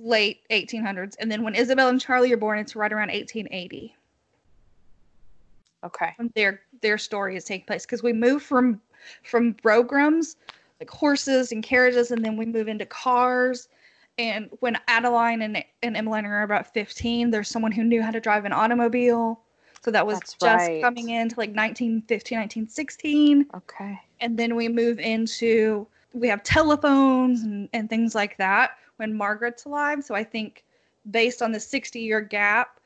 Late 0.00 0.40
1800s, 0.50 1.16
and 1.18 1.30
then 1.30 1.42
when 1.42 1.54
Isabel 1.54 1.88
and 1.88 2.00
Charlie 2.00 2.32
are 2.32 2.36
born, 2.36 2.58
it's 2.58 2.76
right 2.76 2.92
around 2.92 3.08
1880 3.08 3.94
Okay. 5.84 6.14
their 6.34 6.60
their 6.82 6.98
story 6.98 7.36
is 7.36 7.44
taking 7.44 7.66
place. 7.66 7.86
Because 7.86 8.02
we 8.02 8.12
move 8.12 8.42
from 8.42 8.80
from 9.22 9.54
broughams, 9.54 10.36
like 10.80 10.90
horses 10.90 11.52
and 11.52 11.62
carriages, 11.62 12.10
and 12.10 12.24
then 12.24 12.36
we 12.36 12.46
move 12.46 12.68
into 12.68 12.86
cars. 12.86 13.68
And 14.18 14.48
when 14.58 14.76
Adeline 14.88 15.42
and, 15.42 15.64
and 15.84 15.96
Emmeline 15.96 16.26
are 16.26 16.42
about 16.42 16.74
15, 16.74 17.30
there's 17.30 17.48
someone 17.48 17.70
who 17.70 17.84
knew 17.84 18.02
how 18.02 18.10
to 18.10 18.18
drive 18.18 18.44
an 18.44 18.52
automobile. 18.52 19.40
So 19.84 19.92
that 19.92 20.04
was 20.04 20.18
That's 20.18 20.34
just 20.34 20.42
right. 20.42 20.82
coming 20.82 21.10
into 21.10 21.36
like 21.36 21.50
1915, 21.50 22.38
1916. 22.38 23.46
Okay. 23.54 24.00
and 24.20 24.36
then 24.36 24.56
we 24.56 24.68
move 24.68 24.98
into 24.98 25.86
we 26.12 26.26
have 26.28 26.42
telephones 26.42 27.42
and, 27.42 27.68
and 27.72 27.88
things 27.88 28.14
like 28.14 28.36
that 28.38 28.72
when 28.98 29.16
margaret's 29.16 29.64
alive 29.64 30.04
so 30.04 30.14
i 30.14 30.22
think 30.22 30.64
based 31.10 31.40
on 31.40 31.50
the 31.52 31.60
60 31.60 31.98
year 31.98 32.20
gap 32.20 32.78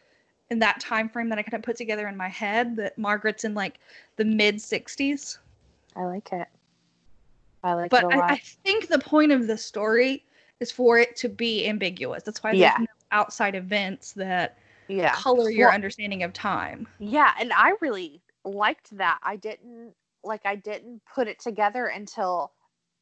in 0.50 0.58
that 0.60 0.78
time 0.80 1.08
frame 1.08 1.28
that 1.28 1.38
i 1.38 1.42
kind 1.42 1.54
of 1.54 1.62
put 1.62 1.76
together 1.76 2.06
in 2.06 2.16
my 2.16 2.28
head 2.28 2.76
that 2.76 2.96
margaret's 2.96 3.44
in 3.44 3.54
like 3.54 3.80
the 4.16 4.24
mid 4.24 4.56
60s 4.56 5.38
I 5.94 6.04
like 6.04 6.32
it. 6.32 6.48
I 7.62 7.74
like 7.74 7.90
but 7.90 8.04
it 8.04 8.14
a 8.14 8.18
lot. 8.18 8.30
I, 8.30 8.34
I 8.34 8.40
think 8.64 8.88
the 8.88 8.98
point 8.98 9.30
of 9.30 9.46
the 9.46 9.58
story 9.58 10.24
is 10.58 10.72
for 10.72 10.98
it 10.98 11.16
to 11.16 11.28
be 11.28 11.66
ambiguous 11.68 12.22
that's 12.22 12.42
why 12.42 12.52
Yeah. 12.52 12.78
there's 12.78 12.88
no 12.88 12.94
outside 13.18 13.54
events 13.54 14.12
that 14.12 14.56
yeah. 14.88 15.12
color 15.14 15.50
your 15.50 15.68
Well- 15.68 15.74
understanding 15.74 16.22
of 16.22 16.32
time 16.32 16.86
Yeah, 16.98 17.32
and 17.38 17.52
I 17.52 17.74
really 17.80 18.22
liked 18.44 18.96
that. 18.96 19.18
I 19.22 19.36
didn't 19.36 19.92
like 20.24 20.40
I 20.46 20.56
didn't 20.56 21.02
put 21.14 21.28
it 21.28 21.38
together 21.40 21.86
until 21.86 22.52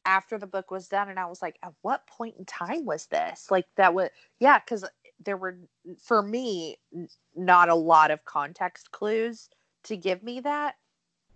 after 0.05 0.37
the 0.37 0.47
book 0.47 0.71
was 0.71 0.87
done 0.87 1.09
and 1.09 1.19
I 1.19 1.25
was 1.25 1.41
like, 1.41 1.57
at 1.63 1.73
what 1.81 2.07
point 2.07 2.35
in 2.37 2.45
time 2.45 2.85
was 2.85 3.05
this? 3.07 3.49
Like 3.51 3.67
that 3.75 3.93
was 3.93 4.09
yeah, 4.39 4.59
cuz 4.59 4.83
there 5.23 5.37
were 5.37 5.57
for 5.99 6.21
me 6.21 6.77
not 7.35 7.69
a 7.69 7.75
lot 7.75 8.11
of 8.11 8.25
context 8.25 8.91
clues 8.91 9.49
to 9.83 9.95
give 9.97 10.23
me 10.23 10.39
that. 10.41 10.75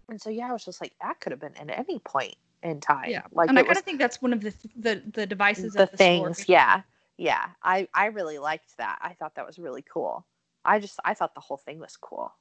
And 0.09 0.21
so 0.21 0.29
yeah, 0.29 0.49
I 0.49 0.53
was 0.53 0.65
just 0.65 0.81
like 0.81 0.93
that 1.01 1.19
could 1.19 1.31
have 1.31 1.39
been 1.39 1.55
at 1.57 1.69
any 1.77 1.99
point 1.99 2.35
in 2.63 2.79
time. 2.79 3.09
yeah 3.09 3.21
Like 3.31 3.49
and 3.49 3.59
i 3.59 3.63
kind 3.63 3.77
of 3.77 3.83
think 3.83 3.99
that's 3.99 4.21
one 4.21 4.33
of 4.33 4.41
the 4.41 4.53
the, 4.75 5.01
the 5.13 5.25
devices 5.25 5.73
the 5.73 5.83
of 5.83 5.91
the 5.91 5.97
things, 5.97 6.39
story. 6.39 6.55
yeah. 6.55 6.81
Yeah. 7.17 7.45
I 7.63 7.87
I 7.93 8.07
really 8.07 8.37
liked 8.39 8.77
that. 8.77 8.99
I 9.01 9.13
thought 9.13 9.35
that 9.35 9.45
was 9.45 9.57
really 9.59 9.83
cool. 9.83 10.25
I 10.65 10.79
just 10.79 10.99
I 11.05 11.13
thought 11.13 11.35
the 11.35 11.41
whole 11.41 11.57
thing 11.57 11.79
was 11.79 11.95
cool. 11.97 12.33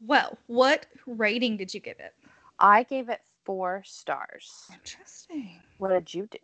well 0.00 0.38
what 0.46 0.86
rating 1.06 1.56
did 1.56 1.72
you 1.74 1.80
give 1.80 1.98
it 2.00 2.14
I 2.58 2.82
gave 2.84 3.08
it 3.08 3.20
four 3.44 3.82
stars. 3.84 4.66
interesting 4.72 5.60
What 5.82 5.90
did 5.90 6.14
you 6.14 6.28
do? 6.28 6.38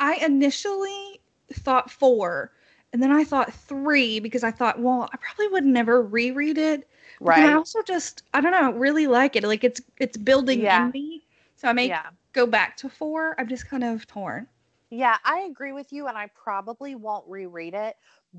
I 0.00 0.14
initially 0.16 1.20
thought 1.52 1.90
four, 1.90 2.52
and 2.92 3.02
then 3.02 3.10
I 3.12 3.24
thought 3.24 3.52
three 3.52 4.18
because 4.20 4.42
I 4.44 4.50
thought, 4.50 4.80
well, 4.80 5.08
I 5.12 5.16
probably 5.18 5.48
would 5.48 5.64
never 5.64 6.02
reread 6.02 6.58
it. 6.58 6.88
Right. 7.20 7.24
But 7.24 7.34
then 7.34 7.44
I 7.46 7.54
also 7.54 7.82
just, 7.82 8.22
I 8.34 8.40
don't 8.40 8.52
know, 8.52 8.72
really 8.72 9.06
like 9.06 9.36
it. 9.36 9.44
Like 9.44 9.64
it's 9.64 9.80
it's 9.98 10.16
building 10.16 10.60
Yeah. 10.62 10.86
in 10.86 10.90
me. 10.90 11.26
So 11.56 11.68
I 11.68 11.72
may 11.72 11.88
yeah. 11.88 12.10
go 12.32 12.46
back 12.46 12.76
to 12.78 12.88
four. 12.88 13.34
I'm 13.38 13.48
just 13.48 13.68
kind 13.68 13.84
of 13.84 14.06
torn. 14.06 14.48
Yeah, 14.90 15.18
I 15.24 15.40
agree 15.40 15.72
with 15.72 15.92
you, 15.92 16.06
and 16.06 16.16
I 16.16 16.28
probably 16.34 16.94
won't 16.94 17.28
reread 17.28 17.74
it 17.74 17.96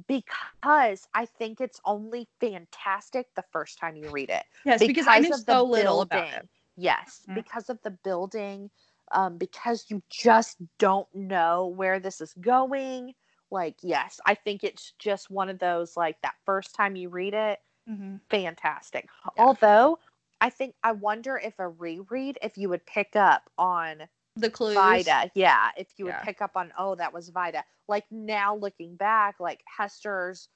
because 0.07 1.07
I 1.13 1.25
think 1.25 1.61
it's 1.61 1.79
only 1.85 2.27
fantastic 2.39 3.27
the 3.35 3.43
first 3.51 3.77
time 3.79 3.95
you 3.95 4.09
read 4.09 4.29
it. 4.29 4.43
Yes, 4.63 4.83
because, 4.85 5.07
I 5.07 5.19
knew 5.19 5.31
of 5.31 5.45
the 5.45 5.55
so 5.55 5.63
little 5.63 6.01
about 6.01 6.27
building. 6.27 6.33
it. 6.33 6.49
Yes, 6.75 7.27
Mhm. 7.29 7.35
because 7.35 7.69
of 7.69 7.81
the 7.83 7.91
building, 7.91 8.71
um, 9.11 9.37
because 9.37 9.85
you 9.89 10.01
just 10.09 10.57
don't 10.77 11.07
know 11.13 11.67
where 11.67 11.99
this 11.99 12.21
is 12.21 12.33
going. 12.41 13.13
Like, 13.51 13.77
yes, 13.81 14.19
I 14.25 14.35
think 14.35 14.63
it's 14.63 14.93
just 14.99 15.29
one 15.29 15.49
of 15.49 15.59
those 15.59 15.95
like 15.97 16.21
that 16.21 16.35
first 16.45 16.75
time 16.75 16.95
you 16.95 17.09
read 17.09 17.33
it, 17.33 17.59
hmm 17.87 18.17
fantastic. 18.29 19.09
Yeah. 19.35 19.45
Although 19.45 19.99
I 20.41 20.49
think 20.49 20.75
I 20.83 20.91
wonder 20.93 21.37
if 21.37 21.59
a 21.59 21.67
reread 21.67 22.37
if 22.41 22.57
you 22.57 22.69
would 22.69 22.85
pick 22.85 23.15
up 23.15 23.49
on 23.57 24.07
The 24.35 24.49
clues. 24.49 24.73
Vida. 24.75 25.31
Yeah, 25.35 25.71
if 25.77 25.89
you 25.97 26.05
would 26.05 26.15
Yeah. 26.15 26.21
pick 26.21 26.41
up 26.41 26.51
on 26.55 26.73
oh 26.77 26.95
that 26.95 27.13
was 27.13 27.29
Vida. 27.29 27.63
Like 27.87 28.05
now 28.11 28.55
looking 28.55 28.95
back, 28.95 29.39
like 29.39 29.63
Hester's 29.77 30.49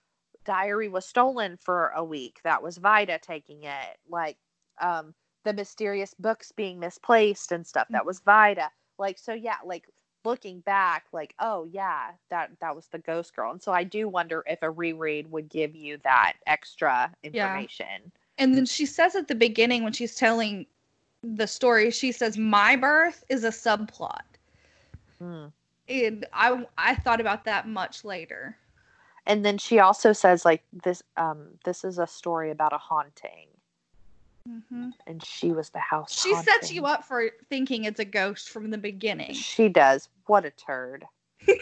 diary 0.45 0.89
was 0.89 1.05
stolen 1.05 1.57
for 1.57 1.89
a 1.89 2.03
week. 2.03 2.39
That 2.43 2.63
was 2.63 2.77
Vida 2.77 3.19
taking 3.21 3.63
it. 3.63 3.97
Like 4.07 4.37
um 4.81 5.13
the 5.43 5.53
mysterious 5.53 6.13
books 6.13 6.51
being 6.51 6.79
misplaced 6.79 7.51
and 7.51 7.65
stuff. 7.65 7.87
That 7.89 8.05
was 8.05 8.19
Vida. 8.21 8.69
Like 8.97 9.17
so 9.17 9.33
yeah, 9.33 9.57
like 9.65 9.87
looking 10.25 10.59
back 10.61 11.05
like 11.11 11.33
oh 11.39 11.67
yeah, 11.71 12.11
that 12.29 12.51
that 12.61 12.75
was 12.75 12.87
the 12.87 12.99
ghost 12.99 13.35
girl. 13.35 13.51
And 13.51 13.61
so 13.61 13.71
I 13.71 13.83
do 13.83 14.07
wonder 14.07 14.43
if 14.47 14.61
a 14.61 14.69
reread 14.69 15.31
would 15.31 15.49
give 15.49 15.75
you 15.75 15.97
that 16.03 16.33
extra 16.47 17.11
information. 17.23 18.11
And 18.37 18.55
then 18.55 18.65
she 18.65 18.85
says 18.85 19.15
at 19.15 19.27
the 19.27 19.35
beginning 19.35 19.83
when 19.83 19.93
she's 19.93 20.15
telling 20.15 20.65
the 21.23 21.47
story, 21.47 21.91
she 21.91 22.11
says, 22.11 22.37
"My 22.37 22.75
birth 22.75 23.23
is 23.29 23.43
a 23.43 23.49
subplot." 23.49 24.21
Hmm. 25.19 25.45
And 25.87 26.25
I 26.33 26.65
I 26.77 26.95
thought 26.95 27.21
about 27.21 27.45
that 27.45 27.67
much 27.67 28.03
later. 28.03 28.57
And 29.25 29.45
then 29.45 29.57
she 29.57 29.79
also 29.79 30.13
says 30.13 30.45
like 30.45 30.63
this 30.71 31.03
um 31.17 31.47
this 31.63 31.83
is 31.83 31.99
a 31.99 32.07
story 32.07 32.51
about 32.51 32.73
a 32.73 32.77
haunting. 32.77 33.47
Hmm 34.47 34.89
and 35.07 35.23
she 35.23 35.51
was 35.51 35.69
the 35.69 35.79
house. 35.79 36.19
She 36.21 36.33
sets 36.35 36.71
you 36.71 36.85
up 36.85 37.03
for 37.05 37.29
thinking 37.49 37.85
it's 37.85 37.99
a 37.99 38.05
ghost 38.05 38.49
from 38.49 38.71
the 38.71 38.77
beginning. 38.77 39.33
She 39.33 39.69
does. 39.69 40.09
What 40.25 40.45
a 40.45 40.51
turd. 40.51 41.05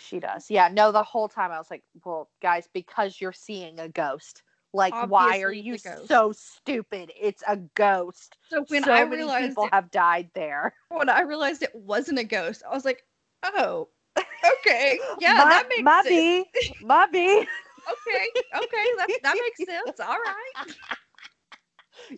she 0.00 0.20
does. 0.20 0.50
Yeah. 0.50 0.68
No, 0.68 0.92
the 0.92 1.02
whole 1.02 1.28
time 1.28 1.50
I 1.50 1.58
was 1.58 1.70
like, 1.70 1.82
well, 2.04 2.28
guys, 2.40 2.68
because 2.72 3.20
you're 3.20 3.32
seeing 3.32 3.78
a 3.78 3.88
ghost. 3.88 4.42
Like, 4.74 4.94
why 5.10 5.42
are 5.42 5.52
you 5.52 5.74
it's 5.74 5.84
a 5.84 5.90
ghost. 5.90 6.08
so 6.08 6.32
stupid? 6.32 7.12
It's 7.20 7.42
a 7.46 7.56
ghost. 7.56 8.38
So 8.48 8.64
when 8.68 8.84
so 8.84 8.92
I 8.92 9.04
many 9.04 9.16
realized 9.16 9.48
people 9.48 9.64
it, 9.64 9.72
have 9.72 9.90
died 9.90 10.30
there. 10.34 10.74
when 10.88 11.08
I 11.10 11.22
realized 11.22 11.62
it 11.62 11.74
wasn't 11.74 12.18
a 12.18 12.24
ghost, 12.24 12.62
I 12.68 12.74
was 12.74 12.84
like, 12.84 13.04
oh, 13.44 13.88
okay, 14.60 14.98
yeah, 15.20 15.34
My- 15.38 15.44
that 15.44 15.66
makes 15.68 15.82
my 15.82 16.02
sense. 16.02 16.08
bee, 16.08 16.46
my 16.80 17.06
bee. 17.06 17.46
Okay, 17.90 18.26
okay, 18.54 18.86
that 18.98 19.10
that 19.22 19.38
makes 19.40 19.64
sense. 19.64 20.00
All 20.00 20.16
right. 20.18 20.52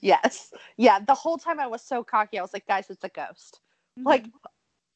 Yes. 0.00 0.52
Yeah. 0.76 1.00
The 1.00 1.14
whole 1.14 1.38
time 1.38 1.60
I 1.60 1.66
was 1.66 1.82
so 1.82 2.04
cocky. 2.04 2.38
I 2.38 2.42
was 2.42 2.52
like, 2.52 2.66
guys, 2.66 2.90
it's 2.90 3.04
a 3.04 3.08
ghost. 3.08 3.60
Like, 4.04 4.26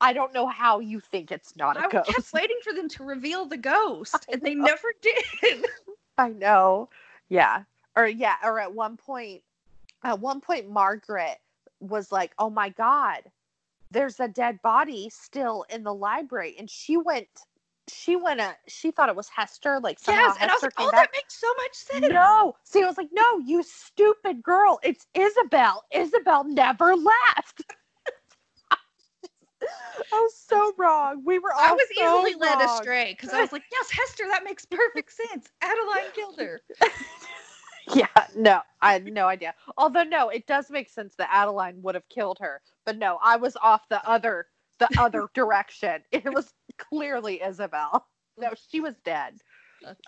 I 0.01 0.13
don't 0.13 0.33
know 0.35 0.47
how 0.47 0.81
you 0.81 1.01
think 1.01 1.31
it's 1.31 1.57
not 1.57 1.77
a 1.77 1.81
Mm-hmm. 1.81 1.89
I 1.89 1.93
ghost. 1.93 2.11
kept 2.13 2.33
waiting 2.33 2.59
for 2.63 2.73
them 2.73 2.89
to 2.91 3.05
reveal 3.05 3.47
the 3.47 3.57
ghost, 3.57 4.27
I 4.31 4.33
and 4.33 4.43
they 4.43 4.55
know. 4.55 4.65
never 4.65 4.89
did. 5.03 5.67
I 6.19 6.31
know. 6.31 6.89
Yeah. 7.29 7.65
Or 7.97 8.07
yeah, 8.07 8.37
or 8.45 8.61
at 8.61 8.73
one 8.75 8.97
point 8.97 9.43
at 10.05 10.21
one 10.21 10.41
point 10.41 10.69
Margaret 10.69 11.39
was 11.81 12.13
like, 12.13 12.33
"Oh 12.39 12.51
my 12.51 12.69
god, 12.71 13.31
there's 13.91 14.21
a 14.21 14.29
dead 14.29 14.61
body 14.63 15.09
still 15.11 15.65
in 15.71 15.83
the 15.85 15.95
library." 15.95 16.57
And 16.59 16.71
she 16.71 16.97
went 16.97 17.29
she 17.91 18.17
went 18.17 18.41
a 18.41 18.57
she 18.67 18.91
thought 18.91 19.09
it 19.09 19.17
was 19.17 19.29
Hester, 19.29 19.81
like 19.81 19.99
somehow 19.99 20.23
yes, 20.23 20.37
and 20.41 20.51
I 20.51 20.55
was 20.55 20.63
like, 20.63 20.73
oh, 20.79 20.91
back. 20.91 21.13
that 21.13 21.19
makes 21.19 21.39
so 21.41 21.47
much 21.57 21.75
sense. 21.75 22.13
No. 22.13 22.57
See, 22.65 22.83
I 22.83 22.87
was 22.87 22.97
like, 22.97 23.11
"No, 23.13 23.39
you 23.39 23.63
stupid 23.63 24.43
girl. 24.43 24.79
It's 24.83 25.07
Isabel. 25.15 25.85
Isabel 25.93 26.45
never 26.45 26.95
left." 26.97 27.63
I 30.13 30.21
was 30.21 30.37
so 30.37 30.73
wrong. 30.79 31.23
We 31.25 31.39
were 31.39 31.53
all 31.53 31.61
I 31.61 31.73
was 31.73 31.87
so 31.97 32.27
easily 32.27 32.41
led 32.41 32.61
astray 32.61 33.13
because 33.13 33.35
I 33.35 33.41
was 33.41 33.53
like, 33.53 33.65
yes, 33.73 33.91
Hester, 33.91 34.25
that 34.31 34.45
makes 34.45 34.65
perfect 34.65 35.13
sense. 35.13 35.49
Adeline 35.61 36.13
killed 36.15 36.39
her. 36.39 36.61
Yeah, 37.95 38.07
no, 38.37 38.61
I 38.83 38.93
had 38.93 39.07
no 39.07 39.29
idea. 39.29 39.55
Although 39.79 40.03
no, 40.03 40.29
it 40.29 40.47
does 40.47 40.71
make 40.71 40.91
sense 40.91 41.15
that 41.17 41.31
Adeline 41.33 41.81
would 41.83 41.95
have 41.95 42.09
killed 42.09 42.37
her. 42.41 42.61
But 42.85 42.99
no, 42.99 43.19
I 43.23 43.37
was 43.37 43.57
off 43.63 43.89
the 43.89 44.07
other 44.07 44.47
the 44.79 44.89
other 44.99 45.29
direction. 45.35 46.03
It 46.11 46.33
was 46.33 46.53
clearly 46.79 47.43
Isabel. 47.43 48.07
No, 48.39 48.51
she 48.71 48.81
was 48.81 48.95
dead. 49.05 49.35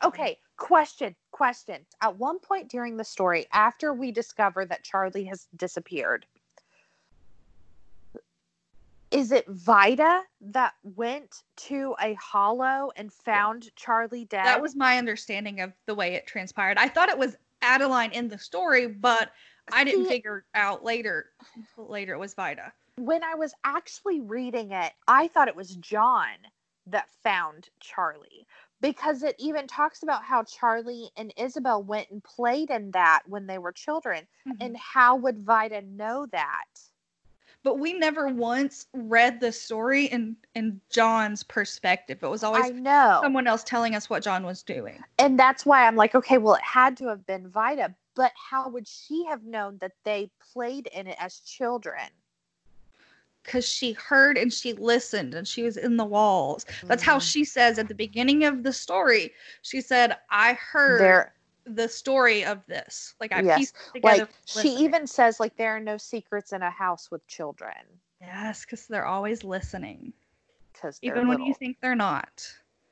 Okay, 0.04 0.38
question, 0.56 1.14
question. 1.30 1.84
At 2.00 2.16
one 2.16 2.38
point 2.40 2.68
during 2.68 2.96
the 2.96 3.04
story, 3.04 3.46
after 3.52 3.92
we 3.92 4.10
discover 4.10 4.64
that 4.64 4.82
Charlie 4.82 5.24
has 5.24 5.46
disappeared, 5.56 6.26
is 9.10 9.32
it 9.32 9.46
Vida 9.48 10.22
that 10.40 10.74
went 10.82 11.42
to 11.56 11.94
a 12.00 12.14
hollow 12.14 12.92
and 12.96 13.12
found 13.12 13.74
Charlie 13.74 14.24
dead? 14.24 14.46
That 14.46 14.62
was 14.62 14.76
my 14.76 14.98
understanding 14.98 15.60
of 15.60 15.72
the 15.86 15.94
way 15.94 16.14
it 16.14 16.26
transpired. 16.26 16.78
I 16.78 16.88
thought 16.88 17.08
it 17.08 17.18
was 17.18 17.36
Adeline 17.62 18.12
in 18.12 18.28
the 18.28 18.38
story, 18.38 18.86
but 18.86 19.32
I 19.72 19.84
didn't 19.84 20.04
See- 20.04 20.10
figure 20.10 20.44
out 20.54 20.84
later 20.84 21.26
later 21.76 22.14
it 22.14 22.18
was 22.18 22.34
Vida. 22.34 22.72
When 23.00 23.24
I 23.24 23.34
was 23.34 23.54
actually 23.64 24.20
reading 24.20 24.72
it, 24.72 24.92
I 25.08 25.28
thought 25.28 25.48
it 25.48 25.56
was 25.56 25.76
John 25.76 26.36
that 26.86 27.08
found 27.22 27.68
Charlie 27.80 28.46
because 28.80 29.22
it 29.22 29.36
even 29.38 29.66
talks 29.66 30.02
about 30.02 30.22
how 30.22 30.42
Charlie 30.44 31.10
and 31.16 31.32
Isabel 31.36 31.82
went 31.82 32.10
and 32.10 32.22
played 32.22 32.70
in 32.70 32.90
that 32.92 33.22
when 33.26 33.46
they 33.46 33.58
were 33.58 33.72
children. 33.72 34.26
And 34.46 34.74
mm-hmm. 34.74 34.74
how 34.76 35.16
would 35.16 35.44
Vida 35.44 35.82
know 35.82 36.26
that? 36.32 36.66
but 37.62 37.78
we 37.78 37.92
never 37.92 38.28
once 38.28 38.86
read 38.94 39.40
the 39.40 39.52
story 39.52 40.06
in 40.06 40.36
in 40.54 40.80
John's 40.90 41.42
perspective. 41.42 42.18
It 42.22 42.26
was 42.26 42.42
always 42.42 42.66
I 42.66 42.70
know. 42.70 43.20
someone 43.22 43.46
else 43.46 43.64
telling 43.64 43.94
us 43.94 44.08
what 44.08 44.22
John 44.22 44.44
was 44.44 44.62
doing. 44.62 45.02
and 45.18 45.38
that's 45.38 45.66
why 45.66 45.86
I'm 45.86 45.96
like, 45.96 46.14
okay, 46.14 46.38
well, 46.38 46.54
it 46.54 46.62
had 46.62 46.96
to 46.98 47.08
have 47.08 47.26
been 47.26 47.48
Vida, 47.48 47.94
but 48.14 48.32
how 48.34 48.68
would 48.68 48.88
she 48.88 49.26
have 49.26 49.44
known 49.44 49.78
that 49.80 49.92
they 50.04 50.30
played 50.52 50.86
in 50.88 51.06
it 51.06 51.16
as 51.18 51.40
children? 51.40 52.08
Because 53.42 53.66
she 53.66 53.92
heard 53.92 54.36
and 54.38 54.52
she 54.52 54.72
listened 54.72 55.34
and 55.34 55.46
she 55.46 55.62
was 55.62 55.76
in 55.76 55.96
the 55.96 56.04
walls. 56.04 56.64
That's 56.88 57.02
how 57.02 57.18
Mhm. 57.18 57.22
she 57.22 57.44
says 57.44 57.78
at 57.78 57.88
the 57.88 57.94
beginning 57.94 58.44
of 58.44 58.62
the 58.62 58.72
story. 58.72 59.32
She 59.62 59.80
said, 59.80 60.16
I 60.30 60.54
heard 60.54 60.98
There, 60.98 61.34
the 61.64 61.88
story 61.88 62.44
of 62.44 62.64
this. 62.66 63.14
Like 63.20 63.32
I 63.32 63.42
Yes, 63.42 63.56
pieced 63.56 63.74
together. 63.94 64.28
like 64.54 64.66
she 64.66 64.68
even 64.84 65.06
says, 65.06 65.40
like 65.40 65.56
there 65.56 65.74
are 65.76 65.80
no 65.80 65.96
secrets 65.96 66.52
in 66.52 66.62
a 66.62 66.70
house 66.70 67.10
with 67.10 67.26
children 67.26 68.00
Yes, 68.20 68.64
because 68.64 68.86
they're 68.86 69.06
always 69.06 69.42
listening. 69.44 70.12
because 70.72 70.98
Even 71.02 71.28
when 71.28 71.40
you 71.40 71.54
think 71.54 71.78
they're 71.80 71.94
not. 71.94 72.46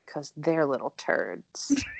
because 0.05 0.33
they're 0.35 0.65
little 0.65 0.91
turds. 0.97 1.83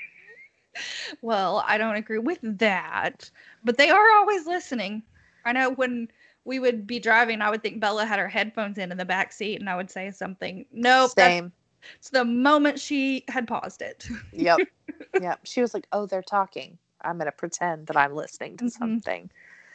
Well, 1.22 1.62
I 1.66 1.78
don't 1.78 1.96
agree 1.96 2.18
with 2.18 2.38
that. 2.42 3.30
But 3.64 3.76
they 3.76 3.90
are 3.90 4.10
always 4.16 4.46
listening. 4.46 5.02
I 5.44 5.52
know 5.52 5.70
when 5.70 6.08
we 6.50 6.58
would 6.58 6.84
be 6.84 6.98
driving, 6.98 7.40
I 7.42 7.48
would 7.48 7.62
think 7.62 7.78
Bella 7.78 8.04
had 8.04 8.18
her 8.18 8.26
headphones 8.26 8.76
in 8.76 8.90
in 8.90 8.98
the 8.98 9.04
back 9.04 9.32
seat 9.32 9.60
and 9.60 9.70
I 9.70 9.76
would 9.76 9.88
say 9.88 10.10
something. 10.10 10.66
Nope. 10.72 11.12
Same. 11.12 11.52
it's 11.94 12.10
the 12.10 12.24
moment 12.24 12.80
she 12.80 13.22
had 13.28 13.46
paused 13.46 13.82
it. 13.82 14.08
Yep. 14.32 14.58
yep. 15.22 15.38
She 15.44 15.60
was 15.60 15.72
like, 15.74 15.86
"Oh, 15.92 16.06
they're 16.06 16.22
talking. 16.22 16.76
I'm 17.02 17.18
gonna 17.18 17.30
pretend 17.30 17.86
that 17.86 17.96
I'm 17.96 18.16
listening 18.16 18.56
to 18.56 18.64
Mhm. 18.64 18.72
something." 18.72 19.30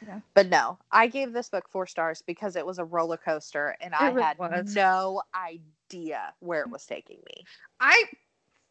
Yeah. 0.05 0.19
But 0.33 0.49
no, 0.49 0.77
I 0.91 1.07
gave 1.07 1.31
this 1.31 1.47
book 1.47 1.69
four 1.69 1.87
stars 1.87 2.21
because 2.21 2.57
it 2.57 2.65
was 2.65 2.77
a 2.77 2.83
roller 2.83 3.15
coaster, 3.17 3.77
and 3.79 3.95
I 3.95 4.09
really 4.09 4.21
had 4.23 4.37
was. 4.37 4.75
no 4.75 5.21
idea 5.33 6.33
where 6.41 6.61
it 6.63 6.69
was 6.69 6.85
taking 6.85 7.19
me. 7.25 7.45
I 7.79 8.03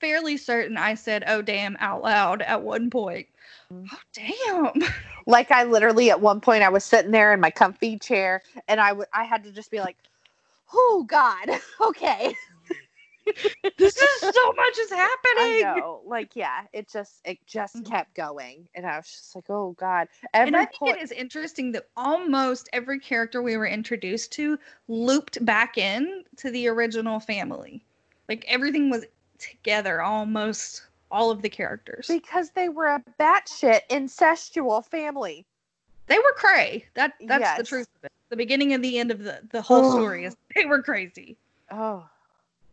fairly 0.05 0.37
certain 0.37 0.77
I 0.77 0.95
said, 0.95 1.25
oh 1.27 1.41
damn 1.41 1.77
out 1.81 2.03
loud 2.03 2.43
at 2.43 2.63
one 2.63 2.91
point. 2.91 3.27
Mm. 3.73 3.89
Oh 3.93 3.99
damn. 4.13 4.89
Like 5.27 5.51
I 5.51 5.65
literally 5.65 6.11
at 6.11 6.21
one 6.21 6.43
point 6.43 6.63
I 6.63 6.69
was 6.69 6.85
sitting 6.85 7.11
there 7.11 7.33
in 7.33 7.41
my 7.41 7.51
comfy 7.51 7.99
chair, 7.99 8.43
and 8.69 8.79
I 8.79 8.93
would 8.93 9.07
I 9.15 9.25
had 9.25 9.43
to 9.45 9.53
just 9.53 9.71
be 9.71 9.81
like, 9.81 9.97
"Oh 10.75 11.07
God, 11.09 11.49
okay." 11.81 12.37
this 13.79 13.97
is 14.03 14.21
so 14.21 14.53
much 14.57 14.79
is 14.79 14.91
happening. 14.91 15.15
I 15.39 15.63
know, 15.79 16.03
like 16.05 16.37
yeah, 16.37 16.65
it 16.75 16.91
just 16.91 17.23
it 17.25 17.39
just 17.47 17.77
Mhm. 17.77 17.87
kept 17.87 18.15
going, 18.15 18.69
and 18.75 18.85
I 18.85 18.99
was 18.99 19.07
just 19.07 19.35
like, 19.35 19.49
"Oh 19.49 19.75
God." 19.79 20.09
Every 20.35 20.49
And 20.49 20.57
I 20.57 20.67
think 20.67 20.79
point- 20.81 20.99
it 20.99 21.03
is 21.05 21.11
interesting 21.13 21.73
that 21.73 21.89
almost 21.97 22.69
every 22.75 23.01
character 23.01 23.41
we 23.41 23.57
were 23.57 23.67
introduced 23.67 24.33
to 24.33 24.59
looped 24.89 25.43
back 25.47 25.79
in 25.79 26.25
to 26.37 26.51
the 26.51 26.69
original 26.69 27.19
family. 27.19 27.83
Like 28.29 28.45
everything 28.47 28.91
was 28.91 29.07
together, 29.39 30.03
almost 30.03 30.87
all 31.11 31.31
of 31.31 31.43
the 31.43 31.49
characters. 31.49 32.07
because 32.09 32.51
they 32.51 32.69
were 32.69 32.87
a 32.87 33.03
batshit 33.21 33.81
incestual 33.91 34.85
family. 34.85 35.47
They 36.07 36.19
were 36.19 36.35
cray. 36.37 36.85
That 36.95 37.15
that's 37.27 37.57
the 37.57 37.65
truth 37.65 37.89
of 37.97 38.05
it. 38.05 38.13
The 38.31 38.37
beginning 38.37 38.73
and 38.73 38.85
the 38.85 38.99
end 38.99 39.11
of 39.11 39.21
the, 39.21 39.41
the 39.51 39.63
whole 39.63 39.91
story 39.93 40.25
is 40.25 40.37
they 40.55 40.67
were 40.67 40.83
crazy. 40.83 41.37
Oh, 41.71 42.07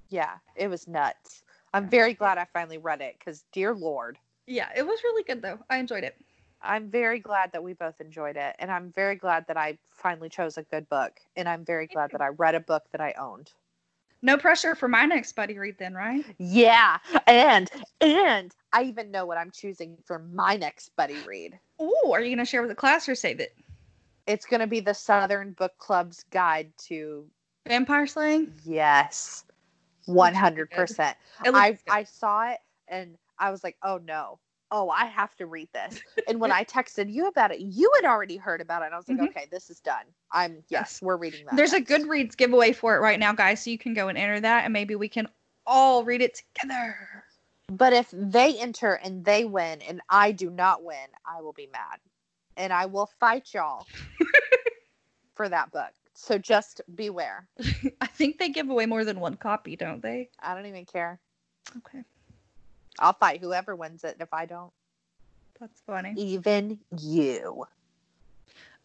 yeah, 0.09 0.37
it 0.55 0.67
was 0.67 0.87
nuts. 0.87 1.43
I'm 1.73 1.87
very 1.87 2.13
glad 2.13 2.37
I 2.37 2.45
finally 2.51 2.77
read 2.77 2.99
it 3.01 3.15
because, 3.17 3.45
dear 3.53 3.73
Lord, 3.73 4.17
Yeah, 4.47 4.67
it 4.75 4.85
was 4.85 4.99
really 5.03 5.23
good 5.23 5.41
though. 5.41 5.59
I 5.69 5.77
enjoyed 5.77 6.03
it. 6.03 6.15
I'm 6.61 6.89
very 6.89 7.19
glad 7.19 7.51
that 7.53 7.63
we 7.63 7.73
both 7.73 7.99
enjoyed 8.01 8.35
it. 8.35 8.55
And 8.59 8.69
I'm 8.69 8.91
very 8.91 9.15
glad 9.15 9.47
that 9.47 9.57
I 9.57 9.77
finally 9.89 10.29
chose 10.29 10.57
a 10.57 10.63
good 10.63 10.87
book. 10.89 11.13
And 11.35 11.49
I'm 11.49 11.65
very 11.65 11.87
glad 11.87 12.11
that 12.11 12.21
I 12.21 12.27
read 12.27 12.53
a 12.55 12.59
book 12.59 12.83
that 12.91 13.01
I 13.01 13.13
owned. 13.13 13.51
No 14.21 14.37
pressure 14.37 14.75
for 14.75 14.87
my 14.87 15.05
next 15.05 15.35
buddy 15.35 15.57
read 15.57 15.75
then, 15.79 15.93
right? 15.93 16.23
Yeah. 16.37 16.97
And, 17.27 17.69
and 17.99 18.53
I 18.73 18.83
even 18.83 19.11
know 19.11 19.25
what 19.25 19.37
I'm 19.37 19.51
choosing 19.51 19.97
for 20.05 20.19
my 20.19 20.55
next 20.55 20.95
buddy 20.95 21.17
read. 21.27 21.59
Oh, 21.79 22.11
are 22.13 22.21
you 22.21 22.35
gonna 22.35 22.45
share 22.45 22.61
with 22.61 22.69
the 22.69 22.75
class 22.75 23.09
or 23.09 23.15
save 23.15 23.39
it? 23.39 23.55
It's 24.27 24.45
going 24.45 24.59
to 24.59 24.67
be 24.67 24.79
the 24.79 24.93
Southern 24.93 25.53
Book 25.53 25.73
Club's 25.77 26.23
guide 26.29 26.71
to, 26.85 27.25
Vampire 27.67 28.07
slaying? 28.07 28.53
yes, 28.63 29.45
100%. 30.07 31.15
I. 31.43 31.77
I 31.89 32.03
saw 32.03 32.49
it 32.49 32.59
and 32.87 33.17
I 33.39 33.51
was 33.51 33.63
like, 33.63 33.77
oh 33.83 33.99
no, 34.05 34.39
oh 34.71 34.89
I 34.89 35.05
have 35.05 35.35
to 35.35 35.45
read 35.45 35.69
this. 35.73 36.01
And 36.27 36.39
when 36.39 36.51
I 36.51 36.63
texted 36.63 37.11
you 37.11 37.27
about 37.27 37.51
it, 37.51 37.59
you 37.59 37.91
had 38.01 38.09
already 38.09 38.37
heard 38.37 38.61
about 38.61 38.81
it. 38.81 38.85
And 38.85 38.93
I 38.95 38.97
was 38.97 39.07
like, 39.07 39.17
Mhm. 39.17 39.29
okay, 39.29 39.47
this 39.51 39.69
is 39.69 39.79
done. 39.79 40.05
I'm 40.31 40.63
yes, 40.69 41.01
we're 41.01 41.17
reading 41.17 41.45
that. 41.45 41.55
There's 41.57 41.73
a 41.73 41.79
next." 41.79 41.91
Goodreads 41.91 42.37
giveaway 42.37 42.71
for 42.71 42.95
it 42.95 42.99
right 42.99 43.19
now, 43.19 43.33
guys, 43.33 43.63
so 43.63 43.69
you 43.69 43.77
can 43.77 43.93
go 43.93 44.07
and 44.07 44.17
enter 44.17 44.39
that, 44.39 44.63
and 44.63 44.73
maybe 44.73 44.95
we 44.95 45.09
can 45.09 45.27
all 45.65 46.03
read 46.03 46.21
it 46.21 46.41
together. 46.55 47.23
But 47.71 47.93
if 47.93 48.09
they 48.11 48.57
enter 48.59 48.93
and 48.95 49.23
they 49.23 49.45
win 49.45 49.81
and 49.81 50.01
I 50.09 50.31
do 50.31 50.49
not 50.49 50.83
win, 50.83 51.07
I 51.25 51.41
will 51.41 51.53
be 51.53 51.67
mad, 51.71 51.99
and 52.57 52.73
I 52.73 52.85
will 52.85 53.09
fight 53.19 53.53
y'all 53.53 53.85
for 55.35 55.47
that 55.49 55.71
book. 55.71 55.91
So 56.13 56.37
just 56.37 56.81
beware. 56.95 57.47
I 58.01 58.07
think 58.07 58.37
they 58.37 58.49
give 58.49 58.69
away 58.69 58.85
more 58.85 59.05
than 59.05 59.19
one 59.19 59.35
copy, 59.37 59.75
don't 59.75 60.01
they? 60.01 60.29
I 60.39 60.53
don't 60.53 60.65
even 60.65 60.85
care. 60.85 61.19
Okay, 61.77 62.03
I'll 62.99 63.13
fight 63.13 63.41
whoever 63.41 63.75
wins 63.75 64.03
it. 64.03 64.17
If 64.19 64.33
I 64.33 64.45
don't, 64.45 64.71
that's 65.59 65.79
funny. 65.81 66.13
even 66.17 66.79
you. 66.99 67.65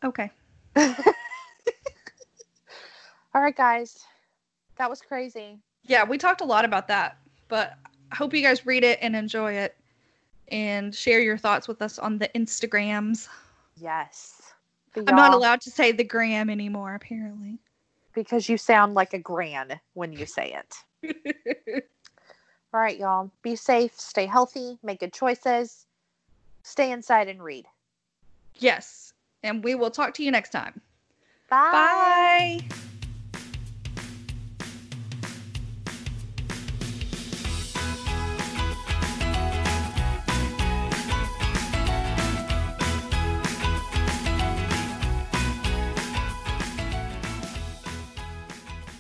Okay, 0.04 0.30
All 0.76 0.94
right, 3.42 3.56
guys, 3.56 4.04
that 4.76 4.88
was 4.88 5.00
crazy. 5.00 5.58
yeah, 5.84 6.04
we 6.04 6.18
talked 6.18 6.42
a 6.42 6.44
lot 6.44 6.64
about 6.64 6.86
that, 6.88 7.16
but 7.48 7.74
I 8.12 8.16
hope 8.16 8.34
you 8.34 8.42
guys 8.42 8.66
read 8.66 8.84
it 8.84 8.98
and 9.02 9.16
enjoy 9.16 9.54
it, 9.54 9.76
and 10.48 10.94
share 10.94 11.20
your 11.20 11.38
thoughts 11.38 11.66
with 11.66 11.82
us 11.82 11.98
on 11.98 12.18
the 12.18 12.28
Instagrams. 12.34 13.28
Yes. 13.76 14.42
I'm 14.96 15.16
not 15.16 15.34
allowed 15.34 15.60
to 15.62 15.70
say 15.70 15.92
the 15.92 16.04
gram 16.04 16.48
anymore, 16.48 16.94
apparently. 16.94 17.58
because 18.14 18.48
you 18.48 18.56
sound 18.56 18.94
like 18.94 19.12
a 19.12 19.18
gran 19.18 19.78
when 19.92 20.10
you 20.12 20.24
say 20.24 20.58
it. 21.02 21.82
All 22.74 22.80
right, 22.80 22.98
y'all. 22.98 23.30
Be 23.42 23.56
safe, 23.56 23.98
stay 23.98 24.26
healthy, 24.26 24.78
make 24.82 25.00
good 25.00 25.12
choices, 25.12 25.86
stay 26.62 26.90
inside 26.90 27.28
and 27.28 27.42
read. 27.42 27.66
yes, 28.58 29.12
and 29.42 29.62
we 29.64 29.74
will 29.74 29.90
talk 29.90 30.14
to 30.14 30.24
you 30.24 30.30
next 30.30 30.50
time. 30.50 30.80
Bye. 31.48 32.60
Bye. 32.68 32.76